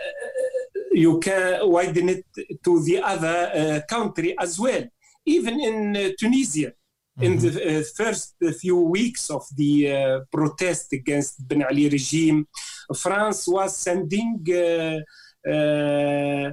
you 0.91 1.19
can 1.19 1.69
widen 1.69 2.09
it 2.09 2.25
to 2.63 2.84
the 2.84 3.01
other 3.03 3.84
country 3.88 4.36
as 4.39 4.59
well. 4.59 4.84
Even 5.25 5.59
in 5.59 6.15
Tunisia, 6.19 6.73
in 7.22 7.38
the 7.38 7.49
mm-hmm. 7.49 7.80
uh, 7.80 7.84
first 7.95 8.36
few 8.59 8.78
weeks 8.78 9.30
of 9.30 9.45
the 9.55 9.91
uh, 9.91 10.20
protest 10.32 10.93
against 10.93 11.47
Ben 11.47 11.64
Ali 11.64 11.89
regime, 11.89 12.47
France 12.95 13.47
was 13.47 13.78
sending 13.78 14.43
uh, 14.49 14.99
uh, 15.47 16.51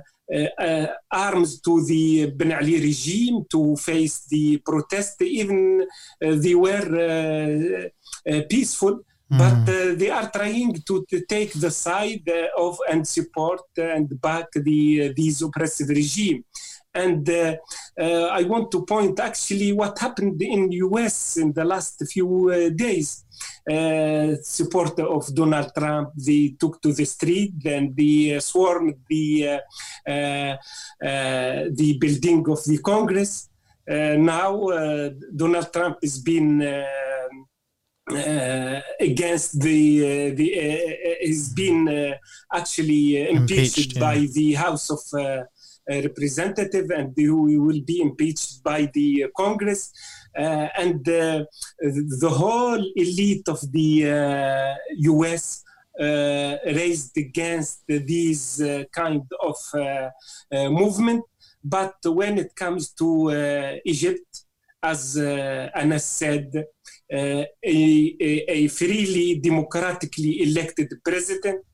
uh, 0.59 0.87
arms 1.11 1.61
to 1.61 1.85
the 1.87 2.31
Ben 2.31 2.53
Ali 2.53 2.79
regime 2.81 3.45
to 3.51 3.75
face 3.77 4.27
the 4.27 4.59
protest. 4.59 5.23
Even 5.23 5.87
they 6.21 6.55
were 6.55 7.91
peaceful. 8.49 9.01
Mm. 9.33 9.39
But 9.39 9.97
they 9.97 10.11
are 10.11 10.29
trying 10.29 10.75
to, 10.87 11.07
to 11.09 11.25
take 11.27 11.53
the 11.53 11.71
side 11.71 12.29
of 12.59 12.79
and 12.91 13.07
support 13.07 13.63
and 13.77 14.21
back 14.21 14.49
the 14.53 15.13
these 15.15 15.41
oppressive 15.41 15.89
regime. 15.89 16.45
And 16.93 17.29
uh, 17.29 17.57
uh, 18.01 18.27
I 18.33 18.43
want 18.45 18.71
to 18.73 18.85
point 18.85 19.21
actually 19.21 19.73
what 19.73 19.99
happened 19.99 20.43
in 20.43 20.69
the 20.69 20.77
US 20.77 21.37
in 21.37 21.53
the 21.53 21.65
last 21.65 22.03
few 22.11 22.51
uh, 22.51 22.71
days. 22.71 23.25
Uh, 23.71 24.35
supporter 24.43 25.07
of 25.07 25.33
Donald 25.35 25.73
Trump, 25.75 26.11
they 26.17 26.55
took 26.59 26.83
to 26.83 26.93
the 26.93 27.05
street 27.05 27.55
and 27.65 27.97
they 27.97 28.35
uh, 28.37 28.41
swarmed 28.41 28.97
the 29.09 29.61
uh, 30.07 30.57
the 31.81 31.97
building 32.01 32.45
of 32.51 32.63
the 32.65 32.79
Congress. 32.79 33.49
now 33.87 34.53
Donald 35.35 35.73
Trump 35.73 35.99
has 36.03 36.19
been 36.19 36.61
uh, 38.13 38.81
against 38.99 39.61
the 39.61 40.31
uh, 40.31 40.35
the 40.35 40.49
uh, 40.59 41.27
has 41.27 41.49
been 41.51 41.89
uh, 41.89 42.15
actually 42.53 43.29
impeached, 43.29 43.79
impeached 43.79 44.01
by 44.01 44.27
the 44.33 44.55
House 44.55 44.91
of 44.91 45.01
Representative 45.89 46.91
and 46.91 47.13
who 47.17 47.63
will 47.63 47.81
be 47.83 48.01
impeached 48.01 48.63
by 48.63 48.91
the 48.95 49.25
uh, 49.25 49.29
Congress. 49.37 49.93
Uh, 50.39 50.69
and 50.77 51.09
uh, 51.09 51.45
the 51.79 52.31
whole 52.31 52.85
elite 52.95 53.49
of 53.49 53.61
the 53.73 54.77
U.S. 55.13 55.65
raised 55.99 57.17
against 57.17 57.83
these 57.89 58.63
kind 58.93 59.23
of 59.43 59.57
movement, 60.53 61.25
but 61.65 61.97
when 62.05 62.39
it 62.39 62.55
comes 62.55 62.93
to 62.93 63.81
Egypt, 63.85 64.45
as 64.83 65.17
Anas 65.19 66.05
said, 66.05 66.65
uh, 67.13 67.43
a, 67.65 68.17
a, 68.49 68.69
freely 68.69 69.41
democratically 69.41 70.43
elected 70.43 70.89
president 71.05 71.65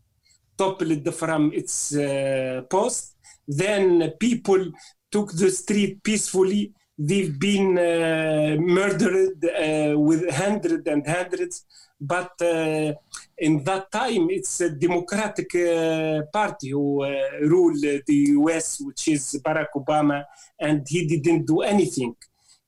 toppled 0.57 1.15
from 1.15 1.53
its 1.53 1.95
uh, 1.95 2.63
post. 2.71 3.16
Then 3.47 4.13
people 4.19 4.73
took 5.11 5.33
the 5.33 5.51
street 5.51 6.03
peacefully. 6.03 6.73
They've 6.99 7.39
been 7.39 7.79
uh, 7.79 8.57
murdered 8.59 9.45
uh, 9.45 9.99
with 9.99 10.31
hundreds 10.31 10.87
and 10.87 11.07
hundreds. 11.07 11.65
But 11.99 12.33
uh, 12.43 12.93
in 13.39 13.65
that 13.65 13.91
time, 13.91 14.29
it's 14.31 14.61
a 14.61 14.71
Democratic 14.71 15.55
uh, 15.55 16.23
Party 16.33 16.71
who 16.71 17.05
ruled 17.43 17.81
the 17.81 18.37
US, 18.41 18.81
which 18.81 19.09
is 19.09 19.41
Barack 19.45 19.69
Obama, 19.77 20.25
and 20.61 20.87
he 20.89 21.07
didn't 21.07 21.47
do 21.47 21.61
anything 21.63 22.15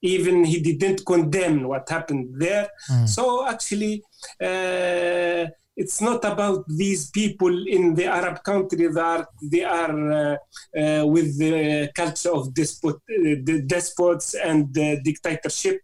even 0.00 0.44
he 0.44 0.60
didn't 0.60 1.04
condemn 1.04 1.64
what 1.64 1.88
happened 1.88 2.34
there. 2.38 2.68
Mm. 2.90 3.08
So 3.08 3.46
actually, 3.46 4.02
uh, 4.40 5.46
it's 5.78 6.00
not 6.00 6.24
about 6.24 6.64
these 6.66 7.08
people 7.10 7.54
in 7.68 7.94
the 7.94 8.06
Arab 8.06 8.42
country 8.42 8.88
that 8.88 9.28
they 9.40 9.62
are 9.62 9.98
uh, 10.12 10.36
uh, 10.76 11.06
with 11.06 11.38
the 11.38 11.88
culture 11.94 12.32
of 12.34 12.52
despot, 12.52 12.96
uh, 12.96 13.60
despots 13.64 14.34
and 14.34 14.72
dictatorship. 15.04 15.80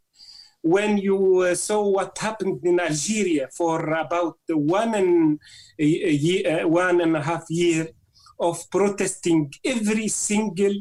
When 0.63 0.99
you 0.99 1.21
uh, 1.43 1.55
saw 1.55 1.81
what 1.89 2.19
happened 2.19 2.61
in 2.65 2.81
Algeria 2.81 3.47
for 3.57 3.79
about 3.93 4.39
one 4.49 4.95
and 4.97 5.39
a, 5.79 5.85
year, 5.85 6.67
one 6.67 7.01
and 7.01 7.17
a 7.17 7.23
half 7.23 7.45
year 7.49 7.87
of 8.41 8.69
protesting 8.71 9.53
every 9.65 10.09
single 10.09 10.75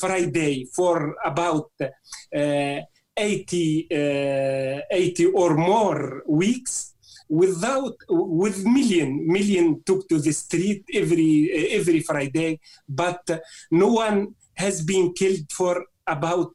Friday 0.00 0.64
for 0.74 1.14
about 1.22 1.70
uh, 1.82 2.80
80, 3.16 3.88
uh, 3.92 4.80
80 4.90 5.26
or 5.34 5.56
more 5.56 6.22
weeks 6.26 6.93
without 7.28 7.96
with 8.08 8.64
million 8.64 9.26
million 9.26 9.82
took 9.84 10.08
to 10.08 10.18
the 10.18 10.32
street 10.32 10.84
every 10.92 11.50
every 11.78 12.00
friday 12.00 12.58
but 12.88 13.22
no 13.70 13.88
one 13.88 14.34
has 14.56 14.82
been 14.82 15.12
killed 15.12 15.50
for 15.50 15.84
about 16.06 16.54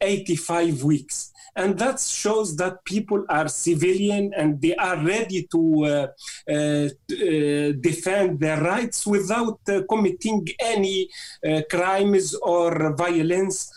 85 0.00 0.84
weeks 0.84 1.32
and 1.56 1.78
that 1.78 2.00
shows 2.00 2.56
that 2.56 2.84
people 2.84 3.24
are 3.28 3.48
civilian 3.48 4.32
and 4.36 4.60
they 4.60 4.74
are 4.76 4.96
ready 5.04 5.46
to 5.50 5.84
uh, 5.84 6.06
uh, 6.50 6.54
uh 6.54 7.72
defend 7.80 8.40
their 8.40 8.60
rights 8.60 9.06
without 9.06 9.60
uh, 9.68 9.82
committing 9.88 10.46
any 10.60 11.08
uh, 11.46 11.62
crimes 11.70 12.34
or 12.42 12.94
violence. 12.96 13.70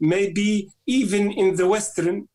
maybe 0.00 0.48
even 0.86 1.24
in 1.42 1.54
the 1.54 1.66
Western, 1.74 2.26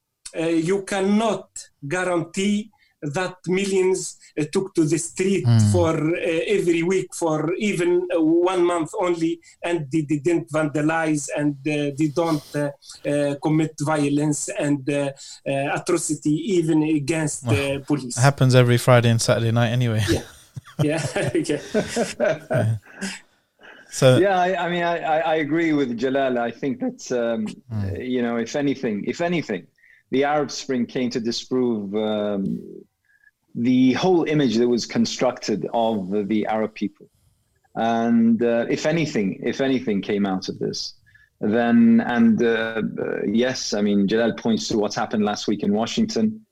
you 0.70 0.84
cannot 0.84 1.51
guarantee 1.88 2.72
that 3.02 3.36
millions 3.48 4.18
uh, 4.40 4.46
took 4.52 4.74
to 4.76 4.86
the 4.86 4.98
street 4.98 5.46
mm. 5.46 5.72
for 5.72 5.96
uh, 6.16 6.20
every 6.48 6.84
week 6.84 7.14
for 7.16 7.54
even 7.56 8.08
uh, 8.16 8.22
one 8.22 8.64
month 8.64 8.92
only 9.00 9.40
and 9.64 9.90
they 9.92 10.02
didn't 10.02 10.50
vandalize 10.52 11.28
and 11.36 11.56
they 11.64 12.12
don't 12.14 12.44
commit 13.42 13.74
violence 13.82 14.50
and 14.50 14.88
atrocity 15.46 16.36
even 16.58 16.84
against 16.84 17.46
well, 17.46 17.56
the 17.56 17.80
police. 17.80 18.18
It 18.18 18.22
happens 18.22 18.54
every 18.54 18.78
Friday 18.78 19.10
and 19.10 19.22
Saturday 19.22 19.52
night 19.52 19.70
anyway. 19.70 20.04
Yeah. 20.10 20.22
yeah. 20.84 21.32
yeah. 21.34 22.78
So 23.92 24.20
yeah, 24.20 24.40
I, 24.40 24.68
I 24.68 24.70
mean, 24.70 24.84
I, 24.84 25.20
I, 25.20 25.36
agree 25.36 25.74
with 25.74 25.98
Jalal. 25.98 26.40
I 26.40 26.50
think 26.50 26.80
that 26.80 27.12
um, 27.12 27.46
mm. 27.46 28.10
you 28.10 28.22
know, 28.22 28.38
if 28.38 28.56
anything, 28.56 29.04
if 29.06 29.20
anything, 29.20 29.68
the 30.12 30.26
Arab 30.26 30.52
Spring 30.52 30.86
came 30.86 31.10
to 31.10 31.20
disprove 31.20 31.96
um, 31.96 32.84
the 33.56 33.94
whole 33.94 34.26
image 34.26 34.58
that 34.58 34.68
was 34.68 34.86
constructed 34.86 35.68
of 35.74 36.28
the 36.28 36.46
Arab 36.46 36.74
people. 36.74 37.08
And 37.76 38.42
uh, 38.44 38.66
if 38.70 38.86
anything, 38.86 39.40
if 39.44 39.62
anything 39.62 40.02
came 40.02 40.26
out 40.26 40.50
of 40.50 40.60
this, 40.60 40.96
then, 41.40 42.02
and 42.02 42.42
uh, 42.44 42.82
uh, 43.02 43.22
yes, 43.26 43.74
I 43.74 43.82
mean, 43.82 44.08
Jalal 44.08 44.34
points 44.34 44.68
to 44.68 44.78
what's 44.78 44.96
happened 44.96 45.24
last 45.24 45.48
week 45.48 45.64
in 45.64 45.74
Washington, 45.74 46.46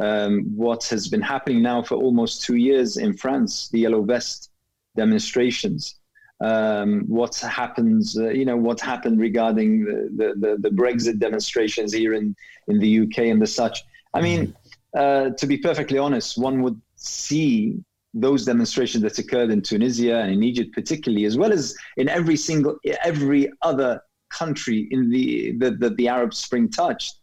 um, 0.00 0.42
what 0.56 0.84
has 0.88 1.08
been 1.08 1.22
happening 1.22 1.62
now 1.62 1.82
for 1.82 1.94
almost 1.94 2.42
two 2.42 2.56
years 2.56 2.96
in 2.96 3.16
France, 3.16 3.68
the 3.68 3.80
Yellow 3.80 4.02
Vest 4.02 4.50
demonstrations. 4.96 6.00
Um, 6.40 7.04
what 7.06 7.36
happens, 7.36 8.18
uh, 8.18 8.30
you 8.30 8.44
know, 8.44 8.56
what 8.56 8.80
happened 8.80 9.20
regarding 9.20 9.84
the, 9.84 10.34
the, 10.36 10.56
the, 10.58 10.68
Brexit 10.68 11.18
demonstrations 11.18 11.92
here 11.92 12.12
in, 12.12 12.34
in 12.66 12.80
the 12.80 13.00
UK 13.00 13.18
and 13.18 13.40
the 13.40 13.46
such. 13.46 13.82
I 14.12 14.20
mean, 14.20 14.54
uh, 14.96 15.30
to 15.30 15.46
be 15.46 15.58
perfectly 15.58 15.98
honest, 15.98 16.36
one 16.36 16.60
would 16.62 16.80
see 16.96 17.78
those 18.14 18.44
demonstrations 18.44 19.02
that 19.02 19.18
occurred 19.18 19.50
in 19.50 19.60
Tunisia 19.60 20.18
and 20.20 20.32
in 20.32 20.42
Egypt, 20.42 20.72
particularly, 20.72 21.24
as 21.24 21.36
well 21.36 21.52
as 21.52 21.74
in 21.96 22.08
every 22.08 22.36
single 22.36 22.78
every 23.02 23.50
other 23.62 24.00
country 24.30 24.88
in 24.90 25.10
the 25.10 25.52
that 25.58 25.80
the, 25.80 25.90
the, 25.90 26.08
Arab 26.08 26.32
Spring 26.32 26.68
touched. 26.68 27.16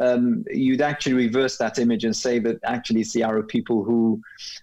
Um, 0.00 0.44
you'd 0.48 0.80
actually 0.80 1.14
reverse 1.14 1.58
that 1.58 1.80
image 1.80 2.04
and 2.04 2.14
say 2.14 2.38
that 2.38 2.58
actually 2.62 3.00
it's 3.00 3.12
the 3.12 3.24
Arab 3.24 3.48
people 3.48 3.82
who 3.82 4.20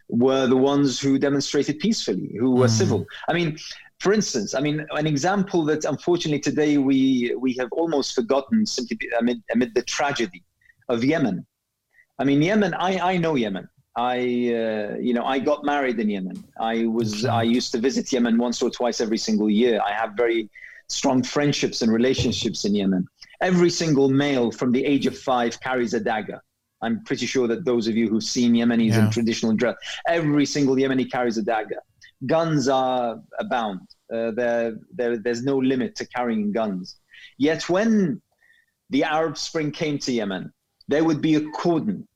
were 0.08 0.48
the 0.48 0.56
ones 0.56 0.98
who 0.98 1.20
demonstrated 1.20 1.80
peacefully, 1.80 2.34
who 2.40 2.52
were 2.52 2.68
mm. 2.68 2.78
civil. 2.78 3.06
I 3.28 3.34
mean, 3.34 3.58
for 4.00 4.14
instance, 4.14 4.54
I 4.54 4.60
mean, 4.60 4.86
an 4.92 5.08
example 5.08 5.64
that 5.66 5.86
unfortunately 5.86 6.40
today 6.40 6.78
we 6.78 7.34
we 7.38 7.54
have 7.60 7.70
almost 7.72 8.14
forgotten 8.14 8.66
simply 8.66 8.98
amid, 9.20 9.42
amid 9.54 9.74
the 9.74 9.84
tragedy 9.84 10.44
of 10.90 11.04
Yemen. 11.04 11.46
I 12.20 12.24
mean, 12.24 12.42
Yemen. 12.42 12.74
I 12.74 13.14
I 13.14 13.18
know 13.18 13.36
Yemen. 13.36 13.68
I 13.96 14.18
uh, 14.18 14.96
you 15.00 15.14
know 15.14 15.26
I 15.26 15.40
got 15.40 15.64
married 15.64 16.00
in 16.00 16.10
Yemen. 16.10 16.44
I 16.60 16.86
was 16.86 17.26
I 17.26 17.44
used 17.44 17.72
to 17.72 17.80
visit 17.80 18.12
Yemen 18.12 18.38
once 18.38 18.62
or 18.62 18.70
twice 18.70 19.00
every 19.00 19.18
single 19.18 19.50
year. 19.50 19.82
I 19.86 19.94
have 19.94 20.12
very 20.18 20.50
strong 20.88 21.24
friendships 21.24 21.82
and 21.82 21.92
relationships 21.92 22.66
in 22.66 22.76
Yemen. 22.76 23.08
Every 23.42 23.70
single 23.70 24.10
male 24.10 24.52
from 24.52 24.72
the 24.72 24.86
age 24.86 25.08
of 25.08 25.18
five 25.18 25.60
carries 25.62 25.94
a 25.94 26.00
dagger. 26.00 26.42
I'm 26.82 27.04
pretty 27.04 27.26
sure 27.26 27.48
that 27.48 27.66
those 27.66 27.88
of 27.88 27.96
you 27.96 28.08
who've 28.10 28.24
seen 28.24 28.54
Yemenis 28.54 28.92
yeah. 28.92 29.06
in 29.06 29.10
traditional 29.12 29.54
dress, 29.54 29.76
every 30.08 30.46
single 30.46 30.76
Yemeni 30.76 31.10
carries 31.10 31.38
a 31.38 31.42
dagger. 31.42 31.80
Guns 32.26 32.68
are 32.68 33.22
abound. 33.40 33.82
Uh, 34.14 34.32
there, 34.32 34.78
there, 34.94 35.18
there's 35.18 35.44
no 35.44 35.58
limit 35.58 35.96
to 35.96 36.08
carrying 36.08 36.52
guns. 36.52 36.98
Yet 37.38 37.70
when 37.70 38.22
the 38.90 39.04
Arab 39.04 39.38
Spring 39.38 39.72
came 39.72 39.98
to 40.00 40.12
Yemen, 40.12 40.52
there 40.88 41.04
would 41.04 41.22
be 41.22 41.36
a 41.36 41.50
cordon 41.52 42.08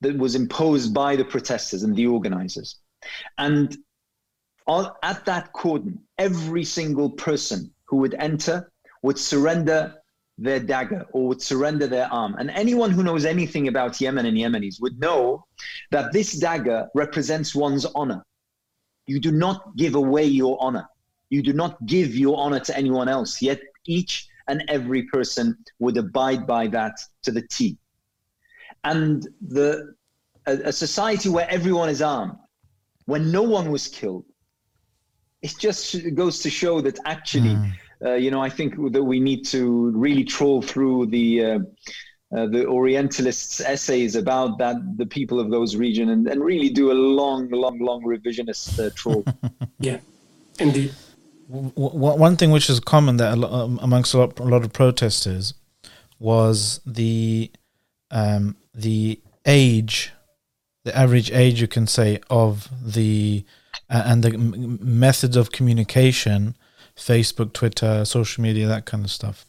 that 0.00 0.16
was 0.16 0.34
imposed 0.34 0.92
by 0.94 1.16
the 1.16 1.24
protesters 1.24 1.82
and 1.82 1.94
the 1.94 2.06
organizers. 2.06 2.80
And 3.38 3.76
on, 4.66 4.90
at 5.02 5.24
that 5.24 5.52
cordon, 5.52 6.00
every 6.18 6.64
single 6.64 7.10
person 7.10 7.72
who 7.86 7.96
would 7.98 8.14
enter 8.14 8.70
would 9.02 9.18
surrender 9.18 9.94
their 10.36 10.60
dagger 10.60 11.04
or 11.12 11.28
would 11.28 11.42
surrender 11.42 11.86
their 11.86 12.12
arm. 12.12 12.36
And 12.38 12.50
anyone 12.50 12.90
who 12.90 13.02
knows 13.02 13.24
anything 13.24 13.66
about 13.68 14.00
Yemen 14.00 14.26
and 14.26 14.36
Yemenis 14.36 14.80
would 14.80 14.98
know 15.00 15.46
that 15.90 16.12
this 16.12 16.32
dagger 16.32 16.88
represents 16.94 17.54
one's 17.54 17.84
honor. 17.86 18.24
You 19.08 19.18
do 19.18 19.32
not 19.32 19.76
give 19.76 19.94
away 19.96 20.24
your 20.24 20.56
honor. 20.60 20.88
You 21.30 21.42
do 21.42 21.52
not 21.52 21.84
give 21.86 22.14
your 22.14 22.38
honor 22.38 22.60
to 22.60 22.76
anyone 22.76 23.08
else. 23.08 23.42
Yet 23.42 23.60
each 23.86 24.28
and 24.46 24.62
every 24.68 25.02
person 25.02 25.56
would 25.78 25.96
abide 25.96 26.46
by 26.46 26.68
that 26.68 26.94
to 27.22 27.32
the 27.32 27.42
T 27.42 27.76
and 28.84 29.26
the 29.46 29.94
a, 30.46 30.52
a 30.64 30.72
society 30.72 31.28
where 31.28 31.48
everyone 31.50 31.88
is 31.88 32.02
armed, 32.02 32.36
when 33.04 33.30
no 33.30 33.42
one 33.42 33.70
was 33.70 33.88
killed, 33.88 34.24
it 35.42 35.54
just 35.58 35.96
goes 36.14 36.40
to 36.40 36.50
show 36.50 36.80
that 36.80 36.98
actually, 37.04 37.54
mm. 37.54 37.72
uh, 38.04 38.14
you 38.14 38.30
know, 38.30 38.42
I 38.42 38.50
think 38.50 38.74
that 38.92 39.02
we 39.02 39.20
need 39.20 39.44
to 39.46 39.90
really 39.90 40.24
troll 40.24 40.62
through 40.62 41.06
the 41.06 41.44
uh, 41.44 41.58
uh, 42.36 42.46
the 42.46 42.66
Orientalists' 42.66 43.60
essays 43.60 44.14
about 44.14 44.58
that 44.58 44.76
the 44.98 45.06
people 45.06 45.40
of 45.40 45.50
those 45.50 45.76
regions 45.76 46.10
and, 46.10 46.28
and 46.28 46.44
really 46.44 46.68
do 46.68 46.92
a 46.92 46.94
long, 46.94 47.48
long, 47.48 47.78
long 47.78 48.02
revisionist 48.02 48.78
uh, 48.78 48.90
troll. 48.94 49.24
yeah, 49.78 49.98
indeed. 50.58 50.94
One 51.48 52.36
thing 52.36 52.50
which 52.50 52.68
is 52.68 52.78
common 52.78 53.16
that 53.16 53.42
um, 53.42 53.78
amongst 53.80 54.12
a 54.12 54.18
lot, 54.18 54.38
a 54.38 54.42
lot 54.42 54.64
of 54.64 54.74
protesters 54.74 55.54
was 56.18 56.80
the 56.84 57.50
um, 58.10 58.56
the 58.74 59.20
age, 59.46 60.12
the 60.84 60.94
average 60.94 61.30
age, 61.32 61.62
you 61.62 61.68
can 61.68 61.86
say, 61.86 62.20
of 62.28 62.68
the 62.84 63.46
uh, 63.88 64.02
and 64.04 64.22
the 64.22 64.34
m- 64.34 64.78
methods 64.82 65.36
of 65.36 65.50
communication, 65.50 66.54
Facebook, 66.94 67.54
Twitter, 67.54 68.04
social 68.04 68.42
media, 68.42 68.66
that 68.66 68.84
kind 68.84 69.04
of 69.04 69.10
stuff. 69.10 69.46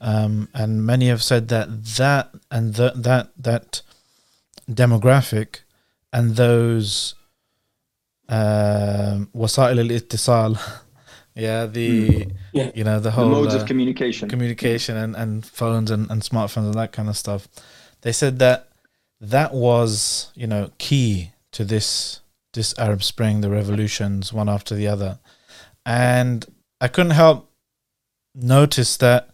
Um, 0.00 0.48
and 0.54 0.86
many 0.86 1.08
have 1.08 1.22
said 1.22 1.48
that 1.48 1.84
that 1.96 2.34
and 2.50 2.74
the, 2.74 2.92
that 2.96 3.32
that 3.36 3.82
demographic 4.70 5.60
and 6.12 6.36
those 6.36 7.14
um, 8.28 9.28
wasa'il 9.34 9.78
al-ittisal 9.78 10.58
yeah 11.34 11.66
the 11.66 12.08
mm. 12.08 12.32
yeah. 12.52 12.70
you 12.74 12.84
know 12.84 13.00
the 13.00 13.10
whole 13.10 13.28
the 13.28 13.30
modes 13.30 13.54
uh, 13.54 13.58
of 13.58 13.66
communication 13.66 14.28
communication 14.28 14.96
and, 14.96 15.16
and 15.16 15.44
phones 15.44 15.90
and, 15.90 16.10
and 16.10 16.22
smartphones 16.22 16.66
and 16.66 16.74
that 16.74 16.92
kind 16.92 17.08
of 17.08 17.16
stuff 17.16 17.48
they 18.02 18.12
said 18.12 18.38
that 18.38 18.68
that 19.20 19.52
was 19.52 20.30
you 20.34 20.46
know 20.46 20.70
key 20.78 21.32
to 21.52 21.64
this 21.64 22.20
this 22.52 22.74
arab 22.78 23.02
spring 23.02 23.40
the 23.40 23.50
revolutions 23.50 24.32
one 24.32 24.48
after 24.48 24.74
the 24.74 24.86
other 24.86 25.18
and 25.84 26.46
i 26.80 26.88
couldn't 26.88 27.12
help 27.12 27.50
notice 28.34 28.96
that 28.96 29.29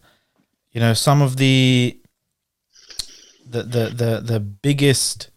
you 0.77 0.81
know 0.81 0.93
some 0.93 1.23
of 1.23 1.37
the 1.37 1.97
the 3.49 3.63
the 3.63 3.85
the, 4.01 4.21
the 4.23 4.39
biggest 4.39 5.31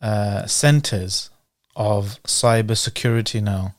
uh, 0.00 0.46
centers 0.46 1.30
of 1.74 2.20
cyber 2.22 2.76
security 2.76 3.40
now 3.40 3.74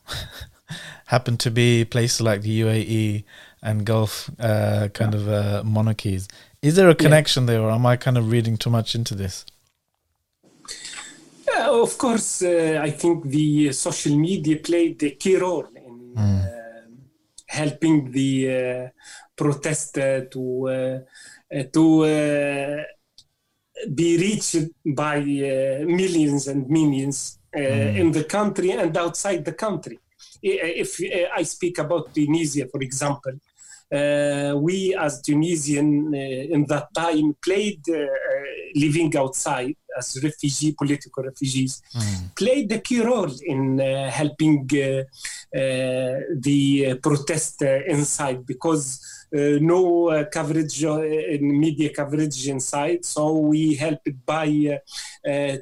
happen 1.06 1.38
to 1.38 1.50
be 1.50 1.86
places 1.86 2.20
like 2.20 2.42
the 2.42 2.60
UAE 2.60 3.24
and 3.62 3.86
Gulf 3.86 4.28
uh, 4.38 4.88
kind 4.92 5.14
yeah. 5.14 5.20
of 5.20 5.28
uh, 5.28 5.62
monarchies. 5.64 6.28
Is 6.60 6.76
there 6.76 6.90
a 6.90 6.94
connection 6.94 7.44
yeah. 7.44 7.52
there, 7.52 7.62
or 7.62 7.70
am 7.70 7.86
I 7.86 7.96
kind 7.96 8.18
of 8.18 8.30
reading 8.30 8.58
too 8.58 8.68
much 8.68 8.94
into 8.94 9.14
this? 9.14 9.46
Yeah, 11.50 11.70
of 11.70 11.96
course, 11.96 12.42
uh, 12.42 12.78
I 12.82 12.90
think 12.90 13.24
the 13.24 13.72
social 13.72 14.14
media 14.18 14.56
played 14.58 15.02
a 15.02 15.12
key 15.12 15.36
role 15.36 15.66
in 15.74 16.12
mm. 16.14 16.57
Helping 17.48 18.10
the 18.12 18.30
uh, 18.50 18.88
protester 19.36 20.26
to 20.26 21.04
uh, 21.50 21.62
to 21.72 22.84
be 23.94 24.18
reached 24.18 24.70
by 24.84 25.20
millions 25.20 26.48
and 26.48 26.68
millions 26.68 27.38
mm. 27.54 27.96
in 27.96 28.12
the 28.12 28.24
country 28.24 28.70
and 28.72 28.96
outside 28.96 29.44
the 29.44 29.52
country 29.52 29.98
if 30.42 31.00
I 31.34 31.42
speak 31.42 31.78
about 31.78 32.14
Tunisia, 32.14 32.66
for 32.68 32.80
example, 32.80 33.32
uh, 33.32 33.47
we 33.90 34.94
as 34.94 35.22
Tunisian 35.22 36.14
uh, 36.14 36.54
in 36.54 36.66
that 36.66 36.88
time 36.94 37.34
played 37.42 37.82
uh, 37.88 38.06
living 38.74 39.16
outside 39.16 39.76
as 39.96 40.18
refugee, 40.22 40.72
political 40.72 41.24
refugees, 41.24 41.82
mm. 41.94 42.34
played 42.36 42.70
a 42.72 42.78
key 42.80 43.00
role 43.00 43.32
in 43.42 43.80
uh, 43.80 44.10
helping 44.10 44.68
uh, 44.74 45.00
uh, 45.56 46.20
the 46.36 46.98
protest 47.02 47.62
inside 47.62 48.46
because 48.46 49.00
uh, 49.00 49.17
no 49.32 50.08
uh, 50.08 50.24
coverage 50.24 50.84
uh, 50.84 51.00
in 51.02 51.58
media 51.58 51.90
coverage 51.90 52.48
inside. 52.48 53.04
So 53.04 53.38
we 53.38 53.74
helped 53.74 54.24
by 54.24 54.80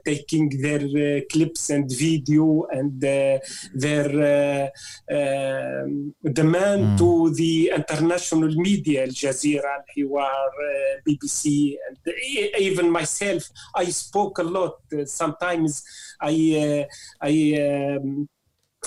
taking 0.04 0.48
their 0.60 1.22
clips 1.22 1.70
and 1.70 1.90
video 1.90 2.66
and 2.70 3.00
their 3.00 3.40
um, 5.10 6.14
demand 6.22 6.82
mm. 6.82 6.98
to 6.98 7.34
the 7.34 7.72
international 7.74 8.54
media, 8.54 9.02
Al 9.02 9.08
Jazeera, 9.08 9.78
Al 9.78 9.84
Hiwar, 9.96 10.50
BBC, 11.06 11.76
and 11.88 11.98
even 12.58 12.90
myself. 12.90 13.50
I 13.74 13.86
spoke 13.86 14.38
a 14.38 14.44
lot. 14.44 14.80
sometimes 15.06 15.84
I 16.20 16.86
I. 17.20 17.96
Um, 17.96 18.28
uh, 18.28 18.32
uh, 18.32 18.36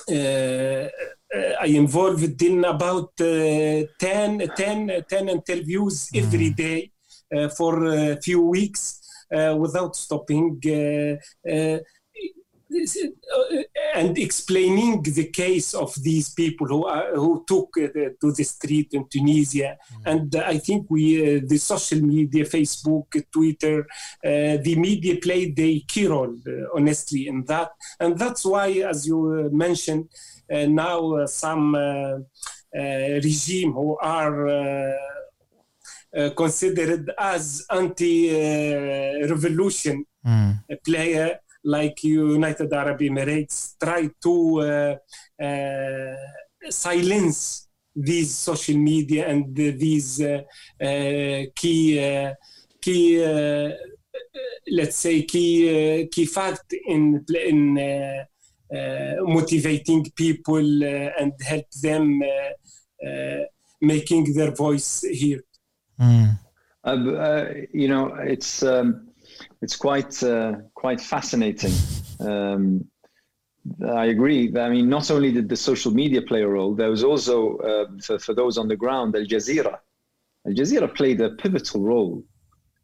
I 0.08 1.68
involved 1.68 2.42
in 2.42 2.66
about 2.66 3.12
uh, 3.22 3.84
10, 4.00 4.52
10, 4.56 5.06
10 5.08 5.30
interviews 5.30 6.10
mm. 6.10 6.24
every 6.24 6.50
day 6.52 6.92
uh, 7.36 7.50
for 7.50 7.86
a 7.86 8.22
few 8.22 8.42
weeks 8.42 9.02
without 9.32 9.96
stopping. 9.96 10.60
And 13.96 14.18
explaining 14.18 15.02
the 15.02 15.26
case 15.26 15.74
of 15.74 15.94
these 16.02 16.34
people 16.34 16.68
who 16.68 16.86
are, 16.86 17.14
who 17.16 17.44
took 17.48 17.70
uh, 17.78 17.88
to 18.22 18.32
the 18.32 18.44
street 18.44 18.94
in 18.94 19.08
Tunisia, 19.08 19.78
mm. 19.94 20.02
and 20.06 20.36
uh, 20.36 20.44
I 20.46 20.60
think 20.60 20.86
we 20.90 21.38
uh, 21.38 21.42
the 21.46 21.58
social 21.58 22.02
media, 22.02 22.46
Facebook, 22.46 23.24
Twitter, 23.32 23.88
the 24.24 24.76
media 24.78 25.18
played 25.18 25.60
a 25.60 25.80
key 25.82 26.08
role, 26.08 26.36
honestly, 26.76 27.28
in 27.28 27.44
that, 27.46 27.72
and 28.00 28.18
that's 28.18 28.46
why, 28.46 28.70
as 28.88 29.06
you 29.08 29.50
mentioned, 29.52 30.08
uh, 30.52 30.66
now 30.66 31.14
uh, 31.14 31.28
some 31.28 31.76
uh, 31.76 32.18
regime 32.74 33.72
who 33.74 33.96
are 34.02 34.96
considered 36.36 37.12
as 37.20 37.64
anti-revolution 37.70 40.04
mm. 40.26 40.60
player 40.84 41.40
like 41.76 42.04
United 42.04 42.72
Arab 42.74 43.00
Emirates 43.00 43.76
try 43.84 44.10
to 44.26 44.98
silence 46.70 47.70
these 47.96 48.36
social 48.36 48.78
media 48.78 49.28
and 49.28 49.56
these 49.56 50.22
uh, 50.22 50.42
uh, 50.82 51.42
key 51.56 52.00
uh, 52.00 52.34
key 52.82 53.20
let's 54.72 54.98
say 54.98 55.24
key 55.24 56.08
key 56.12 56.26
fact 56.26 56.74
in 56.88 57.26
in 57.52 57.78
uh, 58.72 59.16
motivating 59.22 60.06
people 60.16 60.84
uh, 60.84 61.10
and 61.20 61.34
help 61.42 61.66
them 61.82 62.22
uh, 62.22 63.40
making 63.82 64.32
their 64.36 64.52
voice 64.52 65.04
heard. 65.04 65.44
Mm. 66.00 66.38
you 67.74 67.88
know, 67.88 68.14
it's 68.16 68.62
um, 68.62 69.09
it's 69.62 69.76
quite 69.76 70.24
quite 70.74 71.02
fascinating. 71.02 71.74
Um, 72.20 72.86
I 73.86 74.06
agree. 74.06 74.52
I 74.58 74.70
mean, 74.70 74.90
not 74.90 75.12
only 75.12 75.32
did 75.32 75.50
the 75.50 75.56
social 75.56 75.92
media 75.92 76.22
play 76.22 76.42
a 76.42 76.48
role, 76.48 76.74
there 76.74 76.90
was 76.90 77.04
also, 77.04 77.58
uh, 77.58 77.86
for, 78.02 78.20
for, 78.20 78.34
those 78.34 78.58
on 78.58 78.68
the 78.68 78.76
ground, 78.76 79.16
Al 79.16 79.26
Jazeera. 79.26 79.78
Al 80.48 80.54
Jazeera 80.54 80.94
played 80.94 81.22
a 81.22 81.32
pivotal 81.32 81.82
role 81.82 82.24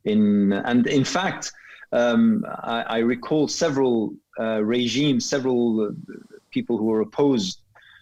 in, 0.04 0.54
and 0.54 0.86
in 0.88 1.04
fact, 1.04 1.52
um, 1.92 2.46
I, 2.64 2.82
I, 2.82 2.98
recall 3.00 3.48
several 3.48 4.14
uh, 4.40 4.64
regimes, 4.64 5.28
several 5.28 5.82
uh, 5.82 6.14
people 6.52 6.78
who 6.78 6.86
were 6.86 7.02
opposed 7.02 7.62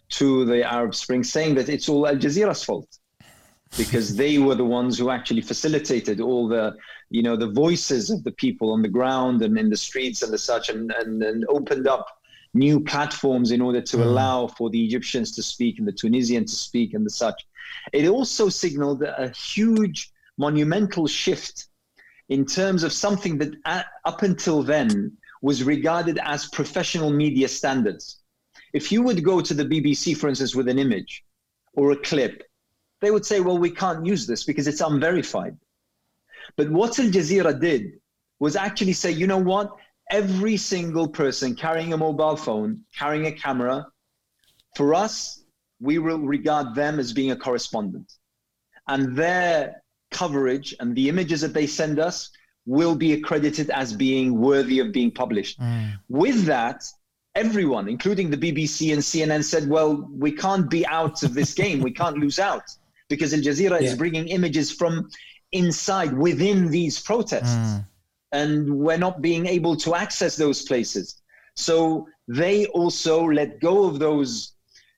to 0.10 0.46
the 0.46 0.64
Arab 0.64 0.96
Spring, 0.96 1.24
saying 1.24 1.56
that 1.56 1.70
it's 1.70 1.88
all 1.88 2.08
Al 2.08 2.16
Jazeera's 2.16 2.64
fault 2.64 2.98
because 3.78 4.16
they 4.16 4.38
were 4.38 4.56
the 4.56 4.66
ones 4.66 4.98
who 4.98 5.10
actually 5.10 5.42
facilitated 5.42 6.22
all 6.22 6.48
the, 6.48 6.76
you 7.14 7.22
know, 7.22 7.36
the 7.36 7.52
voices 7.52 8.10
of 8.10 8.24
the 8.24 8.32
people 8.32 8.72
on 8.74 8.82
the 8.82 8.88
ground 8.88 9.44
and 9.44 9.56
in 9.56 9.70
the 9.70 9.78
streets 9.78 10.24
and 10.24 10.34
the 10.34 10.38
such, 10.38 10.70
and, 10.70 10.92
and, 10.92 11.22
and 11.22 11.46
opened 11.48 11.88
up 11.88 12.08
new 12.56 12.80
platforms 12.80 13.52
in 13.52 13.62
order 13.62 13.82
to 13.82 13.98
mm. 13.98 14.02
allow 14.02 14.48
for 14.48 14.72
the 14.72 14.84
Egyptians 14.84 15.32
to 15.36 15.44
speak 15.44 15.78
and 15.78 15.88
the 15.88 15.92
Tunisians 15.92 16.50
to 16.52 16.58
speak 16.58 16.96
and 16.96 17.06
the 17.06 17.12
such. 17.12 17.46
It 17.94 18.08
also 18.08 18.50
signaled 18.50 19.04
a 19.04 19.30
huge 19.30 20.12
monumental 20.40 21.06
shift 21.06 21.68
in 22.30 22.48
terms 22.48 22.82
of 22.82 22.92
something 22.92 23.38
that 23.38 23.54
uh, 23.66 23.84
up 24.06 24.24
until 24.24 24.64
then 24.64 25.16
was 25.44 25.64
regarded 25.64 26.18
as 26.24 26.48
professional 26.48 27.12
media 27.12 27.48
standards. 27.48 28.24
If 28.74 28.92
you 28.92 29.04
would 29.04 29.24
go 29.24 29.40
to 29.40 29.54
the 29.54 29.66
BBC, 29.66 30.18
for 30.18 30.30
instance, 30.30 30.56
with 30.56 30.68
an 30.68 30.80
image 30.80 31.24
or 31.74 31.92
a 31.92 31.98
clip, 31.98 32.42
they 33.02 33.12
would 33.12 33.24
say, 33.26 33.40
well, 33.40 33.60
we 33.60 33.70
can't 33.70 34.04
use 34.04 34.26
this 34.26 34.46
because 34.46 34.68
it's 34.68 34.82
unverified. 34.82 35.56
But 36.56 36.70
what 36.70 37.00
Al 37.00 37.08
Jazeera 37.08 37.60
did 37.60 38.00
was 38.40 38.56
actually 38.56 38.94
say, 38.94 39.12
you 39.12 39.28
know 39.28 39.38
what? 39.38 39.76
Every 40.12 40.58
single 40.58 41.08
person 41.08 41.56
carrying 41.56 41.94
a 41.94 41.98
mobile 41.98 42.36
phone, 42.36 42.82
carrying 42.98 43.26
a 43.28 43.32
camera, 43.32 43.88
for 44.76 44.94
us, 44.94 45.44
we 45.80 46.00
will 46.00 46.20
regard 46.20 46.76
them 46.76 47.00
as 47.00 47.14
being 47.14 47.32
a 47.32 47.36
correspondent. 47.36 48.12
And 48.88 49.16
their 49.16 49.84
coverage 50.12 50.76
and 50.80 50.96
the 50.96 51.10
images 51.10 51.42
that 51.42 51.54
they 51.54 51.68
send 51.68 52.00
us 52.00 52.30
will 52.66 52.96
be 52.96 53.14
accredited 53.14 53.70
as 53.70 53.94
being 53.94 54.40
worthy 54.40 54.80
of 54.80 54.92
being 54.92 55.12
published. 55.12 55.60
Mm. 55.60 56.00
With 56.10 56.46
that, 56.46 56.86
everyone, 57.36 57.88
including 57.88 58.30
the 58.30 58.38
BBC 58.38 58.94
and 58.94 59.02
CNN, 59.02 59.44
said, 59.44 59.68
well, 59.68 60.08
we 60.12 60.32
can't 60.32 60.70
be 60.70 60.86
out 60.88 61.24
of 61.24 61.34
this 61.34 61.54
game. 61.54 61.82
we 61.82 61.92
can't 61.92 62.18
lose 62.18 62.40
out 62.40 62.64
because 63.10 63.34
Al 63.34 63.42
Jazeera 63.42 63.82
yeah. 63.82 63.88
is 63.90 63.96
bringing 63.96 64.28
images 64.30 64.72
from 64.72 65.10
inside, 65.54 66.14
within 66.14 66.70
these 66.70 67.00
protests. 67.00 67.56
Mm. 67.56 67.86
And 68.32 68.78
we're 68.80 68.98
not 68.98 69.22
being 69.22 69.46
able 69.46 69.76
to 69.78 69.96
access 69.96 70.36
those 70.36 70.64
places. 70.64 71.22
So 71.56 72.08
they 72.28 72.66
also 72.68 73.24
let 73.24 73.60
go 73.60 73.86
of 73.86 74.00
those, 74.00 74.54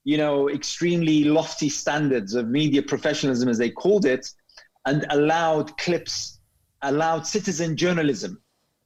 you 0.05 0.17
know, 0.17 0.49
extremely 0.49 1.25
lofty 1.25 1.69
standards 1.69 2.33
of 2.33 2.47
media 2.47 2.81
professionalism, 2.81 3.49
as 3.49 3.57
they 3.57 3.69
called 3.69 4.05
it, 4.05 4.29
and 4.85 5.05
allowed 5.09 5.77
clips 5.77 6.35
allowed 6.81 7.25
citizen 7.25 7.75
journalism 7.75 8.41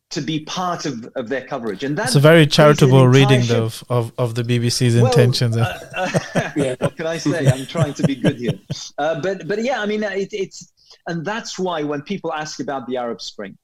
to 0.09 0.21
be 0.21 0.39
part 0.45 0.85
of, 0.85 1.07
of 1.15 1.29
their 1.29 1.45
coverage. 1.45 1.83
And 1.83 1.95
that's 1.95 2.15
a 2.15 2.19
very 2.19 2.47
charitable 2.47 3.07
reading, 3.07 3.41
though, 3.45 3.65
of, 3.65 3.83
of, 3.89 4.11
of 4.17 4.35
the 4.35 4.41
BBC's 4.41 4.95
well, 4.95 5.05
intentions. 5.05 5.55
Uh, 5.55 5.79
uh, 5.95 6.51
yeah. 6.55 6.75
what 6.79 6.97
can 6.97 7.05
I 7.05 7.17
say? 7.17 7.47
I'm 7.47 7.67
trying 7.67 7.93
to 7.93 8.03
be 8.03 8.15
good 8.15 8.37
here. 8.37 8.53
Uh, 8.97 9.21
but, 9.21 9.47
but 9.47 9.61
yeah, 9.61 9.81
I 9.81 9.85
mean, 9.85 10.01
it, 10.01 10.29
it's, 10.31 10.73
and 11.09 11.25
that's 11.25 11.57
why 11.57 11.83
when 11.83 12.01
people 12.03 12.31
ask 12.31 12.59
about 12.59 12.87
the 12.87 12.97
Arab 12.97 13.19
Spring, 13.21 13.57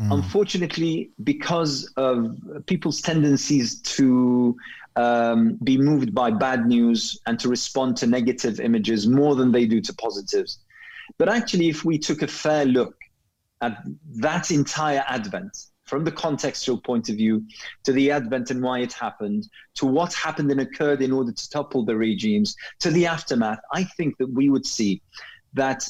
mm. 0.00 0.12
unfortunately, 0.12 1.10
because 1.24 1.92
of 1.96 2.36
people's 2.66 3.00
tendencies 3.00 3.80
to 3.82 4.56
um, 4.94 5.58
be 5.64 5.76
moved 5.76 6.14
by 6.14 6.30
bad 6.30 6.66
news 6.66 7.20
and 7.26 7.38
to 7.40 7.48
respond 7.48 7.96
to 7.98 8.06
negative 8.06 8.60
images 8.60 9.06
more 9.06 9.34
than 9.34 9.50
they 9.50 9.66
do 9.66 9.80
to 9.80 9.92
positives. 9.94 10.60
But 11.18 11.28
actually, 11.28 11.68
if 11.68 11.84
we 11.84 11.98
took 11.98 12.22
a 12.22 12.28
fair 12.28 12.64
look 12.64 12.94
at 13.60 13.82
that 14.16 14.50
entire 14.50 15.04
Advent, 15.08 15.56
from 15.86 16.04
the 16.04 16.12
contextual 16.12 16.82
point 16.82 17.08
of 17.08 17.16
view 17.16 17.44
to 17.84 17.92
the 17.92 18.10
advent 18.10 18.50
and 18.50 18.60
why 18.60 18.80
it 18.80 18.92
happened, 18.92 19.48
to 19.76 19.86
what 19.86 20.12
happened 20.14 20.50
and 20.50 20.60
occurred 20.60 21.00
in 21.00 21.12
order 21.12 21.30
to 21.30 21.50
topple 21.50 21.84
the 21.84 21.96
regimes, 21.96 22.56
to 22.80 22.90
the 22.90 23.06
aftermath, 23.06 23.60
I 23.72 23.84
think 23.84 24.18
that 24.18 24.26
we 24.26 24.50
would 24.50 24.66
see 24.66 25.00
that 25.54 25.88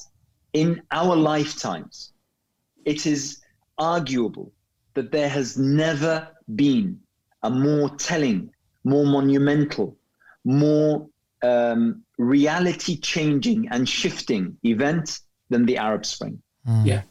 in 0.53 0.83
our 0.91 1.15
lifetimes, 1.17 2.13
it 2.85 3.07
is 3.07 3.43
arguable 3.79 4.53
that 4.95 5.13
there 5.13 5.29
has 5.29 5.59
never 5.59 6.29
been 6.55 6.99
a 7.43 7.51
more 7.51 7.91
telling, 7.97 8.51
more 8.85 9.05
monumental, 9.05 9.97
more 10.45 11.07
um, 11.43 12.03
reality 12.19 12.99
changing 12.99 13.69
and 13.71 13.89
shifting 13.89 14.57
event 14.65 15.21
than 15.51 15.67
the 15.67 15.77
Arab 15.77 16.07
Spring. 16.07 16.41
Mm. 16.67 16.87
Yeah. 16.87 17.03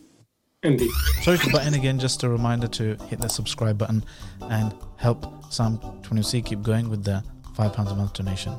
Indeed. 0.63 0.91
Sorry 1.21 1.37
to 1.37 1.51
butt 1.51 1.67
in 1.67 1.75
again, 1.75 1.99
just 1.99 2.23
a 2.23 2.29
reminder 2.29 2.67
to 2.67 2.95
hit 3.05 3.21
the 3.21 3.27
subscribe 3.27 3.77
button 3.77 4.03
and 4.49 4.73
help 4.97 5.25
Islam21C 5.43 6.43
keep 6.43 6.63
going 6.63 6.89
with 6.89 7.03
the 7.03 7.23
five 7.55 7.73
pounds 7.73 7.91
a 7.91 7.95
month 7.95 8.13
donation. 8.13 8.53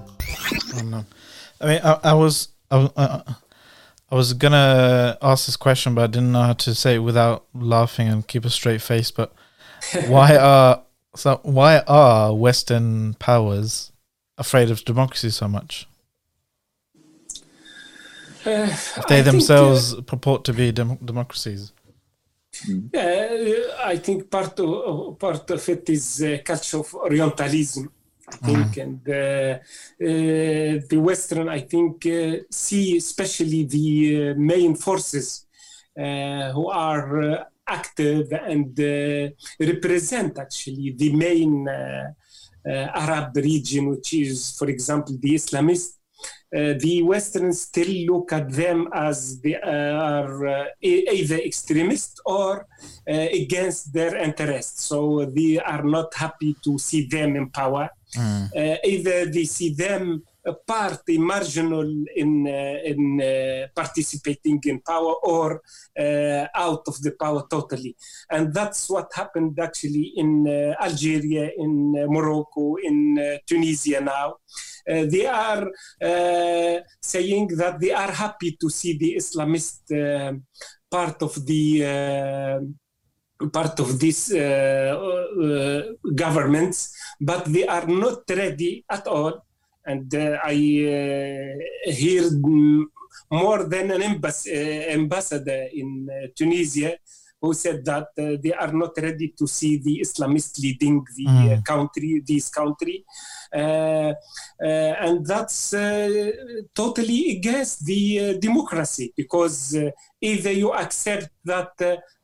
Oh, 0.76 0.82
no. 0.84 1.04
I 1.60 1.66
mean, 1.66 1.80
I, 1.82 1.98
I 2.04 2.12
was 2.14 2.48
I, 2.70 2.90
uh, 2.96 3.22
I 4.10 4.14
was 4.14 4.32
gonna 4.34 5.18
ask 5.20 5.46
this 5.46 5.56
question, 5.56 5.94
but 5.94 6.04
I 6.04 6.06
didn't 6.06 6.32
know 6.32 6.42
how 6.42 6.52
to 6.52 6.74
say 6.74 6.96
it 6.96 6.98
without 7.00 7.44
laughing 7.54 8.08
and 8.08 8.26
keep 8.26 8.44
a 8.44 8.50
straight 8.50 8.80
face. 8.80 9.10
But 9.10 9.32
why 10.06 10.36
are 10.36 10.82
so 11.16 11.40
why 11.42 11.80
are 11.88 12.34
Western 12.34 13.14
powers 13.14 13.92
afraid 14.38 14.70
of 14.70 14.84
democracy 14.84 15.30
so 15.30 15.48
much? 15.48 15.88
Uh, 18.46 18.68
if 18.70 19.06
they 19.08 19.18
I 19.18 19.22
themselves 19.22 19.90
think, 19.90 20.02
uh, 20.02 20.10
purport 20.10 20.44
to 20.44 20.52
be 20.52 20.70
dem- 20.70 20.98
democracies. 21.04 21.72
Mm. 22.64 22.94
Uh, 22.94 23.84
I 23.84 23.96
think 23.96 24.30
part 24.30 24.58
of 24.60 25.18
part 25.18 25.50
of 25.50 25.68
it 25.68 25.90
is 25.90 26.22
a 26.22 26.38
culture 26.38 26.78
of 26.78 26.94
Orientalism. 26.94 27.90
I 28.28 28.36
think, 28.36 28.66
mm. 28.74 28.82
and 28.82 29.08
uh, 29.08 29.58
uh, 30.02 30.86
the 30.90 30.98
Western, 30.98 31.48
I 31.48 31.60
think, 31.60 32.06
uh, 32.06 32.38
see 32.50 32.96
especially 32.96 33.64
the 33.64 34.30
uh, 34.30 34.34
main 34.36 34.74
forces 34.74 35.46
uh, 35.98 36.50
who 36.52 36.68
are 36.68 37.46
active 37.68 38.32
and 38.32 38.76
represent 39.60 40.38
actually 40.38 40.94
the 40.96 41.12
main 41.12 41.68
Arab 42.68 43.36
region, 43.36 43.90
which 43.90 44.12
is, 44.12 44.56
for 44.58 44.68
example, 44.68 45.16
the 45.20 45.34
Islamist 45.34 45.96
uh, 46.54 46.74
the 46.78 47.02
Westerns 47.02 47.62
still 47.62 48.06
look 48.06 48.32
at 48.32 48.50
them 48.50 48.88
as 48.94 49.40
they 49.40 49.56
are 49.56 50.46
uh, 50.46 50.64
either 50.80 51.38
extremist 51.38 52.20
or 52.24 52.66
uh, 53.08 53.12
against 53.32 53.92
their 53.92 54.16
interests. 54.16 54.84
So 54.84 55.24
they 55.26 55.58
are 55.58 55.82
not 55.82 56.14
happy 56.14 56.56
to 56.64 56.78
see 56.78 57.06
them 57.06 57.36
in 57.36 57.50
power. 57.50 57.90
Mm. 58.14 58.78
either 58.84 59.26
they 59.26 59.44
see 59.44 59.74
them 59.74 60.22
a 60.46 60.54
marginal 61.18 62.04
in 62.14 62.46
uh, 62.46 62.78
in 62.84 63.20
uh, 63.20 63.66
participating 63.74 64.60
in 64.64 64.80
power 64.80 65.14
or 65.24 65.60
out 66.54 66.82
of 66.86 67.02
the 67.02 67.12
power 67.18 67.44
totally, 67.50 67.96
and 68.30 68.54
that's 68.54 68.88
what 68.88 69.12
happened 69.12 69.58
actually 69.58 70.12
in 70.16 70.46
Algeria, 70.80 71.50
in 71.58 71.92
Morocco, 72.08 72.76
in 72.76 73.38
Tunisia 73.46 74.00
now. 74.00 74.36
Uh, 74.88 75.04
they 75.10 75.26
are 75.26 75.66
uh, 76.00 76.80
saying 77.00 77.48
that 77.48 77.80
they 77.80 77.92
are 77.92 78.12
happy 78.12 78.56
to 78.60 78.70
see 78.70 78.96
the 78.96 79.16
Islamist 79.16 79.90
uh, 79.90 80.32
part 80.88 81.20
of 81.22 81.44
the 81.44 81.84
part 83.52 83.78
of 83.80 83.98
these 83.98 84.32
uh, 84.32 84.38
uh, 84.38 85.82
governments, 86.14 86.96
but 87.20 87.44
they 87.44 87.66
are 87.66 87.86
not 87.86 88.22
ready 88.28 88.84
at 88.88 89.06
all. 89.06 89.44
And 89.84 90.12
uh, 90.14 90.38
I 90.42 90.54
hear 91.84 92.30
more 93.30 93.64
than 93.64 93.90
an 93.92 94.02
ambassador 94.02 95.68
in 95.72 96.08
Tunisia 96.34 96.96
who 97.40 97.52
said 97.52 97.84
that 97.84 98.08
uh, 98.18 98.36
they 98.42 98.52
are 98.52 98.72
not 98.72 98.92
ready 98.96 99.32
to 99.38 99.46
see 99.46 99.76
the 99.76 100.00
Islamists 100.00 100.58
leading 100.60 101.04
the 101.14 101.24
mm. 101.24 101.64
country, 101.64 102.22
this 102.26 102.48
country. 102.48 103.04
Uh, 103.54 104.12
and 104.58 105.24
that's 105.24 105.70
totally 106.74 107.36
against 107.36 107.84
the 107.84 108.38
democracy 108.40 109.12
because 109.16 109.76
either 110.20 110.50
you 110.50 110.72
accept 110.72 111.28
that 111.44 111.72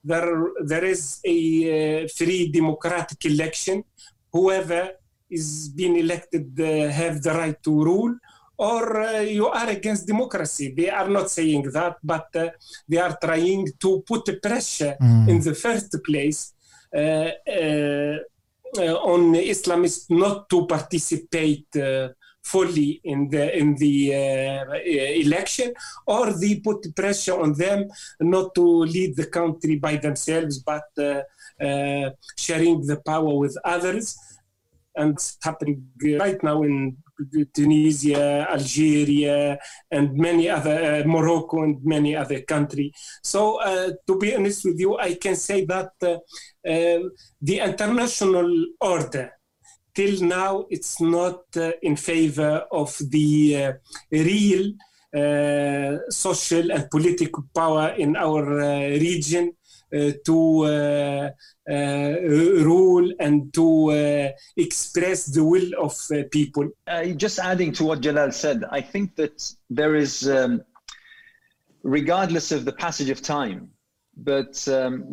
there, 0.03 0.51
there 0.65 0.85
is 0.85 1.21
a 1.25 2.09
free 2.09 2.51
democratic 2.51 3.25
election, 3.25 3.85
whoever 4.33 4.91
is 5.31 5.69
being 5.69 5.97
elected 5.97 6.59
uh, 6.61 6.91
have 6.91 7.23
the 7.23 7.33
right 7.33 7.63
to 7.63 7.85
rule 7.85 8.15
or 8.59 9.01
uh, 9.01 9.21
you 9.21 9.47
are 9.49 9.69
against 9.71 10.07
democracy. 10.07 10.73
They 10.77 10.91
are 10.91 11.09
not 11.09 11.31
saying 11.31 11.65
that, 11.73 11.97
but 12.03 12.29
uh, 12.37 12.51
they 12.89 12.99
are 12.99 13.17
trying 13.21 13.67
to 13.81 14.03
put 14.07 14.41
pressure 14.43 14.97
mm. 15.01 15.29
in 15.29 15.41
the 15.41 15.55
first 15.55 15.93
place 16.05 16.53
uh, 16.95 17.31
uh, 17.49 18.19
uh, 18.79 18.97
on 19.13 19.35
Islamists 19.35 20.11
not 20.11 20.49
to 20.49 20.67
participate 20.67 21.67
fully 22.43 23.01
in 23.05 23.29
the 23.29 23.57
in 23.57 23.75
the 23.77 24.13
election, 25.25 25.73
or 26.07 26.33
they 26.33 26.61
put 26.61 26.95
pressure 26.95 27.41
on 27.41 27.53
them 27.55 27.89
not 28.21 28.55
to 28.55 28.63
lead 28.63 29.17
the 29.17 29.27
country 29.27 29.77
by 29.77 29.97
themselves, 29.97 30.59
but 30.59 30.85
sharing 32.37 32.87
the 32.87 33.01
power 33.05 33.35
with 33.39 33.57
others 33.65 34.17
and 34.97 35.15
it's 35.15 35.39
happening 35.43 35.87
right 36.19 36.43
now 36.43 36.63
in 36.63 36.97
Tunisia, 37.55 38.47
Algeria, 38.51 39.59
and 39.91 40.15
many 40.15 40.49
other, 40.49 41.03
uh, 41.03 41.09
Morocco, 41.09 41.63
and 41.63 41.85
many 41.85 42.17
other 42.17 42.41
countries. 42.41 42.93
So, 43.23 43.61
uh, 43.61 43.93
to 44.07 44.19
be 44.19 44.35
honest 44.35 44.65
with 44.65 44.79
you, 44.81 44.99
I 44.99 45.15
can 45.15 45.37
say 45.37 45.65
that 45.67 45.93
uh, 46.03 46.19
um, 46.69 47.13
the 47.41 47.61
international 47.61 48.67
order 48.81 49.33
till 49.95 50.23
now 50.23 50.67
it's 50.71 51.01
not 51.01 51.45
uh, 51.57 51.73
in 51.83 51.97
favor 51.97 52.67
of 52.71 52.97
the 53.11 53.65
uh, 53.65 53.73
real 54.11 54.73
uh, 55.15 55.99
social 56.09 56.73
and 56.73 56.91
political 56.91 57.45
power 57.55 57.89
in 57.99 58.17
our 58.17 58.45
region 58.99 59.53
uh, 59.95 60.13
to 60.25 60.65
uh, 60.65 61.31
uh, 61.71 61.75
rule 62.65 63.13
and 63.21 63.53
to 63.53 64.33
express 64.57 65.27
the 65.27 65.45
will 65.45 65.71
of 65.79 65.95
people. 66.31 66.67
just 67.17 67.39
adding 67.39 67.73
to 67.73 67.85
what 67.85 68.01
Jalal 68.01 68.33
said, 68.33 68.65
I 68.71 68.81
think 68.81 69.17
that 69.17 69.55
there 69.69 69.95
is, 69.95 70.27
um, 70.27 70.63
regardless 71.83 72.53
of 72.53 72.65
the 72.65 72.73
passage 72.73 73.11
of 73.11 73.21
time, 73.21 73.69
but 74.17 74.67
um, 74.69 75.05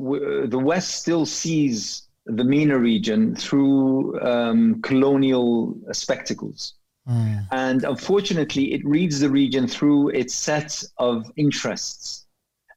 the 0.50 0.62
West 0.64 0.96
still 1.02 1.26
sees 1.26 2.09
the 2.30 2.44
MENA 2.44 2.78
region 2.78 3.36
through 3.36 4.20
um, 4.22 4.82
colonial 4.82 5.76
spectacles. 5.92 6.76
Mm. 7.08 7.48
And 7.52 7.84
unfortunately, 7.84 8.74
it 8.74 8.86
reads 8.86 9.20
the 9.20 9.30
region 9.30 9.68
through 9.68 10.10
its 10.10 10.36
set 10.36 10.84
of 10.98 11.32
interests 11.36 12.28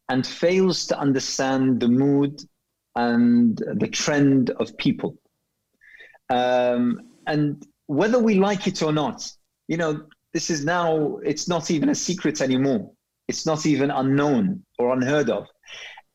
and 0.08 0.26
fails 0.26 0.86
to 0.86 0.98
understand 0.98 1.80
the 1.80 1.88
mood 1.88 2.42
and 2.96 3.56
the 3.74 3.88
trend 3.88 4.50
of 4.50 4.76
people. 4.76 5.16
Um, 6.28 7.08
and 7.26 7.66
whether 7.86 8.18
we 8.18 8.34
like 8.34 8.66
it 8.66 8.82
or 8.82 8.92
not, 8.92 9.30
you 9.68 9.76
know, 9.76 10.06
this 10.32 10.50
is 10.50 10.64
now, 10.64 11.18
it's 11.18 11.48
not 11.48 11.70
even 11.70 11.90
a 11.90 11.94
secret 11.94 12.40
anymore. 12.40 12.90
It's 13.28 13.46
not 13.46 13.66
even 13.66 13.90
unknown 13.90 14.64
or 14.78 14.92
unheard 14.92 15.30
of. 15.30 15.46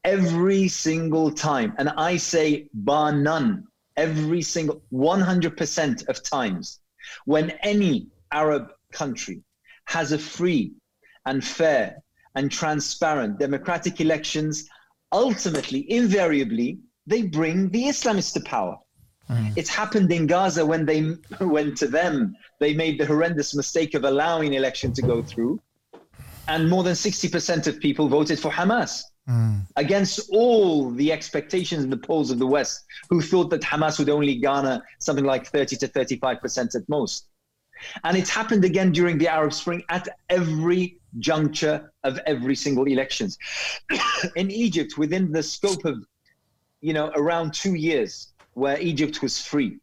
Every 0.07 0.69
single 0.69 1.31
time, 1.31 1.73
and 1.77 1.89
I 1.89 2.15
say 2.15 2.69
bar 2.73 3.11
none, 3.11 3.65
every 3.97 4.41
single 4.41 4.81
100% 4.93 6.07
of 6.07 6.23
times, 6.23 6.79
when 7.25 7.49
any 7.61 8.07
Arab 8.31 8.69
country 8.93 9.43
has 9.83 10.13
a 10.13 10.17
free 10.17 10.71
and 11.25 11.43
fair 11.43 11.97
and 12.35 12.49
transparent 12.49 13.37
democratic 13.37 13.99
elections, 13.99 14.69
ultimately, 15.11 15.91
invariably, 15.91 16.79
they 17.05 17.23
bring 17.23 17.69
the 17.71 17.83
Islamists 17.83 18.31
to 18.35 18.39
power. 18.39 18.77
Mm. 19.29 19.57
It's 19.57 19.69
happened 19.69 20.09
in 20.13 20.25
Gaza 20.25 20.65
when 20.65 20.85
they 20.85 21.15
went 21.41 21.75
to 21.79 21.87
them. 21.89 22.33
They 22.61 22.73
made 22.73 22.97
the 22.97 23.05
horrendous 23.05 23.53
mistake 23.53 23.93
of 23.93 24.05
allowing 24.05 24.53
election 24.53 24.93
to 24.93 25.01
go 25.01 25.21
through, 25.21 25.59
and 26.47 26.69
more 26.69 26.83
than 26.83 26.93
60% 26.93 27.67
of 27.67 27.81
people 27.81 28.07
voted 28.07 28.39
for 28.39 28.49
Hamas. 28.51 29.01
Mm. 29.29 29.67
Against 29.75 30.29
all 30.31 30.89
the 30.89 31.11
expectations 31.11 31.83
in 31.83 31.89
the 31.89 31.97
polls 31.97 32.31
of 32.31 32.39
the 32.39 32.47
West, 32.47 32.85
who 33.09 33.21
thought 33.21 33.49
that 33.49 33.61
Hamas 33.61 33.99
would 33.99 34.09
only 34.09 34.35
garner 34.35 34.81
something 34.99 35.25
like 35.25 35.47
30 35.47 35.75
to 35.77 35.87
35% 35.87 36.75
at 36.75 36.87
most. 36.87 37.27
And 38.03 38.17
it's 38.17 38.29
happened 38.29 38.63
again 38.65 38.91
during 38.91 39.17
the 39.17 39.27
Arab 39.27 39.53
Spring 39.53 39.83
at 39.89 40.07
every 40.29 40.97
juncture 41.19 41.91
of 42.03 42.19
every 42.25 42.55
single 42.55 42.85
elections. 42.85 43.37
in 44.35 44.49
Egypt, 44.49 44.97
within 44.97 45.31
the 45.31 45.43
scope 45.43 45.85
of, 45.85 46.03
you 46.81 46.93
know, 46.93 47.11
around 47.15 47.53
two 47.53 47.75
years, 47.75 48.33
where 48.53 48.79
Egypt 48.79 49.21
was 49.21 49.41
free, 49.41 49.77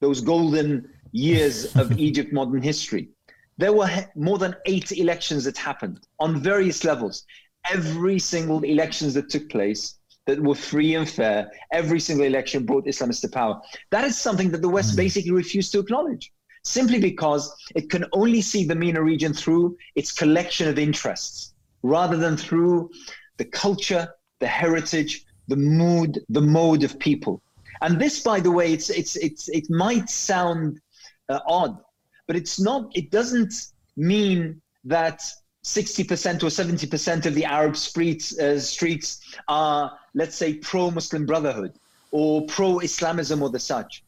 those 0.00 0.20
golden 0.20 0.88
years 1.12 1.76
of 1.76 1.98
Egypt 1.98 2.32
modern 2.32 2.62
history, 2.62 3.08
there 3.56 3.72
were 3.72 3.88
more 4.16 4.38
than 4.38 4.54
eight 4.66 4.92
elections 4.92 5.44
that 5.44 5.56
happened 5.56 6.00
on 6.18 6.40
various 6.40 6.82
levels. 6.84 7.24
Every 7.70 8.18
single 8.18 8.62
elections 8.62 9.14
that 9.14 9.30
took 9.30 9.48
place 9.48 9.98
that 10.26 10.40
were 10.40 10.54
free 10.54 10.94
and 10.94 11.08
fair, 11.08 11.50
every 11.72 12.00
single 12.00 12.26
election 12.26 12.64
brought 12.64 12.86
Islamists 12.86 13.20
to 13.22 13.28
power. 13.28 13.60
That 13.90 14.04
is 14.04 14.18
something 14.18 14.50
that 14.50 14.62
the 14.62 14.68
West 14.68 14.94
mm. 14.94 14.96
basically 14.96 15.32
refused 15.32 15.72
to 15.72 15.80
acknowledge 15.80 16.32
simply 16.64 16.98
because 16.98 17.54
it 17.74 17.90
can 17.90 18.06
only 18.12 18.40
see 18.40 18.64
the 18.64 18.74
MENA 18.74 19.02
region 19.02 19.32
through 19.32 19.76
its 19.94 20.12
collection 20.12 20.66
of 20.66 20.78
interests 20.78 21.54
rather 21.82 22.16
than 22.16 22.36
through 22.36 22.90
the 23.36 23.44
culture, 23.44 24.08
the 24.40 24.46
heritage, 24.46 25.26
the 25.48 25.56
mood, 25.56 26.24
the 26.30 26.40
mode 26.40 26.82
of 26.82 26.98
people. 26.98 27.42
And 27.82 28.00
this, 28.00 28.22
by 28.22 28.40
the 28.40 28.50
way, 28.50 28.72
it's, 28.72 28.88
it's, 28.88 29.16
it's, 29.16 29.48
it 29.50 29.68
might 29.68 30.08
sound 30.08 30.80
uh, 31.28 31.40
odd, 31.46 31.78
but 32.26 32.36
it's 32.36 32.58
not, 32.58 32.90
it 32.96 33.10
doesn't 33.10 33.52
mean 33.96 34.60
that 34.84 35.22
60% 35.64 36.42
or 36.42 36.48
70% 36.48 37.26
of 37.26 37.34
the 37.34 37.44
Arab 37.44 37.76
streets, 37.76 38.38
uh, 38.38 38.60
streets 38.60 39.34
are, 39.48 39.98
let's 40.14 40.36
say, 40.36 40.54
pro 40.54 40.90
Muslim 40.90 41.24
Brotherhood 41.24 41.72
or 42.10 42.46
pro 42.46 42.80
Islamism 42.80 43.42
or 43.42 43.48
the 43.48 43.58
such. 43.58 44.04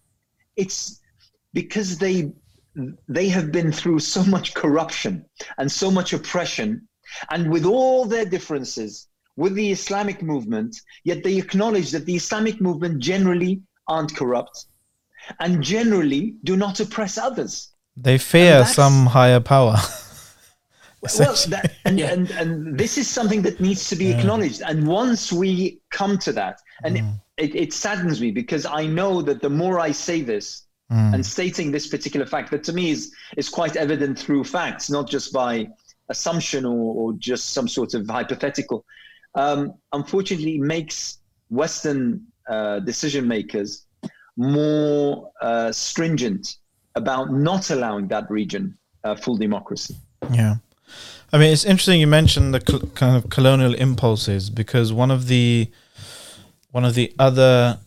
It's 0.56 1.00
because 1.52 1.98
they 1.98 2.32
they 3.08 3.28
have 3.30 3.50
been 3.50 3.72
through 3.72 3.98
so 4.00 4.22
much 4.24 4.52
corruption 4.52 5.24
and 5.56 5.72
so 5.72 5.90
much 5.90 6.12
oppression, 6.12 6.86
and 7.30 7.50
with 7.50 7.64
all 7.64 8.04
their 8.04 8.26
differences 8.26 9.08
with 9.36 9.54
the 9.54 9.70
Islamic 9.70 10.22
movement, 10.22 10.76
yet 11.04 11.24
they 11.24 11.38
acknowledge 11.38 11.90
that 11.92 12.04
the 12.04 12.16
Islamic 12.16 12.60
movement 12.60 12.98
generally 12.98 13.62
aren't 13.88 14.14
corrupt 14.14 14.66
and 15.40 15.62
generally 15.62 16.34
do 16.44 16.56
not 16.56 16.80
oppress 16.80 17.16
others. 17.16 17.70
They 17.96 18.18
fear 18.18 18.66
some 18.66 19.06
higher 19.06 19.40
power. 19.40 19.76
well, 21.02 21.34
that, 21.48 21.74
and, 21.84 21.98
yeah. 21.98 22.12
and, 22.12 22.30
and 22.32 22.78
this 22.78 22.98
is 22.98 23.08
something 23.08 23.42
that 23.42 23.60
needs 23.60 23.88
to 23.90 23.96
be 23.96 24.06
yeah. 24.06 24.18
acknowledged. 24.18 24.62
And 24.62 24.86
once 24.86 25.32
we 25.32 25.80
come 25.90 26.18
to 26.18 26.32
that, 26.32 26.60
and 26.84 26.96
mm. 26.96 27.20
it, 27.36 27.54
it 27.54 27.72
saddens 27.72 28.20
me 28.20 28.30
because 28.30 28.66
I 28.66 28.86
know 28.86 29.22
that 29.22 29.42
the 29.42 29.50
more 29.50 29.78
I 29.78 29.92
say 29.92 30.22
this, 30.22 30.66
mm. 30.90 31.14
and 31.14 31.24
stating 31.24 31.70
this 31.70 31.86
particular 31.86 32.26
fact 32.26 32.50
that 32.50 32.64
to 32.64 32.72
me 32.72 32.90
is 32.90 33.12
is 33.36 33.48
quite 33.48 33.76
evident 33.76 34.18
through 34.18 34.44
facts, 34.44 34.90
not 34.90 35.08
just 35.08 35.32
by 35.32 35.68
assumption 36.08 36.64
or, 36.64 36.94
or 36.94 37.12
just 37.14 37.52
some 37.52 37.68
sort 37.68 37.94
of 37.94 38.08
hypothetical. 38.08 38.84
Um, 39.34 39.74
unfortunately, 39.92 40.58
makes 40.58 41.18
Western 41.50 42.26
uh, 42.48 42.80
decision 42.80 43.28
makers 43.28 43.86
more 44.36 45.30
uh, 45.40 45.72
stringent 45.72 46.56
about 46.94 47.32
not 47.32 47.70
allowing 47.70 48.08
that 48.08 48.30
region 48.30 48.76
uh, 49.04 49.14
full 49.14 49.36
democracy. 49.36 49.96
Yeah. 50.32 50.56
I 51.32 51.38
mean, 51.38 51.52
it's 51.52 51.64
interesting 51.64 52.00
you 52.00 52.06
mentioned 52.06 52.54
the 52.54 52.62
cl- 52.66 52.90
kind 52.94 53.16
of 53.16 53.30
colonial 53.30 53.74
impulses 53.74 54.50
because 54.50 54.92
one 54.92 55.10
of 55.10 55.26
the 55.26 55.70
one 56.70 56.84
of 56.84 56.94
the 56.94 57.12
other 57.18 57.78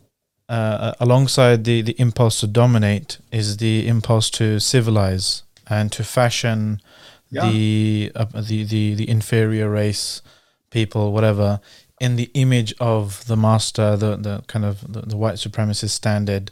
uh, 0.50 0.94
alongside 1.00 1.64
the, 1.64 1.82
the 1.82 1.96
impulse 2.00 2.40
to 2.40 2.48
dominate 2.48 3.20
is 3.32 3.58
the 3.58 3.88
impulse 3.88 4.30
to 4.32 4.60
civilize 4.60 5.44
and 5.70 5.92
to 5.92 6.04
fashion 6.04 6.82
yeah. 7.30 7.50
the, 7.50 8.12
uh, 8.16 8.26
the 8.42 8.64
the 8.64 8.96
the 8.96 9.08
inferior 9.08 9.70
race 9.70 10.22
people 10.72 11.14
whatever 11.14 11.60
in 12.00 12.16
the 12.16 12.32
image 12.34 12.74
of 12.80 13.26
the 13.28 13.38
master 13.38 13.96
the 13.96 14.16
the 14.16 14.44
kind 14.48 14.66
of 14.66 14.92
the, 14.92 15.02
the 15.02 15.18
white 15.18 15.36
supremacist 15.36 15.92
standard 15.92 16.52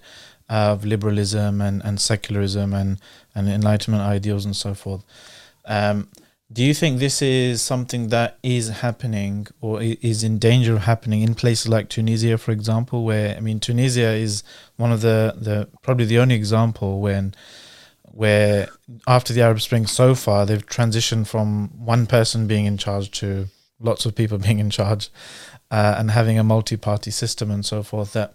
of 0.49 0.85
liberalism 0.85 1.59
and, 1.59 1.83
and 1.83 1.99
secularism 1.99 2.73
and, 2.73 2.99
and 3.35 3.49
enlightenment 3.49 4.03
ideals 4.03 4.45
and 4.45 4.55
so 4.55 4.73
forth 4.73 5.03
um, 5.65 6.07
do 6.51 6.63
you 6.63 6.73
think 6.73 6.99
this 6.99 7.21
is 7.21 7.61
something 7.61 8.07
that 8.07 8.37
is 8.41 8.69
happening 8.69 9.47
or 9.59 9.81
is 9.81 10.23
in 10.23 10.39
danger 10.39 10.73
of 10.75 10.83
happening 10.83 11.21
in 11.21 11.35
places 11.35 11.67
like 11.67 11.89
Tunisia, 11.89 12.37
for 12.37 12.51
example? 12.51 13.03
Where 13.03 13.35
I 13.35 13.41
mean, 13.41 13.59
Tunisia 13.59 14.11
is 14.11 14.43
one 14.77 14.91
of 14.91 15.01
the, 15.01 15.33
the 15.35 15.67
probably 15.81 16.05
the 16.05 16.19
only 16.19 16.35
example 16.35 17.01
when 17.01 17.35
where 18.03 18.69
after 19.05 19.33
the 19.33 19.41
Arab 19.41 19.61
Spring 19.61 19.85
so 19.85 20.15
far 20.15 20.45
they've 20.45 20.65
transitioned 20.65 21.27
from 21.27 21.67
one 21.77 22.07
person 22.07 22.47
being 22.47 22.65
in 22.65 22.77
charge 22.77 23.11
to 23.11 23.47
lots 23.79 24.05
of 24.05 24.15
people 24.15 24.37
being 24.47 24.59
in 24.59 24.69
charge 24.69 25.09
uh, 25.69 25.95
and 25.97 26.11
having 26.11 26.39
a 26.39 26.43
multi-party 26.43 27.11
system 27.11 27.51
and 27.51 27.65
so 27.65 27.83
forth. 27.83 28.13
That 28.13 28.33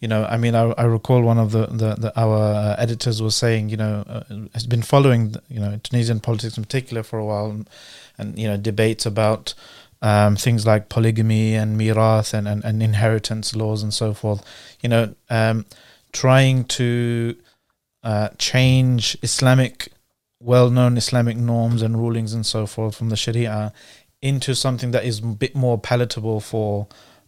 you 0.00 0.08
know, 0.08 0.24
I 0.24 0.36
mean, 0.36 0.54
I, 0.54 0.72
I 0.72 0.84
recall 0.84 1.22
one 1.22 1.38
of 1.38 1.52
the, 1.52 1.66
the, 1.66 1.94
the 1.94 2.12
our 2.20 2.36
uh, 2.36 2.76
editors 2.78 3.22
was 3.22 3.34
saying, 3.34 3.70
you 3.70 3.76
know, 3.78 4.04
uh, 4.06 4.24
has 4.52 4.66
been 4.66 4.82
following, 4.82 5.34
you 5.48 5.58
know, 5.58 5.78
Tunisian 5.82 6.20
politics 6.20 6.56
in 6.58 6.64
particular 6.64 7.02
for 7.02 7.18
a 7.18 7.24
while, 7.24 7.50
and, 7.50 7.70
and 8.18 8.38
you 8.38 8.46
know, 8.46 8.56
debates 8.56 9.06
about 9.06 9.54
um, 10.02 10.36
things 10.36 10.66
like 10.66 10.90
polygamy 10.90 11.54
and 11.54 11.80
mirath 11.80 12.34
and, 12.34 12.46
and, 12.46 12.62
and, 12.64 12.82
inheritance 12.82 13.56
laws 13.56 13.82
and 13.82 13.94
so 13.94 14.12
forth. 14.12 14.44
You 14.82 14.90
know, 14.90 15.14
um, 15.30 15.64
trying 16.12 16.64
to 16.64 17.36
uh, 18.02 18.28
change 18.38 19.16
Islamic, 19.22 19.88
well-known 20.40 20.98
Islamic 20.98 21.38
norms 21.38 21.80
and 21.80 21.98
rulings 21.98 22.34
and 22.34 22.44
so 22.44 22.66
forth 22.66 22.94
from 22.96 23.08
the 23.08 23.16
Sharia 23.16 23.72
into 24.20 24.54
something 24.54 24.90
that 24.90 25.04
is 25.04 25.20
a 25.20 25.26
bit 25.26 25.54
more 25.54 25.78
palatable 25.78 26.40
for 26.40 26.86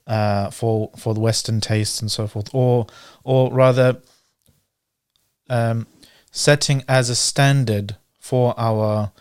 uh, 0.08 0.50
for 0.50 0.90
for 0.96 1.14
the 1.14 1.20
Western 1.20 1.60
tastes 1.60 2.00
and 2.00 2.10
so 2.10 2.26
forth, 2.26 2.48
or 2.52 2.86
or 3.22 3.52
rather 3.52 4.00
um, 5.50 5.86
setting 6.32 6.82
as 6.88 7.10
a 7.10 7.14
standard 7.14 7.96
for 8.18 8.54
our 8.58 9.12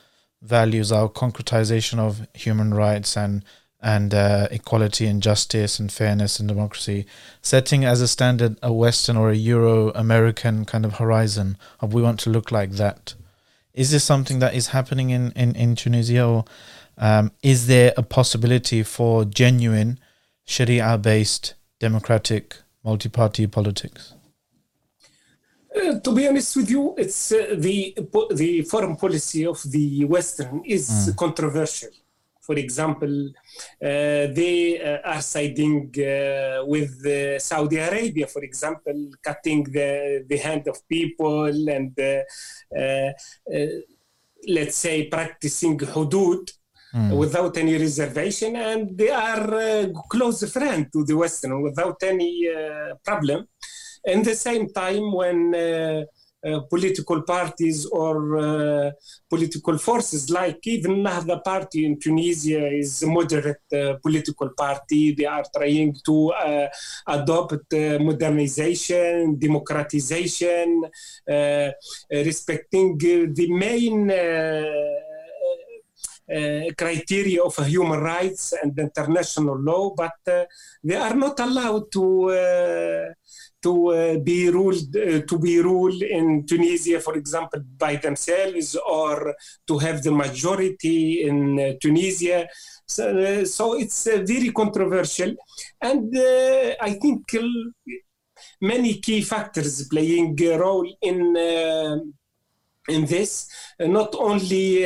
values, 0.42 0.92
our 0.92 1.10
concretization 1.10 2.00
of 2.00 2.26
human 2.34 2.74
rights 2.74 3.18
and 3.18 3.44
and 3.80 4.14
uh, 4.14 4.48
equality 4.50 5.06
and 5.06 5.22
justice 5.22 5.78
and 5.78 5.92
fairness 5.92 6.40
and 6.40 6.50
democracy, 6.50 7.06
setting 7.42 7.86
as 7.86 8.02
a 8.02 8.08
standard 8.08 8.58
a 8.64 8.74
Western 8.74 9.18
or 9.18 9.30
a 9.30 9.36
Euro 9.36 9.92
American 9.92 10.66
kind 10.66 10.86
of 10.86 10.96
horizon 10.96 11.58
of 11.80 11.94
we 11.94 12.02
want 12.02 12.20
to 12.22 12.30
look 12.30 12.52
like 12.52 12.72
that. 12.72 13.14
Is 13.74 13.92
this 13.92 14.04
something 14.04 14.40
that 14.40 14.56
is 14.56 14.70
happening 14.70 15.12
in, 15.12 15.32
in, 15.34 15.56
in 15.56 15.76
Tunisia 15.76 16.26
or 16.26 16.46
um, 16.98 17.32
is 17.44 17.68
there 17.68 17.94
a 17.96 18.02
possibility 18.02 18.82
for 18.82 19.24
genuine 19.24 20.00
Sharia 20.48 20.98
based 20.98 21.56
democratic 21.80 22.56
multi 22.84 23.10
party 23.10 23.48
politics? 23.48 24.14
Uh, 25.76 26.00
to 26.00 26.16
be 26.16 26.28
honest 26.28 26.56
with 26.56 26.70
you, 26.72 26.96
it's 26.98 27.32
uh, 27.34 27.56
the 27.58 27.96
the 28.32 28.62
foreign 28.64 28.96
policy 28.96 29.46
of 29.46 29.62
the 29.70 30.06
Western 30.06 30.64
is 30.66 30.90
mm. 30.90 31.18
controversial. 31.18 31.90
For 32.42 32.56
example, 32.56 33.16
uh, 33.28 34.32
they 34.40 34.80
uh, 34.82 35.12
are 35.12 35.22
siding 35.22 35.94
uh, 36.00 36.64
with 36.66 37.06
uh, 37.06 37.38
Saudi 37.40 37.76
Arabia, 37.76 38.26
for 38.26 38.42
example, 38.42 39.12
cutting 39.22 39.64
the, 39.66 40.26
the 40.30 40.38
hand 40.38 40.66
of 40.70 40.78
people 40.88 41.52
and 41.68 41.94
let's 44.48 44.78
say 44.78 45.08
practicing 45.08 45.78
hudud 45.78 46.50
mm. 46.94 47.18
without 47.18 47.58
any 47.58 47.78
reservation, 47.78 48.56
and 48.56 48.98
they 48.98 49.10
are 49.10 49.54
uh, 49.54 49.88
close 50.10 50.50
friend 50.52 50.88
to 50.92 51.04
the 51.04 51.16
Western 51.16 51.62
without 51.62 52.02
any 52.04 52.48
uh, 52.48 52.96
problem. 53.04 53.48
In 54.06 54.24
the 54.24 54.36
same 54.36 54.70
time, 54.70 55.12
when 55.12 55.54
uh, 55.54 56.04
uh, 56.46 56.62
political 56.70 57.24
parties 57.24 57.88
or 57.88 58.38
uh, 58.38 58.92
political 59.28 59.76
forces 59.80 60.30
like 60.30 60.60
even 60.68 61.04
Nahda 61.04 61.44
party 61.44 61.84
in 61.84 62.00
Tunisia 62.00 62.68
is 62.68 63.02
a 63.02 63.08
moderate 63.08 63.64
uh, 63.74 63.96
political 64.04 64.50
party. 64.50 65.16
They 65.16 65.26
are 65.26 65.44
trying 65.52 65.96
to 66.06 66.30
uh, 66.30 66.68
adopt 67.08 67.74
modernization, 68.00 69.40
democratization, 69.40 70.84
respecting 72.12 72.98
the 73.00 73.48
main 73.50 74.12
uh, 74.12 74.64
criteria 76.76 77.42
of 77.42 77.56
human 77.66 78.00
rights 78.02 78.54
and 78.62 78.78
international 78.78 79.58
law, 79.60 79.94
but 79.96 80.20
uh, 80.28 80.44
they 80.84 80.96
are 80.96 81.16
not 81.16 81.40
allowed 81.40 81.92
to 81.92 82.30
uh, 82.30 83.14
to 83.62 83.88
uh, 83.88 84.18
be 84.20 84.50
ruled 84.50 84.96
uh, 84.96 85.22
to 85.22 85.40
be 85.40 85.60
ruled 85.60 86.02
in 86.04 86.46
Tunisia, 86.46 87.00
for 87.00 87.16
example, 87.16 87.62
by 87.78 87.96
themselves, 87.96 88.76
or 88.88 89.36
to 89.66 89.78
have 89.78 90.04
the 90.04 90.12
majority 90.12 91.24
in 91.24 91.60
uh, 91.60 91.74
Tunisia. 91.82 92.48
So, 92.86 93.44
so 93.44 93.74
it's 93.78 94.06
very 94.06 94.52
controversial, 94.52 95.36
and 95.82 96.16
I 96.80 96.94
think 97.02 97.24
many 98.62 98.94
key 99.02 99.22
factors 99.22 99.86
playing 99.90 100.42
a 100.42 100.58
role 100.58 100.90
in 101.02 101.36
in 102.88 103.06
this. 103.06 103.50
not 103.80 104.16
only 104.16 104.86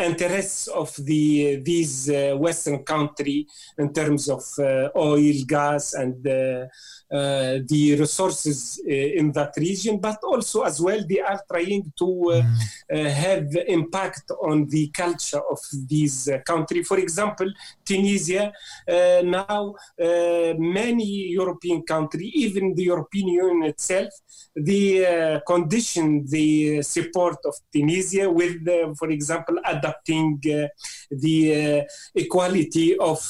interests 0.00 0.66
of 0.68 0.94
the 0.96 1.60
these 1.62 2.10
uh, 2.10 2.36
Western 2.36 2.84
country 2.84 3.46
in 3.78 3.92
terms 3.92 4.28
of 4.28 4.42
uh, 4.58 4.88
oil, 4.96 5.34
gas, 5.46 5.94
and 5.94 6.26
uh, 7.12 7.16
uh 7.20 7.58
the 7.66 7.96
resources 7.98 8.80
uh, 8.86 8.90
in 8.90 9.32
that 9.32 9.52
region, 9.56 9.98
but 9.98 10.18
also 10.22 10.62
as 10.62 10.80
well 10.80 11.00
they 11.08 11.20
are 11.20 11.40
trying 11.50 11.92
to 11.98 12.08
uh, 12.30 12.42
mm. 12.42 13.10
have 13.10 13.48
impact 13.66 14.30
on 14.42 14.66
the 14.66 14.88
culture 14.88 15.42
of 15.50 15.58
these 15.86 16.28
country. 16.46 16.82
For 16.84 16.98
example, 16.98 17.50
Tunisia 17.84 18.52
now 19.24 19.74
many 20.58 21.30
European 21.40 21.82
country, 21.82 22.26
even 22.26 22.74
the 22.74 22.84
European 22.84 23.28
Union 23.28 23.62
itself, 23.68 24.12
the 24.54 25.42
condition 25.46 26.24
the 26.26 26.82
support 26.82 27.38
of 27.44 27.54
Tunisia 27.72 28.30
with, 28.30 28.64
for 28.96 29.10
example, 29.10 29.56
adapting 29.64 30.40
the 31.10 31.86
equality 32.14 32.96
of 32.98 33.20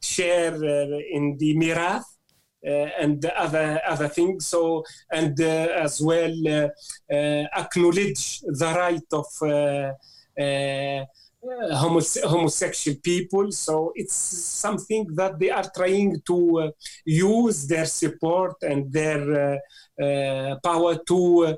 share 0.00 0.54
in 1.16 1.36
the 1.38 1.54
mirath 1.56 2.02
uh, 2.02 2.19
Uh, 2.62 2.90
and 3.00 3.24
other 3.24 3.80
other 3.88 4.08
things. 4.08 4.46
So 4.46 4.84
and 5.10 5.40
uh, 5.40 5.68
as 5.80 5.98
well 5.98 6.34
uh, 6.46 6.68
uh 7.10 7.46
acknowledge 7.56 8.40
the 8.40 8.74
right 8.76 9.10
of 9.12 9.26
uh, 9.40 9.92
homose- 11.74 12.22
homosexual 12.22 12.98
people. 13.02 13.50
So 13.50 13.92
it's 13.94 14.14
something 14.14 15.06
that 15.14 15.38
they 15.38 15.48
are 15.48 15.70
trying 15.74 16.20
to 16.26 16.72
use 17.06 17.66
their 17.66 17.86
support 17.86 18.56
and 18.62 18.92
their 18.92 19.58
power 20.62 20.98
to 21.08 21.56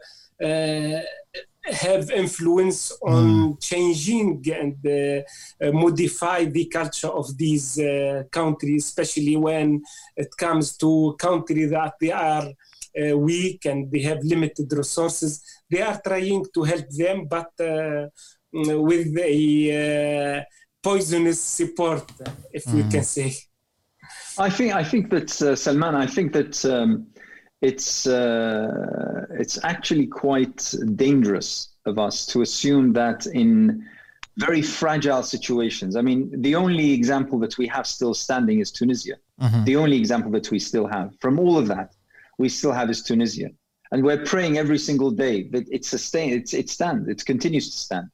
have 1.64 2.10
influence 2.10 2.92
on 3.02 3.24
mm. 3.24 3.60
changing 3.62 4.42
and 4.52 4.76
uh, 4.84 5.64
uh, 5.64 5.72
modify 5.72 6.44
the 6.44 6.64
culture 6.66 7.08
of 7.08 7.36
these 7.38 7.78
uh, 7.78 8.24
countries, 8.30 8.86
especially 8.86 9.36
when 9.36 9.82
it 10.16 10.36
comes 10.36 10.76
to 10.76 11.14
countries 11.18 11.70
that 11.70 11.94
they 12.00 12.10
are 12.10 12.48
uh, 12.48 13.16
weak 13.16 13.64
and 13.66 13.90
they 13.92 14.00
have 14.02 14.18
limited 14.24 14.72
resources. 14.72 15.42
They 15.70 15.80
are 15.82 16.00
trying 16.04 16.44
to 16.52 16.62
help 16.64 16.88
them, 16.90 17.26
but 17.26 17.52
uh, 17.60 18.08
mm, 18.54 18.82
with 18.82 19.16
a 19.18 20.38
uh, 20.38 20.44
poisonous 20.82 21.40
support, 21.40 22.10
if 22.52 22.64
mm. 22.64 22.74
we 22.74 22.90
can 22.90 23.04
say. 23.04 23.36
I 24.36 24.50
think 24.50 24.74
I 24.74 24.82
think 24.82 25.10
that 25.10 25.30
Salman. 25.30 25.94
I 25.94 26.06
think 26.06 26.32
that. 26.32 26.64
Um, 26.64 27.11
it's 27.62 28.08
uh, 28.08 29.24
it's 29.30 29.58
actually 29.64 30.06
quite 30.06 30.74
dangerous 30.96 31.68
of 31.86 31.98
us 31.98 32.26
to 32.26 32.42
assume 32.42 32.92
that 32.92 33.26
in 33.26 33.86
very 34.36 34.62
fragile 34.62 35.22
situations. 35.22 35.94
I 35.94 36.02
mean, 36.02 36.30
the 36.42 36.54
only 36.56 36.92
example 36.92 37.38
that 37.40 37.58
we 37.58 37.66
have 37.68 37.86
still 37.86 38.14
standing 38.14 38.60
is 38.60 38.72
Tunisia. 38.72 39.16
Mm-hmm. 39.40 39.64
The 39.64 39.76
only 39.76 39.96
example 39.96 40.30
that 40.32 40.50
we 40.50 40.58
still 40.58 40.86
have 40.86 41.12
from 41.20 41.38
all 41.38 41.56
of 41.56 41.68
that, 41.68 41.94
we 42.38 42.48
still 42.48 42.72
have 42.72 42.90
is 42.90 43.02
Tunisia, 43.02 43.50
and 43.92 44.02
we're 44.02 44.24
praying 44.24 44.58
every 44.58 44.78
single 44.78 45.10
day 45.10 45.48
that 45.50 45.66
it 45.70 45.84
sustains, 45.84 46.34
it's, 46.34 46.54
it 46.54 46.68
stands, 46.68 47.08
it 47.08 47.24
continues 47.24 47.70
to 47.70 47.78
stand. 47.78 48.08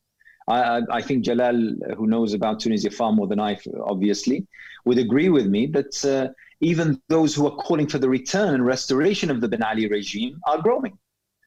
I, 0.49 0.81
I, 0.91 1.03
think 1.03 1.25
Jalal, 1.25 1.75
who 1.97 2.07
knows 2.07 2.33
about 2.33 2.61
Tunisia 2.61 2.91
far 2.91 3.13
more 3.13 3.27
than 3.27 3.39
I, 3.39 3.59
obviously, 3.85 4.47
would 4.85 4.99
agree 4.99 5.31
with 5.31 5.47
me 5.47 5.67
that. 5.69 6.05
Uh, 6.05 6.35
even 6.61 7.01
those 7.09 7.35
who 7.35 7.47
are 7.47 7.57
calling 7.57 7.87
for 7.87 7.99
the 7.99 8.09
return 8.09 8.55
and 8.55 8.67
restoration 8.67 9.31
of 9.31 9.41
the 9.41 9.49
Ben 9.49 9.63
Ali 9.63 9.87
regime 9.89 10.41
are 10.47 10.61
growing. 10.61 10.99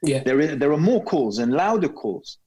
Yeah. 0.04 0.24
There, 0.24 0.40
is, 0.40 0.58
there 0.58 0.72
are 0.72 0.78
more 0.78 1.04
calls 1.04 1.38
and 1.38 1.52
louder 1.52 1.90
calls 1.90 2.38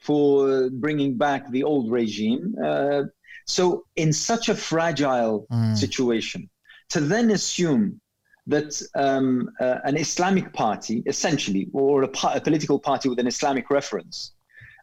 for 0.00 0.70
bringing 0.70 1.16
back 1.16 1.50
the 1.50 1.62
old 1.62 1.90
regime. 1.90 2.54
Uh, 2.62 3.04
so, 3.46 3.84
in 3.96 4.12
such 4.12 4.48
a 4.48 4.54
fragile 4.54 5.46
mm. 5.52 5.76
situation, 5.76 6.48
to 6.90 7.00
then 7.00 7.30
assume 7.30 8.00
that 8.46 8.80
um, 8.94 9.50
uh, 9.60 9.78
an 9.84 9.96
Islamic 9.96 10.52
party, 10.52 11.02
essentially, 11.06 11.68
or 11.72 12.02
a, 12.02 12.10
a, 12.34 12.40
political 12.40 12.78
party 12.78 13.08
with 13.08 13.18
an 13.18 13.26
Islamic 13.26 13.70
reference, 13.70 14.32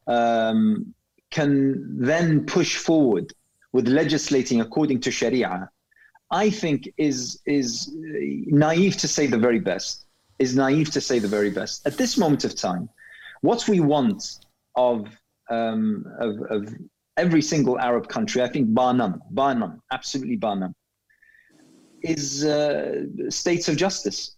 um, 0.07 0.93
can 1.29 1.85
then 1.99 2.45
push 2.45 2.75
forward 2.75 3.33
with 3.71 3.87
legislating 3.87 4.61
according 4.61 4.99
to 5.01 5.11
Sharia 5.11 5.69
I 6.31 6.49
think 6.49 6.91
is 6.97 7.41
is 7.45 7.91
naive 7.93 8.97
to 8.97 9.07
say 9.07 9.27
the 9.27 9.37
very 9.37 9.59
best. 9.59 10.05
Is 10.39 10.55
naive 10.55 10.89
to 10.91 11.01
say 11.01 11.19
the 11.19 11.27
very 11.27 11.51
best 11.51 11.85
at 11.85 11.97
this 11.97 12.17
moment 12.17 12.45
of 12.45 12.55
time. 12.55 12.89
What 13.41 13.67
we 13.67 13.79
want 13.79 14.23
of 14.75 15.07
um, 15.49 16.05
of, 16.19 16.41
of 16.49 16.73
every 17.17 17.41
single 17.41 17.77
Arab 17.77 18.07
country, 18.07 18.41
I 18.41 18.47
think 18.47 18.73
bar 18.73 18.93
none, 18.93 19.21
bar 19.29 19.53
none, 19.53 19.81
absolutely 19.91 20.37
bar 20.37 20.55
none, 20.55 20.73
is 22.01 22.45
uh, 22.45 23.03
states 23.29 23.67
of 23.67 23.75
justice. 23.75 24.37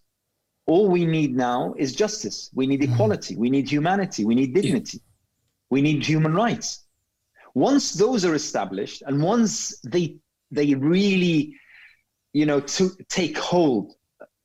All 0.65 0.89
we 0.89 1.05
need 1.05 1.35
now 1.35 1.75
is 1.77 1.93
justice. 1.93 2.49
We 2.53 2.65
need 2.67 2.81
mm-hmm. 2.81 2.93
equality. 2.93 3.35
We 3.35 3.49
need 3.49 3.69
humanity. 3.69 4.25
We 4.25 4.35
need 4.35 4.53
dignity. 4.53 5.01
We 5.69 5.81
need 5.81 6.05
human 6.05 6.33
rights. 6.33 6.85
Once 7.53 7.93
those 7.93 8.25
are 8.25 8.33
established, 8.33 9.03
and 9.05 9.21
once 9.21 9.79
they 9.81 10.17
they 10.49 10.73
really 10.73 11.55
you 12.33 12.45
know, 12.45 12.59
to 12.59 12.91
take 13.09 13.37
hold 13.37 13.95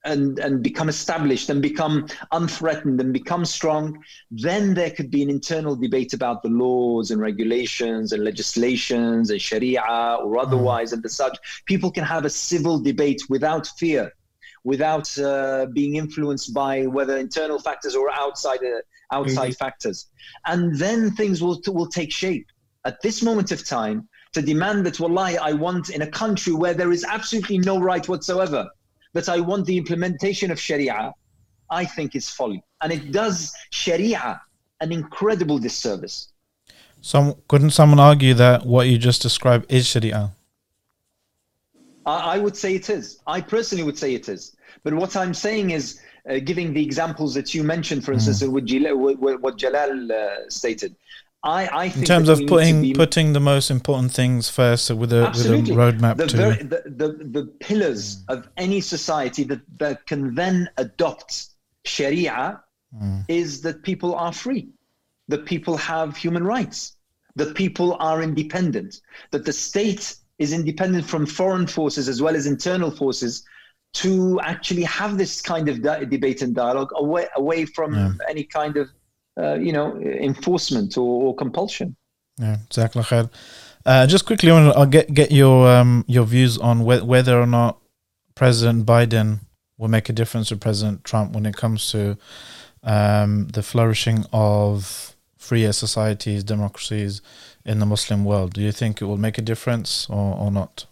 and, 0.04 0.38
and 0.38 0.62
become 0.62 0.88
established 0.88 1.50
and 1.50 1.60
become 1.60 2.06
unthreatened 2.32 3.00
and 3.00 3.12
become 3.12 3.44
strong, 3.44 4.02
then 4.30 4.74
there 4.74 4.90
could 4.90 5.10
be 5.10 5.22
an 5.22 5.30
internal 5.30 5.74
debate 5.74 6.12
about 6.12 6.42
the 6.42 6.48
laws 6.48 7.10
and 7.10 7.20
regulations 7.20 8.12
and 8.12 8.22
legislations 8.24 9.30
and 9.30 9.40
Sharia 9.40 9.82
or 10.22 10.36
mm. 10.36 10.42
otherwise 10.42 10.92
and 10.92 11.02
the 11.02 11.08
such. 11.08 11.36
People 11.66 11.90
can 11.90 12.04
have 12.04 12.24
a 12.24 12.30
civil 12.30 12.78
debate 12.78 13.22
without 13.28 13.66
fear, 13.78 14.12
without 14.64 15.18
uh, 15.18 15.66
being 15.72 15.96
influenced 15.96 16.54
by 16.54 16.86
whether 16.86 17.16
internal 17.16 17.58
factors 17.58 17.94
or 17.96 18.10
outside 18.12 18.60
uh, 18.62 18.80
outside 19.10 19.52
mm-hmm. 19.52 19.64
factors, 19.64 20.06
and 20.46 20.76
then 20.76 21.10
things 21.12 21.42
will 21.42 21.58
will 21.68 21.88
take 21.88 22.12
shape. 22.12 22.46
At 22.84 23.00
this 23.00 23.22
moment 23.22 23.52
of 23.52 23.64
time, 23.64 24.08
to 24.32 24.42
demand 24.42 24.86
that, 24.86 25.00
wallahi, 25.00 25.38
I 25.38 25.52
want 25.52 25.90
in 25.90 26.02
a 26.02 26.06
country 26.06 26.52
where 26.52 26.74
there 26.74 26.92
is 26.92 27.04
absolutely 27.04 27.58
no 27.58 27.78
right 27.78 28.06
whatsoever, 28.08 28.68
that 29.14 29.28
I 29.28 29.40
want 29.40 29.66
the 29.66 29.76
implementation 29.76 30.50
of 30.50 30.60
Sharia, 30.60 31.12
I 31.70 31.84
think 31.84 32.14
is 32.14 32.28
folly. 32.28 32.62
And 32.82 32.92
it 32.92 33.12
does 33.12 33.52
Sharia 33.70 34.40
an 34.80 34.92
incredible 34.92 35.58
disservice. 35.58 36.32
Some 37.00 37.34
couldn't 37.48 37.70
someone 37.70 38.00
argue 38.00 38.34
that 38.34 38.66
what 38.66 38.88
you 38.88 38.98
just 38.98 39.22
described 39.22 39.72
is 39.72 39.86
Sharia? 39.86 40.32
I, 42.06 42.34
I 42.34 42.38
would 42.38 42.56
say 42.56 42.74
it 42.74 42.90
is. 42.90 43.20
I 43.26 43.40
personally 43.40 43.84
would 43.84 43.98
say 43.98 44.14
it 44.14 44.28
is. 44.28 44.56
But 44.84 44.94
what 44.94 45.16
I'm 45.16 45.34
saying 45.34 45.70
is, 45.70 46.00
uh, 46.28 46.38
giving 46.40 46.74
the 46.74 46.82
examples 46.82 47.34
that 47.34 47.54
you 47.54 47.64
mentioned, 47.64 48.04
for 48.04 48.12
instance, 48.12 48.42
mm. 48.42 48.52
with, 48.52 49.40
what 49.40 49.56
Jalal 49.56 50.12
uh, 50.12 50.48
stated, 50.48 50.94
I, 51.44 51.66
I 51.66 51.84
in 51.84 52.04
terms 52.04 52.28
of 52.28 52.40
putting 52.46 52.82
be, 52.82 52.94
putting 52.94 53.32
the 53.32 53.40
most 53.40 53.70
important 53.70 54.12
things 54.12 54.48
first 54.48 54.90
with 54.90 55.12
a 55.12 55.26
absolutely. 55.28 55.74
with 55.74 55.78
a 55.78 55.92
roadmap 55.92 56.16
the 56.16 56.26
to 56.26 56.36
very, 56.36 56.56
the, 56.56 56.82
the, 56.86 57.08
the 57.30 57.46
pillars 57.60 58.16
mm. 58.16 58.36
of 58.36 58.48
any 58.56 58.80
society 58.80 59.44
that, 59.44 59.60
that 59.78 60.04
can 60.06 60.34
then 60.34 60.68
adopt 60.78 61.50
Sharia 61.84 62.60
mm. 62.94 63.24
is 63.28 63.60
that 63.62 63.84
people 63.84 64.16
are 64.16 64.32
free, 64.32 64.68
that 65.28 65.46
people 65.46 65.76
have 65.76 66.16
human 66.16 66.42
rights, 66.42 66.96
that 67.36 67.54
people 67.54 67.96
are 68.00 68.20
independent, 68.20 69.00
that 69.30 69.44
the 69.44 69.52
state 69.52 70.16
is 70.40 70.52
independent 70.52 71.06
from 71.06 71.24
foreign 71.24 71.68
forces 71.68 72.08
as 72.08 72.20
well 72.20 72.34
as 72.34 72.46
internal 72.46 72.90
forces 72.90 73.44
to 73.94 74.40
actually 74.40 74.82
have 74.82 75.16
this 75.16 75.40
kind 75.40 75.68
of 75.68 75.82
debate 76.10 76.42
and 76.42 76.54
dialogue 76.54 76.90
away 76.96 77.26
away 77.36 77.64
from 77.64 77.94
yeah. 77.94 78.12
any 78.28 78.44
kind 78.44 78.76
of 78.76 78.88
uh, 79.38 79.54
you 79.54 79.72
know, 79.72 79.96
enforcement 80.00 80.96
or, 80.96 81.28
or 81.28 81.34
compulsion. 81.36 81.96
Yeah, 82.38 82.58
exactly. 82.66 83.02
Uh, 83.86 84.06
just 84.06 84.26
quickly, 84.26 84.50
I'll 84.50 84.86
get 84.86 85.12
get 85.14 85.30
your 85.30 85.68
um, 85.68 86.04
your 86.06 86.24
views 86.24 86.58
on 86.58 86.80
wh- 86.80 87.06
whether 87.06 87.40
or 87.40 87.46
not 87.46 87.78
President 88.34 88.84
Biden 88.84 89.40
will 89.78 89.88
make 89.88 90.08
a 90.08 90.12
difference 90.12 90.48
to 90.48 90.56
President 90.56 91.04
Trump 91.04 91.32
when 91.32 91.46
it 91.46 91.56
comes 91.56 91.90
to 91.92 92.18
um, 92.82 93.48
the 93.48 93.62
flourishing 93.62 94.24
of 94.32 95.16
freer 95.36 95.72
societies, 95.72 96.44
democracies 96.44 97.22
in 97.64 97.78
the 97.78 97.86
Muslim 97.86 98.24
world. 98.24 98.52
Do 98.52 98.60
you 98.60 98.72
think 98.72 99.00
it 99.00 99.06
will 99.06 99.16
make 99.16 99.38
a 99.38 99.42
difference 99.42 100.06
or, 100.10 100.36
or 100.36 100.50
not? 100.50 100.86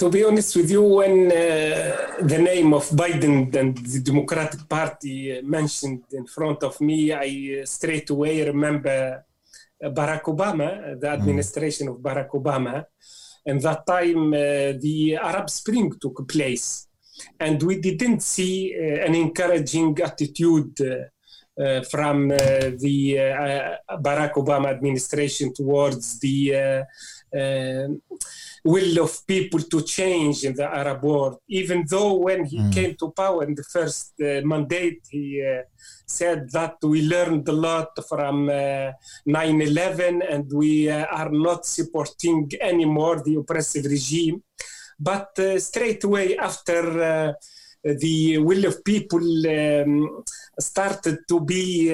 To 0.00 0.08
be 0.08 0.24
honest 0.24 0.56
with 0.56 0.70
you, 0.70 0.82
when 0.82 1.26
uh, 1.26 2.16
the 2.22 2.38
name 2.38 2.72
of 2.72 2.88
Biden 2.88 3.54
and 3.54 3.76
the 3.76 4.00
Democratic 4.00 4.66
Party 4.66 5.42
mentioned 5.42 6.04
in 6.12 6.26
front 6.26 6.62
of 6.62 6.80
me, 6.80 7.12
I 7.12 7.64
straight 7.64 8.08
away 8.08 8.42
remember 8.46 9.26
Barack 9.82 10.22
Obama, 10.22 10.98
the 10.98 11.06
administration 11.06 11.88
mm. 11.88 11.90
of 11.90 11.96
Barack 11.98 12.30
Obama. 12.30 12.82
And 13.44 13.60
that 13.60 13.84
time, 13.84 14.32
uh, 14.32 14.72
the 14.80 15.18
Arab 15.20 15.50
Spring 15.50 15.92
took 16.00 16.26
place. 16.26 16.88
And 17.38 17.62
we 17.62 17.78
didn't 17.78 18.22
see 18.22 18.74
uh, 18.74 19.04
an 19.04 19.14
encouraging 19.14 20.00
attitude 20.00 20.80
uh, 20.80 21.62
uh 21.62 21.82
from 21.82 22.30
uh, 22.30 22.36
the 22.84 23.18
uh, 23.18 23.96
Barack 23.98 24.32
Obama 24.42 24.68
administration 24.68 25.52
towards 25.52 26.18
the 26.20 26.86
will 28.64 29.02
of 29.02 29.26
people 29.26 29.60
to 29.60 29.82
change 29.82 30.44
in 30.44 30.54
the 30.54 30.64
Arab 30.64 31.02
world. 31.02 31.38
Even 31.48 31.84
though 31.88 32.14
when 32.14 32.44
he 32.44 32.58
mm. 32.58 32.72
came 32.72 32.94
to 32.96 33.10
power 33.10 33.44
in 33.44 33.54
the 33.54 33.64
first 33.64 34.12
uh, 34.20 34.40
mandate, 34.44 35.00
he 35.08 35.42
uh, 35.42 35.62
said 36.06 36.50
that 36.50 36.76
we 36.82 37.02
learned 37.02 37.48
a 37.48 37.52
lot 37.52 37.90
from 38.08 38.46
9-11 38.48 40.22
uh, 40.22 40.26
and 40.30 40.52
we 40.52 40.90
uh, 40.90 41.04
are 41.06 41.30
not 41.30 41.64
supporting 41.64 42.50
anymore 42.60 43.22
the 43.24 43.36
oppressive 43.36 43.84
regime. 43.86 44.42
But 44.98 45.38
uh, 45.38 45.58
straight 45.58 46.04
away 46.04 46.36
after 46.36 47.34
the 47.82 48.36
will 48.36 48.66
of 48.66 48.84
people 48.84 49.24
um, 49.48 50.22
started 50.58 51.20
to 51.26 51.40
be 51.40 51.90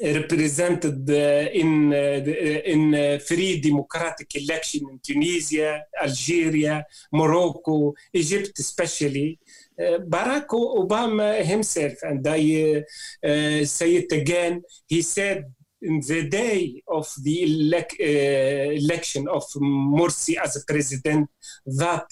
represented 0.00 1.08
in 1.08 1.92
in 1.92 3.20
free 3.20 3.60
democratic 3.60 4.34
election 4.34 4.88
in 4.90 4.98
Tunisia, 4.98 5.84
Algeria, 6.02 6.84
Morocco, 7.12 7.94
Egypt 8.12 8.58
especially. 8.58 9.38
Barack 9.76 10.48
Obama 10.50 11.42
himself, 11.42 11.94
and 12.02 12.24
I 12.28 12.84
uh, 13.24 13.64
say 13.64 13.96
it 13.96 14.12
again, 14.12 14.62
he 14.86 15.02
said 15.02 15.46
in 15.84 16.00
the 16.00 16.28
day 16.28 16.82
of 16.88 17.12
the 17.22 17.36
elec- 17.46 18.00
uh, 18.00 18.72
election 18.72 19.28
of 19.28 19.44
Morsi 19.56 20.36
as 20.36 20.56
a 20.56 20.64
president 20.64 21.28
that 21.66 22.06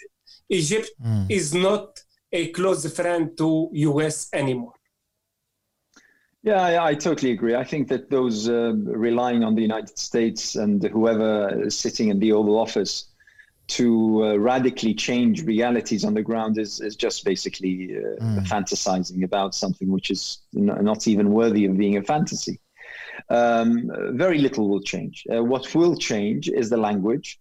Egypt 0.48 0.90
mm. 1.02 1.26
is 1.30 1.54
not 1.54 1.98
a 2.32 2.48
close 2.48 2.84
friend 2.94 3.36
to 3.38 3.68
US 3.72 4.28
anymore. 4.32 4.74
Yeah, 6.42 6.60
I, 6.60 6.88
I, 6.88 6.94
totally 6.94 7.30
agree. 7.30 7.54
I 7.54 7.62
think 7.62 7.86
that 7.88 8.10
those 8.10 8.48
uh, 8.48 8.72
relying 8.74 9.44
on 9.44 9.54
the 9.54 9.62
United 9.62 9.96
States 9.96 10.56
and 10.56 10.82
whoever 10.82 11.66
is 11.66 11.78
sitting 11.78 12.08
in 12.08 12.18
the 12.18 12.32
Oval 12.32 12.58
Office 12.58 13.12
to 13.68 14.24
uh, 14.24 14.36
radically 14.36 14.92
change 14.92 15.44
realities 15.44 16.04
on 16.04 16.14
the 16.14 16.22
ground 16.22 16.58
is, 16.58 16.80
is 16.80 16.96
just 16.96 17.24
basically 17.24 17.96
uh, 17.96 18.24
mm. 18.24 18.46
fantasizing 18.46 19.22
about 19.22 19.54
something 19.54 19.88
which 19.88 20.10
is 20.10 20.38
not 20.52 21.06
even 21.06 21.30
worthy 21.30 21.64
of 21.64 21.78
being 21.78 21.96
a 21.96 22.02
fantasy. 22.02 22.58
Um, 23.30 23.90
very 24.10 24.38
little 24.38 24.68
will 24.68 24.82
change. 24.82 25.24
Uh, 25.32 25.44
what 25.44 25.72
will 25.76 25.96
change 25.96 26.48
is 26.48 26.68
the 26.68 26.76
language. 26.76 27.38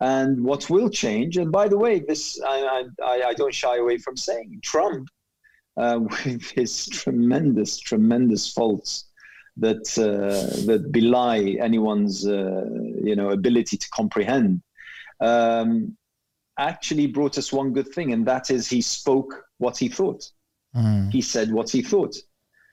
And 0.00 0.44
what 0.44 0.68
will 0.68 0.90
change, 0.90 1.38
and 1.38 1.50
by 1.50 1.68
the 1.68 1.78
way, 1.78 2.00
this 2.00 2.38
I, 2.46 2.84
I, 3.02 3.22
I 3.28 3.32
don't 3.32 3.54
shy 3.54 3.78
away 3.78 3.96
from 3.96 4.14
saying, 4.14 4.60
Trump 4.62 5.08
uh, 5.76 6.00
with 6.24 6.50
his 6.50 6.86
tremendous, 6.86 7.78
tremendous 7.78 8.52
faults 8.52 9.06
that 9.58 9.86
uh, 9.98 10.66
that 10.66 10.92
belie 10.92 11.56
anyone's 11.60 12.26
uh, 12.26 12.64
you 13.02 13.16
know 13.16 13.30
ability 13.30 13.76
to 13.76 13.88
comprehend, 13.90 14.62
um, 15.20 15.96
actually 16.58 17.06
brought 17.06 17.38
us 17.38 17.52
one 17.52 17.72
good 17.72 17.88
thing, 17.88 18.12
and 18.12 18.26
that 18.26 18.50
is 18.50 18.68
he 18.68 18.80
spoke 18.80 19.44
what 19.58 19.78
he 19.78 19.88
thought. 19.88 20.30
Mm. 20.74 21.10
He 21.10 21.22
said 21.22 21.50
what 21.50 21.70
he 21.70 21.82
thought, 21.82 22.16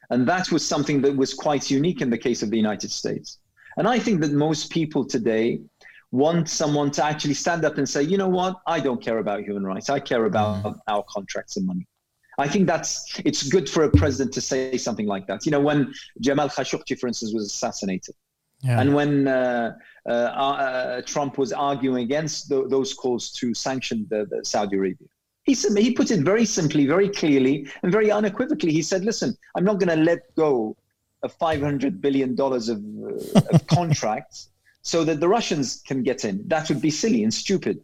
and 0.10 0.28
that 0.28 0.52
was 0.52 0.66
something 0.66 1.02
that 1.02 1.16
was 1.16 1.34
quite 1.34 1.72
unique 1.72 2.02
in 2.02 2.10
the 2.10 2.18
case 2.18 2.44
of 2.44 2.50
the 2.50 2.58
United 2.58 2.92
States. 2.92 3.40
And 3.78 3.88
I 3.88 3.98
think 3.98 4.22
that 4.22 4.32
most 4.32 4.70
people 4.70 5.06
today 5.06 5.62
want 6.12 6.48
someone 6.48 6.92
to 6.92 7.04
actually 7.04 7.34
stand 7.34 7.66
up 7.66 7.80
and 7.80 7.90
say, 7.90 8.04
you 8.04 8.18
know 8.18 8.28
what, 8.28 8.62
I 8.68 8.80
don't 8.80 9.02
care 9.02 9.18
about 9.18 9.42
human 9.42 9.66
rights. 9.66 9.90
I 9.90 10.00
care 10.00 10.26
about 10.26 10.64
mm. 10.64 10.78
our 10.88 11.04
contracts 11.10 11.58
and 11.58 11.66
money. 11.66 11.88
I 12.38 12.48
think 12.48 12.68
that's 12.68 13.20
it's 13.26 13.44
good 13.44 13.70
for 13.70 13.84
a 13.84 13.92
president 13.92 14.34
to 14.34 14.42
say 14.42 14.78
something 14.78 15.08
like 15.08 15.28
that. 15.28 15.46
You 15.46 15.52
know, 15.52 15.60
when 15.60 15.94
Jamal 16.20 16.50
Khashoggi, 16.50 17.00
for 17.00 17.08
instance, 17.08 17.34
was 17.34 17.46
assassinated, 17.46 18.16
yeah. 18.62 18.80
and 18.80 18.96
when 18.96 19.28
uh, 19.28 19.76
uh, 20.08 20.10
uh, 20.10 21.02
Trump 21.04 21.38
was 21.38 21.54
arguing 21.54 22.04
against 22.04 22.50
th- 22.50 22.66
those 22.70 22.94
calls 22.94 23.32
to 23.34 23.54
sanction 23.54 24.08
the, 24.10 24.26
the 24.30 24.44
Saudi 24.44 24.78
Arabia, 24.78 25.08
he 25.44 25.54
said 25.54 25.78
he 25.78 25.92
put 25.92 26.10
it 26.12 26.22
very 26.22 26.46
simply, 26.46 26.88
very 26.88 27.10
clearly, 27.10 27.68
and 27.84 27.92
very 27.92 28.12
unequivocally. 28.12 28.72
He 28.72 28.82
said, 28.82 29.06
"Listen, 29.06 29.38
I'm 29.56 29.64
not 29.64 29.80
going 29.80 29.96
to 29.98 30.04
let 30.04 30.34
go 30.36 30.76
of 31.22 31.34
500 31.34 32.02
billion 32.02 32.36
dollars 32.36 32.70
of, 32.70 32.84
uh, 33.36 33.42
of 33.54 33.68
contracts." 33.78 34.50
So 34.86 35.06
that 35.06 35.22
the 35.22 35.30
Russians 35.30 35.82
can 35.88 36.04
get 36.04 36.26
in. 36.26 36.46
That 36.48 36.68
would 36.68 36.82
be 36.82 36.92
silly 36.92 37.24
and 37.24 37.34
stupid 37.34 37.80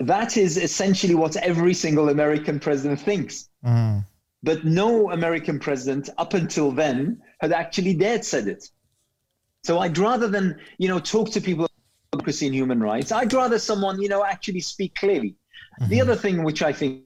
that 0.00 0.36
is 0.36 0.56
essentially 0.56 1.14
what 1.14 1.36
every 1.36 1.74
single 1.74 2.08
American 2.08 2.60
president 2.60 3.00
thinks. 3.00 3.48
Mm. 3.64 4.04
But 4.42 4.64
no 4.64 5.10
American 5.10 5.58
president 5.58 6.10
up 6.18 6.34
until 6.34 6.70
then 6.70 7.20
had 7.40 7.52
actually 7.52 7.94
dared 7.94 8.24
said 8.24 8.46
it. 8.46 8.70
So 9.64 9.80
I'd 9.80 9.98
rather 9.98 10.28
than, 10.28 10.58
you 10.78 10.88
know, 10.88 11.00
talk 11.00 11.30
to 11.32 11.40
people 11.40 11.64
about 11.64 11.72
democracy 12.12 12.46
and 12.46 12.54
human 12.54 12.80
rights, 12.80 13.10
I'd 13.10 13.32
rather 13.32 13.58
someone, 13.58 14.00
you 14.00 14.08
know, 14.08 14.24
actually 14.24 14.60
speak 14.60 14.94
clearly. 14.94 15.34
Mm-hmm. 15.80 15.90
The 15.90 16.00
other 16.00 16.14
thing 16.16 16.44
which 16.44 16.62
I 16.62 16.72
think 16.72 17.02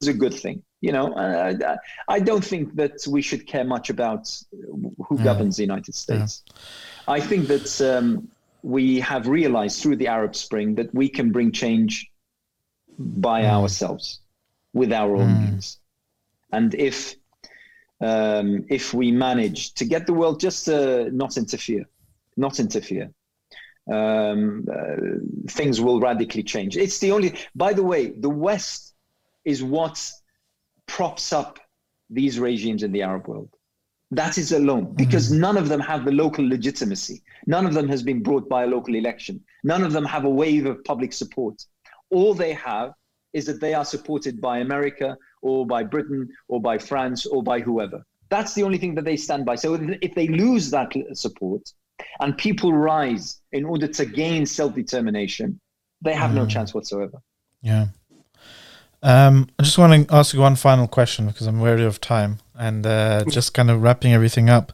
is 0.00 0.08
a 0.08 0.12
good 0.12 0.34
thing, 0.34 0.62
you 0.80 0.92
know, 0.92 1.12
uh, 1.14 1.76
I 2.08 2.20
don't 2.20 2.44
think 2.44 2.74
that 2.74 3.06
we 3.08 3.22
should 3.22 3.46
care 3.46 3.64
much 3.64 3.88
about 3.88 4.30
who 5.06 5.16
yeah. 5.16 5.24
governs 5.24 5.56
the 5.56 5.62
United 5.62 5.94
States. 5.94 6.42
Yeah. 6.46 7.14
I 7.14 7.20
think 7.20 7.46
that 7.46 7.80
um, 7.80 8.28
we 8.64 8.98
have 9.00 9.28
realized 9.28 9.82
through 9.82 9.96
the 9.96 10.08
Arab 10.08 10.34
Spring 10.34 10.74
that 10.76 10.92
we 10.94 11.06
can 11.06 11.30
bring 11.30 11.52
change 11.52 12.10
by 12.98 13.42
mm. 13.42 13.50
ourselves 13.50 14.20
with 14.72 14.90
our 14.90 15.14
own 15.16 15.28
mm. 15.28 15.50
means. 15.50 15.78
And 16.50 16.74
if 16.74 17.14
um, 18.00 18.64
if 18.70 18.94
we 18.94 19.12
manage 19.12 19.74
to 19.74 19.84
get 19.84 20.06
the 20.06 20.14
world 20.14 20.40
just 20.40 20.64
to 20.64 21.10
not 21.10 21.36
interfere, 21.36 21.84
not 22.38 22.58
interfere, 22.58 23.10
um, 23.92 24.66
uh, 24.72 24.96
things 25.50 25.78
will 25.80 26.00
radically 26.00 26.42
change. 26.42 26.78
It's 26.78 26.98
the 27.00 27.12
only. 27.12 27.34
By 27.54 27.74
the 27.74 27.82
way, 27.82 28.12
the 28.18 28.30
West 28.30 28.94
is 29.44 29.62
what 29.62 30.10
props 30.86 31.34
up 31.34 31.58
these 32.08 32.38
regimes 32.38 32.82
in 32.82 32.92
the 32.92 33.02
Arab 33.02 33.28
world. 33.28 33.50
That 34.14 34.38
is 34.38 34.52
alone, 34.52 34.94
because 34.94 35.30
mm 35.30 35.38
none 35.38 35.56
of 35.56 35.68
them 35.68 35.80
have 35.80 36.04
the 36.04 36.12
local 36.12 36.46
legitimacy. 36.46 37.22
None 37.46 37.66
of 37.66 37.74
them 37.74 37.88
has 37.88 38.02
been 38.02 38.22
brought 38.22 38.48
by 38.48 38.64
a 38.64 38.66
local 38.66 38.94
election. 38.94 39.42
None 39.62 39.82
of 39.82 39.92
them 39.92 40.04
have 40.04 40.24
a 40.24 40.30
wave 40.30 40.66
of 40.66 40.84
public 40.84 41.12
support. 41.12 41.56
All 42.10 42.34
they 42.34 42.52
have 42.54 42.92
is 43.32 43.44
that 43.46 43.60
they 43.60 43.74
are 43.74 43.84
supported 43.84 44.40
by 44.40 44.58
America 44.58 45.16
or 45.42 45.66
by 45.66 45.82
Britain 45.82 46.28
or 46.48 46.60
by 46.60 46.78
France 46.78 47.26
or 47.26 47.42
by 47.42 47.60
whoever. 47.60 48.06
That's 48.30 48.54
the 48.54 48.62
only 48.62 48.78
thing 48.78 48.94
that 48.94 49.04
they 49.04 49.16
stand 49.16 49.44
by. 49.44 49.56
So 49.56 49.74
if 50.00 50.14
they 50.14 50.28
lose 50.28 50.70
that 50.70 50.92
support 51.12 51.62
and 52.20 52.36
people 52.38 52.72
rise 52.72 53.40
in 53.52 53.64
order 53.64 53.88
to 53.88 54.04
gain 54.06 54.46
self 54.46 54.74
determination, 54.74 55.60
they 56.00 56.14
have 56.14 56.30
mm. 56.30 56.36
no 56.36 56.46
chance 56.46 56.72
whatsoever. 56.72 57.18
Yeah. 57.62 57.86
Um, 59.04 59.50
I 59.58 59.62
just 59.62 59.76
want 59.76 60.08
to 60.08 60.14
ask 60.14 60.32
you 60.32 60.40
one 60.40 60.56
final 60.56 60.88
question 60.88 61.26
because 61.26 61.46
I'm 61.46 61.60
wary 61.60 61.84
of 61.84 62.00
time 62.00 62.38
and 62.54 62.86
uh, 62.86 63.24
just 63.28 63.52
kind 63.52 63.70
of 63.70 63.82
wrapping 63.82 64.14
everything 64.14 64.48
up. 64.48 64.72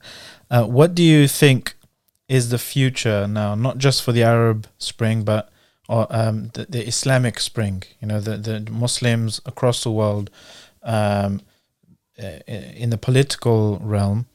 Uh, 0.49 0.65
what 0.65 0.95
do 0.95 1.03
you 1.03 1.27
think 1.27 1.75
is 2.29 2.51
the 2.51 2.59
future 2.59 3.27
now, 3.27 3.57
not 3.57 3.79
just 3.79 4.05
for 4.05 4.13
the 4.13 4.23
Arab 4.23 4.69
Spring, 4.79 5.25
but 5.25 5.51
or, 5.89 6.07
um, 6.11 6.51
the, 6.55 6.65
the, 6.67 6.87
Islamic 6.87 7.41
Spring? 7.41 7.83
You 8.01 8.07
know, 8.07 8.21
the, 8.21 8.37
the 8.37 8.71
Muslims 8.71 9.41
across 9.47 9.83
the 9.83 9.91
world 9.91 10.31
um, 10.85 11.43
in 12.47 12.91
the 12.91 12.99
political 12.99 13.81
realm 13.83 14.27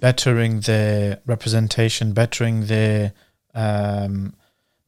bettering 0.00 0.60
their 0.60 1.20
representation, 1.24 2.12
bettering 2.12 2.66
their 2.66 3.12
um, 3.54 4.34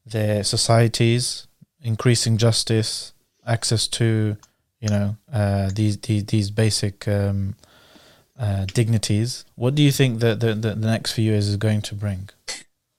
their 0.05 0.43
societies, 0.43 1.47
increasing 1.81 2.39
justice, 2.39 3.13
access 3.49 3.89
to 3.89 4.37
you 4.81 4.89
know 4.89 5.17
uh, 5.33 5.71
these, 5.75 5.97
these 5.99 6.25
these 6.25 6.51
basic 6.51 7.09
um, 7.09 7.55
uh, 8.39 8.67
dignities. 8.67 9.45
What 9.57 9.75
do 9.75 9.83
you 9.83 9.93
think 9.93 10.21
that 10.21 10.41
the, 10.41 10.55
the, 10.55 10.75
the, 10.75 10.87
next 10.87 11.13
few 11.13 11.25
years 11.25 11.49
is 11.49 11.57
going 11.57 11.83
to 11.83 11.95
bring? 11.95 12.29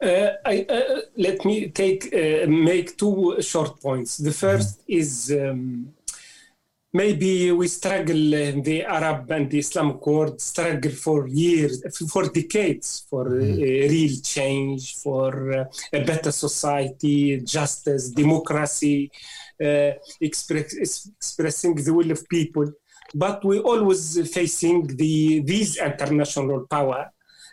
Uh, 0.01 0.31
I, 0.45 0.65
uh, 0.69 1.01
let 1.17 1.45
me 1.45 1.69
take 1.69 2.13
uh, 2.13 2.47
make 2.47 2.97
two 2.97 3.41
short 3.41 3.81
points. 3.81 4.17
The 4.17 4.31
first 4.31 4.81
mm-hmm. 4.81 4.99
is 4.99 5.31
um, 5.31 5.93
maybe 6.93 7.51
we 7.51 7.67
struggle 7.67 8.33
in 8.33 8.63
the 8.63 8.83
Arab 8.83 9.29
and 9.31 9.49
the 9.49 9.59
Islamic 9.59 10.05
world 10.05 10.41
struggle 10.41 10.91
for 10.91 11.27
years, 11.27 11.83
for 12.11 12.23
decades, 12.29 13.05
for 13.09 13.25
mm. 13.25 13.57
real 13.89 14.15
change, 14.21 14.95
for 14.95 15.53
uh, 15.53 15.65
a 15.93 16.03
better 16.03 16.31
society, 16.31 17.41
justice, 17.41 18.09
democracy, 18.09 19.11
express, 20.21 20.73
expressing 21.17 21.75
the 21.75 21.93
will 21.93 22.11
of 22.11 22.27
people. 22.29 22.71
But 23.13 23.43
we 23.43 23.59
always 23.59 24.31
facing 24.31 24.87
the 24.95 25.41
these 25.41 25.77
international 25.77 26.67
power 26.69 27.11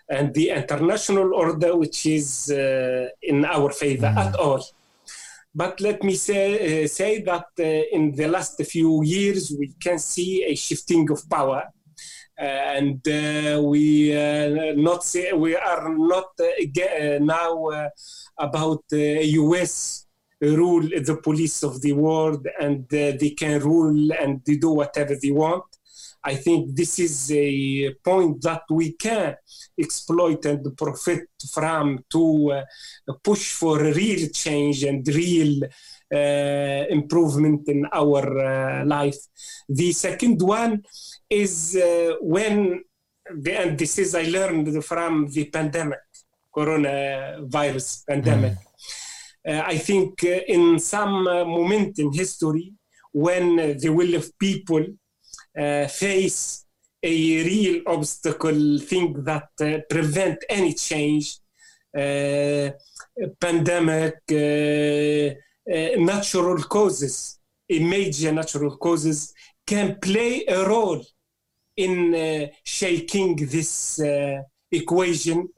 and 0.09 0.33
the 0.35 0.51
international 0.51 1.35
order, 1.35 1.77
which 1.77 2.07
is 2.07 2.51
uh, 2.51 3.09
in 3.23 3.45
our 3.45 3.71
favor 3.71 4.07
mm. 4.07 4.17
at 4.17 4.37
all. 4.37 4.63
But 5.55 5.81
let 5.81 6.03
me 6.03 6.15
say, 6.15 6.85
uh, 6.85 6.87
say 6.87 7.23
that 7.23 7.47
uh, 7.59 7.63
in 7.63 8.13
the 8.13 8.29
last 8.29 8.63
few 8.65 9.03
years, 9.03 9.53
we 9.59 9.73
can 9.81 9.99
see 9.99 10.45
a 10.45 10.55
shifting 10.55 11.11
of 11.11 11.29
power. 11.31 11.65
Uh, 12.39 12.43
and 12.45 13.09
uh, 13.09 13.63
we 13.63 14.15
uh, 14.15 14.75
not 14.77 15.03
say, 15.03 15.33
we 15.33 15.57
are 15.57 15.89
not 15.89 16.29
uh, 16.39 17.19
now 17.21 17.91
about 18.39 18.85
the 18.91 19.25
US 19.41 20.06
rule 20.41 20.83
the 20.83 21.19
police 21.23 21.63
of 21.63 21.81
the 21.81 21.93
world 21.93 22.47
and 22.61 22.89
they 22.89 23.35
can 23.37 23.61
rule 23.61 24.13
and 24.13 24.43
they 24.45 24.57
do 24.57 24.71
whatever 24.71 25.15
they 25.21 25.31
want. 25.31 25.65
I 26.23 26.35
think 26.35 26.75
this 26.75 26.99
is 26.99 27.31
a 27.31 27.95
point 28.05 28.43
that 28.43 28.63
we 28.69 28.93
can 28.93 29.37
exploit 29.79 30.45
and 30.47 30.77
profit 30.77 31.29
from 31.53 32.05
to 32.11 32.53
uh, 32.53 33.13
push 33.23 33.53
for 33.53 33.79
real 33.79 34.29
change 34.31 34.83
and 34.83 35.07
real 35.07 35.63
uh, 36.13 36.85
improvement 36.99 37.69
in 37.69 37.87
our 37.93 38.25
uh, 38.39 38.85
life. 38.85 39.19
The 39.69 39.93
second 39.93 40.43
one 40.43 40.83
is 41.31 41.77
uh, 41.77 42.17
when, 42.21 42.83
and 43.29 43.79
this 43.79 43.99
is 43.99 44.15
I 44.15 44.25
learned 44.25 44.85
from 44.85 45.29
the 45.29 45.45
pandemic, 45.45 46.01
coronavirus 46.55 48.07
pandemic. 48.07 48.53
Mm. 48.53 48.66
Uh, 49.47 49.63
I 49.65 49.79
think 49.79 50.25
uh, 50.25 50.41
in 50.49 50.79
some 50.79 51.25
moment 51.25 51.99
in 51.99 52.13
history, 52.13 52.73
when 53.13 53.57
the 53.57 53.89
will 53.89 54.15
of 54.15 54.37
people 54.39 54.85
uh, 55.59 55.87
face 55.87 56.67
a 57.03 57.45
real 57.45 57.83
obstacle 57.87 58.79
thing 58.79 59.25
that 59.25 59.49
uh, 59.61 59.79
prevent 59.89 60.39
any 60.49 60.75
change 60.75 61.39
uh, 61.97 62.71
pandemic 63.41 64.19
natural 65.97 66.63
causes 66.65 67.39
major 67.69 68.33
natural 68.33 68.77
causes 68.77 69.33
can 69.67 69.99
play 69.99 70.45
a 70.47 70.69
role 70.69 71.03
in 71.77 72.15
uh, 72.15 72.47
shaking 72.65 73.37
this 73.37 74.01
uh, 74.01 74.41
equation 74.71 75.49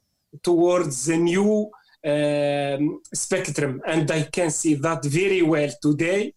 towards 0.43 1.09
a 1.09 1.17
new 1.17 1.71
um, 2.07 3.01
spectrum. 3.13 3.81
And 3.87 4.11
I 4.11 4.23
can 4.23 4.51
see 4.51 4.75
that 4.75 5.05
very 5.05 5.43
well 5.43 5.71
today. 5.81 6.35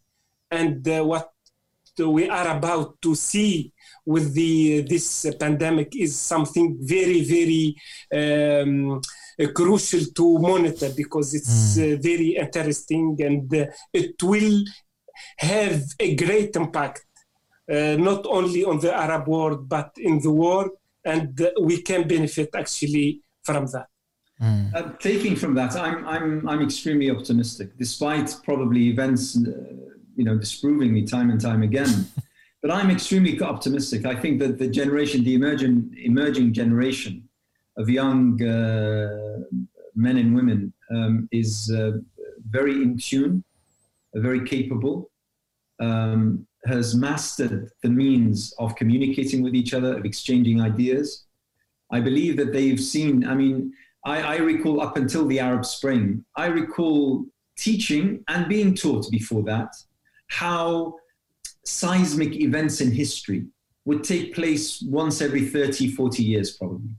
And 0.50 0.88
uh, 0.88 1.04
what 1.04 1.32
we 1.98 2.30
are 2.30 2.58
about 2.58 3.02
to 3.02 3.16
see 3.16 3.72
with 4.06 4.34
the 4.34 4.82
this 4.82 5.28
pandemic 5.40 5.96
is 5.96 6.20
something 6.20 6.78
very 6.82 7.24
very 7.24 7.76
um, 8.14 9.00
crucial 9.54 10.06
to 10.16 10.40
monitor 10.40 10.90
because 10.96 11.34
it's 11.34 11.78
mm. 11.78 11.94
uh, 11.94 12.02
very 12.02 12.36
interesting 12.36 13.16
and 13.20 13.54
uh, 13.54 13.66
it 13.94 14.22
will 14.24 14.64
have 15.38 15.84
a 16.00 16.16
great 16.16 16.56
impact 16.56 17.06
uh, 17.72 17.96
not 17.98 18.26
only 18.26 18.64
on 18.64 18.80
the 18.80 18.94
Arab 18.94 19.28
world 19.28 19.70
but 19.70 19.92
in 19.98 20.20
the 20.22 20.32
world 20.32 20.72
and 21.06 21.50
we 21.62 21.82
can 21.82 22.08
benefit 22.08 22.50
actually 22.56 23.22
from 23.44 23.66
that. 23.68 23.91
Mm. 24.42 24.74
Uh, 24.74 24.92
taking 25.00 25.36
from 25.36 25.54
that, 25.54 25.76
I'm, 25.76 26.08
I'm, 26.08 26.50
I'm 26.50 26.62
extremely 26.62 27.12
optimistic, 27.12 27.78
despite 27.78 28.36
probably 28.44 28.88
events 28.88 29.38
uh, 29.38 29.52
you 30.16 30.24
know, 30.24 30.38
disproving 30.38 30.94
me 30.94 31.06
time 31.06 31.30
and 31.30 31.40
time 31.40 31.64
again. 31.64 32.08
but 32.62 32.72
I'm 32.72 32.90
extremely 32.90 33.40
optimistic. 33.42 34.06
I 34.06 34.16
think 34.16 34.40
that 34.40 34.58
the 34.58 34.68
generation, 34.68 35.24
the 35.24 35.36
emerging, 35.36 35.96
emerging 35.98 36.54
generation 36.54 37.28
of 37.78 37.90
young 37.90 38.42
uh, 38.44 39.40
men 39.96 40.18
and 40.18 40.36
women 40.36 40.74
um, 40.92 41.30
is 41.32 41.72
uh, 41.76 41.92
very 42.50 42.74
in 42.74 42.98
tune, 42.98 43.44
very 44.14 44.46
capable, 44.48 45.10
um, 45.80 46.46
has 46.66 46.94
mastered 46.94 47.72
the 47.82 47.90
means 47.90 48.54
of 48.60 48.76
communicating 48.76 49.42
with 49.42 49.56
each 49.56 49.74
other, 49.74 49.98
of 49.98 50.06
exchanging 50.06 50.62
ideas. 50.62 51.26
I 51.92 52.00
believe 52.00 52.38
that 52.38 52.54
they've 52.54 52.80
seen, 52.80 53.26
I 53.26 53.34
mean, 53.34 53.74
I, 54.06 54.22
I 54.22 54.38
recall 54.38 54.82
up 54.82 54.98
until 54.98 55.26
the 55.26 55.40
Arab 55.40 55.66
Spring, 55.66 56.26
I 56.36 56.48
recall 56.48 57.26
teaching 57.58 58.24
and 58.28 58.48
being 58.48 58.74
taught 58.74 59.10
before 59.12 59.44
that 59.44 59.76
how 60.28 60.96
seismic 61.66 62.36
events 62.36 62.82
in 62.82 62.92
history 62.92 63.46
would 63.86 64.04
take 64.04 64.34
place 64.34 64.82
once 64.82 65.22
every 65.22 65.46
30, 65.46 65.92
40 65.92 66.24
years, 66.24 66.58
probably. 66.58 66.90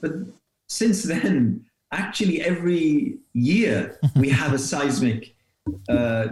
But 0.00 0.12
since 0.68 1.02
then, 1.14 1.64
actually, 1.92 2.40
every 2.42 3.18
year 3.34 3.98
we 4.16 4.30
have 4.30 4.52
a 4.52 4.58
seismic, 4.58 5.34
uh, 5.88 6.28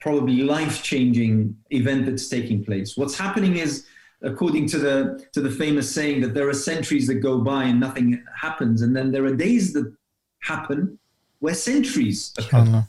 probably 0.00 0.42
life 0.42 0.82
changing 0.82 1.56
event 1.70 2.06
that's 2.06 2.28
taking 2.28 2.64
place. 2.64 2.96
What's 2.96 3.16
happening 3.16 3.56
is, 3.56 3.86
according 4.22 4.68
to 4.68 4.78
the, 4.78 5.26
to 5.32 5.40
the 5.40 5.50
famous 5.50 5.92
saying, 5.92 6.20
that 6.20 6.34
there 6.34 6.48
are 6.48 6.54
centuries 6.54 7.06
that 7.08 7.16
go 7.16 7.38
by 7.38 7.64
and 7.64 7.80
nothing 7.80 8.22
happens, 8.40 8.82
and 8.82 8.94
then 8.96 9.12
there 9.12 9.24
are 9.24 9.34
days 9.34 9.72
that 9.72 9.92
happen 10.42 10.98
where 11.40 11.54
centuries 11.54 12.32
occur. 12.38 12.84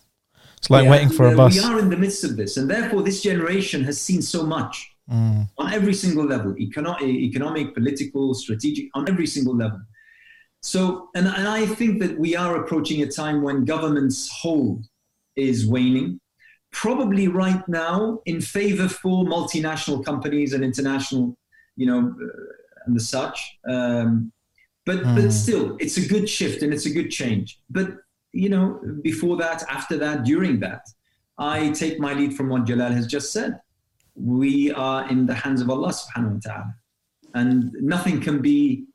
It's 0.58 0.70
like 0.70 0.86
yeah, 0.86 0.92
waiting 0.92 1.10
for 1.10 1.28
a 1.28 1.36
bus. 1.36 1.56
We 1.56 1.60
are 1.60 1.80
in 1.80 1.90
the 1.90 1.98
midst 1.98 2.24
of 2.24 2.38
this, 2.38 2.56
and 2.58 2.70
therefore 2.70 3.02
this 3.04 3.22
generation 3.22 3.84
has 3.84 4.00
seen 4.00 4.22
so 4.22 4.46
much 4.46 4.96
mm. 5.12 5.46
on 5.58 5.74
every 5.74 5.94
single 5.94 6.26
level 6.26 6.56
economic, 6.58 7.02
economic, 7.04 7.74
political, 7.74 8.34
strategic, 8.34 8.90
on 8.94 9.10
every 9.10 9.28
single 9.28 9.56
level. 9.56 9.82
So, 10.62 11.10
and, 11.16 11.28
and 11.28 11.48
I 11.48 11.66
think 11.66 12.00
that 12.02 12.18
we 12.18 12.38
are 12.38 12.64
approaching 12.64 13.04
a 13.04 13.08
time 13.08 13.42
when 13.42 13.66
government's 13.66 14.32
hold 14.32 14.86
is 15.36 15.68
waning, 15.68 16.22
probably 16.74 17.28
right 17.28 17.66
now 17.70 18.20
in 18.26 18.42
favor 18.42 18.90
for 18.90 19.24
multinational 19.24 20.04
companies 20.04 20.54
and 20.54 20.64
international, 20.64 21.38
you 21.78 21.86
know, 21.86 22.00
uh, 22.00 22.86
and 22.86 22.96
the 22.96 23.00
such. 23.00 23.58
Um, 23.70 24.32
but 24.86 24.98
mm. 24.98 25.16
but 25.16 25.32
still, 25.32 25.78
it's 25.80 25.98
a 25.98 26.06
good 26.06 26.28
shift 26.28 26.62
and 26.62 26.74
it's 26.74 26.86
a 26.86 26.90
good 26.90 27.10
change. 27.10 27.60
But 27.70 27.88
you 28.34 28.50
know, 28.50 28.82
before 29.02 29.38
that, 29.38 29.64
after 29.70 29.98
that, 29.98 30.24
during 30.26 30.60
that, 30.60 30.86
I 31.38 31.70
take 31.70 32.00
my 32.00 32.14
lead 32.14 32.36
from 32.36 32.50
what 32.50 32.66
Jalal 32.66 32.92
has 32.92 33.08
just 33.08 33.32
said. 33.32 33.62
We 34.16 34.72
are 34.72 35.10
in 35.10 35.26
the 35.26 35.34
hands 35.34 35.62
of 35.62 35.70
Allah 35.70 35.94
subhanahu 35.94 36.34
wa 36.34 36.40
ta'ala. 36.44 36.76
And 37.36 37.72
nothing 37.74 38.22
can 38.22 38.42
be, 38.42 38.86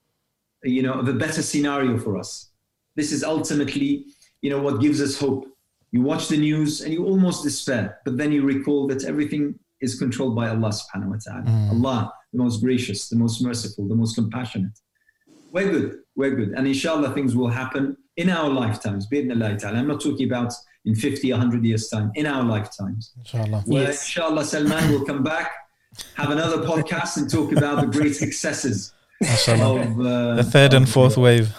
you 0.62 0.82
know, 0.82 0.94
of 0.94 1.08
a 1.08 1.12
better 1.12 1.42
scenario 1.42 1.98
for 1.98 2.16
us. 2.16 2.50
This 2.94 3.10
is 3.12 3.24
ultimately, 3.24 4.06
you 4.42 4.50
know, 4.50 4.60
what 4.60 4.80
gives 4.80 5.00
us 5.00 5.18
hope. 5.18 5.46
You 5.90 6.02
watch 6.02 6.28
the 6.28 6.36
news 6.36 6.82
and 6.82 6.92
you 6.92 7.04
almost 7.06 7.42
despair, 7.42 7.98
but 8.04 8.16
then 8.16 8.30
you 8.32 8.42
recall 8.42 8.86
that 8.88 9.04
everything 9.04 9.58
is 9.80 9.98
controlled 9.98 10.36
by 10.36 10.48
Allah 10.48 10.70
subhanahu 10.70 11.10
wa 11.10 11.16
ta'ala. 11.24 11.44
Mm. 11.44 11.70
Allah, 11.72 12.12
the 12.32 12.38
most 12.38 12.60
gracious, 12.60 13.08
the 13.08 13.16
most 13.16 13.40
merciful, 13.42 13.88
the 13.88 13.94
most 13.94 14.14
compassionate. 14.14 14.78
We're 15.52 15.70
good. 15.70 15.98
We're 16.14 16.34
good. 16.34 16.50
And 16.50 16.66
inshallah, 16.66 17.14
things 17.14 17.34
will 17.34 17.48
happen 17.48 17.96
in 18.16 18.28
our 18.28 18.50
lifetimes. 18.50 19.06
I'm 19.12 19.88
not 19.88 20.00
talking 20.00 20.26
about 20.26 20.52
in 20.84 20.94
50, 20.94 21.30
100 21.30 21.64
years' 21.64 21.88
time, 21.88 22.10
in 22.14 22.26
our 22.26 22.42
lifetimes. 22.42 23.12
Inshallah. 23.18 23.62
Where, 23.66 23.84
yes. 23.84 24.04
inshallah, 24.04 24.44
Salman 24.44 24.90
will 24.90 25.04
come 25.04 25.22
back, 25.22 25.52
have 26.14 26.30
another 26.30 26.58
podcast, 26.58 27.16
and 27.16 27.30
talk 27.30 27.52
about 27.52 27.80
the 27.80 27.86
great 27.86 28.14
successes 28.14 28.92
of 29.20 30.00
uh, 30.00 30.34
the 30.34 30.44
third 30.44 30.74
and 30.74 30.88
fourth 30.88 31.16
of, 31.16 31.22
wave 31.22 31.54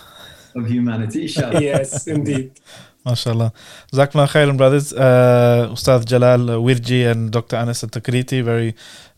of 0.55 0.67
humanity. 0.67 1.23
Inshallah. 1.23 1.61
yes, 1.61 2.07
indeed. 2.07 2.59
MashaAllah. 3.05 3.53
Jazakallah 3.91 4.27
khairan, 4.27 4.57
brothers. 4.57 4.93
Uh, 4.93 5.69
Ustad 5.71 6.05
Jalal 6.05 6.61
Wirji 6.61 7.09
and 7.09 7.31
Dr. 7.31 7.55
Anas 7.55 7.83
Takriti, 7.83 8.43
very 8.43 8.75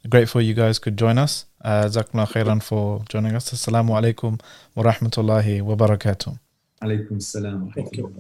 grateful 0.10 0.42
you 0.42 0.54
guys 0.54 0.80
could 0.80 0.98
join 0.98 1.18
us. 1.18 1.46
Uh, 1.64 1.86
Jazakallah 1.86 2.32
khairan 2.32 2.62
for 2.64 3.04
joining 3.10 3.34
us. 3.36 3.52
Assalamu 3.52 3.90
alaikum 3.90 4.40
wa 4.76 4.84
rahmatullahi 4.84 5.62
wa 5.62 5.76
barakatuh. 5.76 6.38
Alaikum 6.84 7.22
salam. 7.22 7.72
Thank 7.76 7.98
you. 7.98 8.14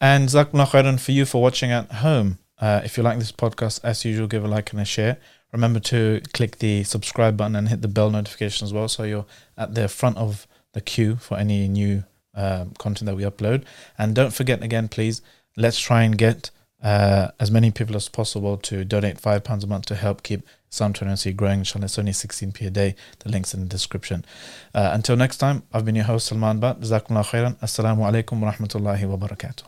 And 0.00 0.28
Jazakallah 0.28 0.68
khairan 0.68 1.00
for 1.00 1.12
you 1.12 1.24
for 1.24 1.42
watching 1.42 1.70
at 1.70 1.90
home. 1.92 2.38
Uh, 2.58 2.80
if 2.84 2.96
you 2.96 3.02
like 3.02 3.18
this 3.18 3.32
podcast, 3.32 3.80
as 3.84 4.04
usual, 4.04 4.26
give 4.26 4.44
a 4.44 4.48
like 4.48 4.72
and 4.72 4.80
a 4.80 4.84
share. 4.84 5.18
Remember 5.52 5.80
to 5.80 6.20
click 6.34 6.58
the 6.58 6.84
subscribe 6.84 7.36
button 7.36 7.56
and 7.56 7.68
hit 7.68 7.80
the 7.82 7.88
bell 7.88 8.10
notification 8.10 8.64
as 8.64 8.72
well, 8.72 8.88
so 8.88 9.04
you're 9.04 9.26
at 9.56 9.74
the 9.74 9.88
front 9.88 10.16
of 10.18 10.46
the 10.72 10.80
queue 10.80 11.16
for 11.16 11.38
any 11.38 11.68
new 11.68 12.04
um, 12.36 12.72
content 12.78 13.06
that 13.06 13.16
we 13.16 13.24
upload. 13.24 13.64
And 13.98 14.14
don't 14.14 14.32
forget 14.32 14.62
again, 14.62 14.88
please, 14.88 15.22
let's 15.56 15.78
try 15.78 16.02
and 16.02 16.16
get 16.16 16.50
uh, 16.82 17.28
as 17.40 17.50
many 17.50 17.70
people 17.70 17.96
as 17.96 18.08
possible 18.08 18.56
to 18.58 18.84
donate 18.84 19.18
five 19.18 19.42
pounds 19.42 19.64
a 19.64 19.66
month 19.66 19.86
to 19.86 19.94
help 19.94 20.22
keep 20.22 20.42
Islam21C 20.70 21.34
growing. 21.34 21.60
Inshallah, 21.60 21.86
it's 21.86 21.98
only 21.98 22.12
16p 22.12 22.66
a 22.66 22.70
day. 22.70 22.94
The 23.20 23.30
link's 23.30 23.54
in 23.54 23.60
the 23.60 23.66
description. 23.66 24.24
Uh, 24.74 24.90
until 24.92 25.16
next 25.16 25.38
time, 25.38 25.62
I've 25.72 25.84
been 25.84 25.96
your 25.96 26.04
host, 26.04 26.26
Salman 26.26 26.60
Butt. 26.60 26.80
Jazakumullah 26.80 27.24
khairan. 27.24 27.56
Assalamu 27.60 28.04
alaikum 28.04 28.40
wa 28.40 28.52
rahmatullahi 28.52 29.08
wa 29.08 29.16
barakatuh. 29.16 29.64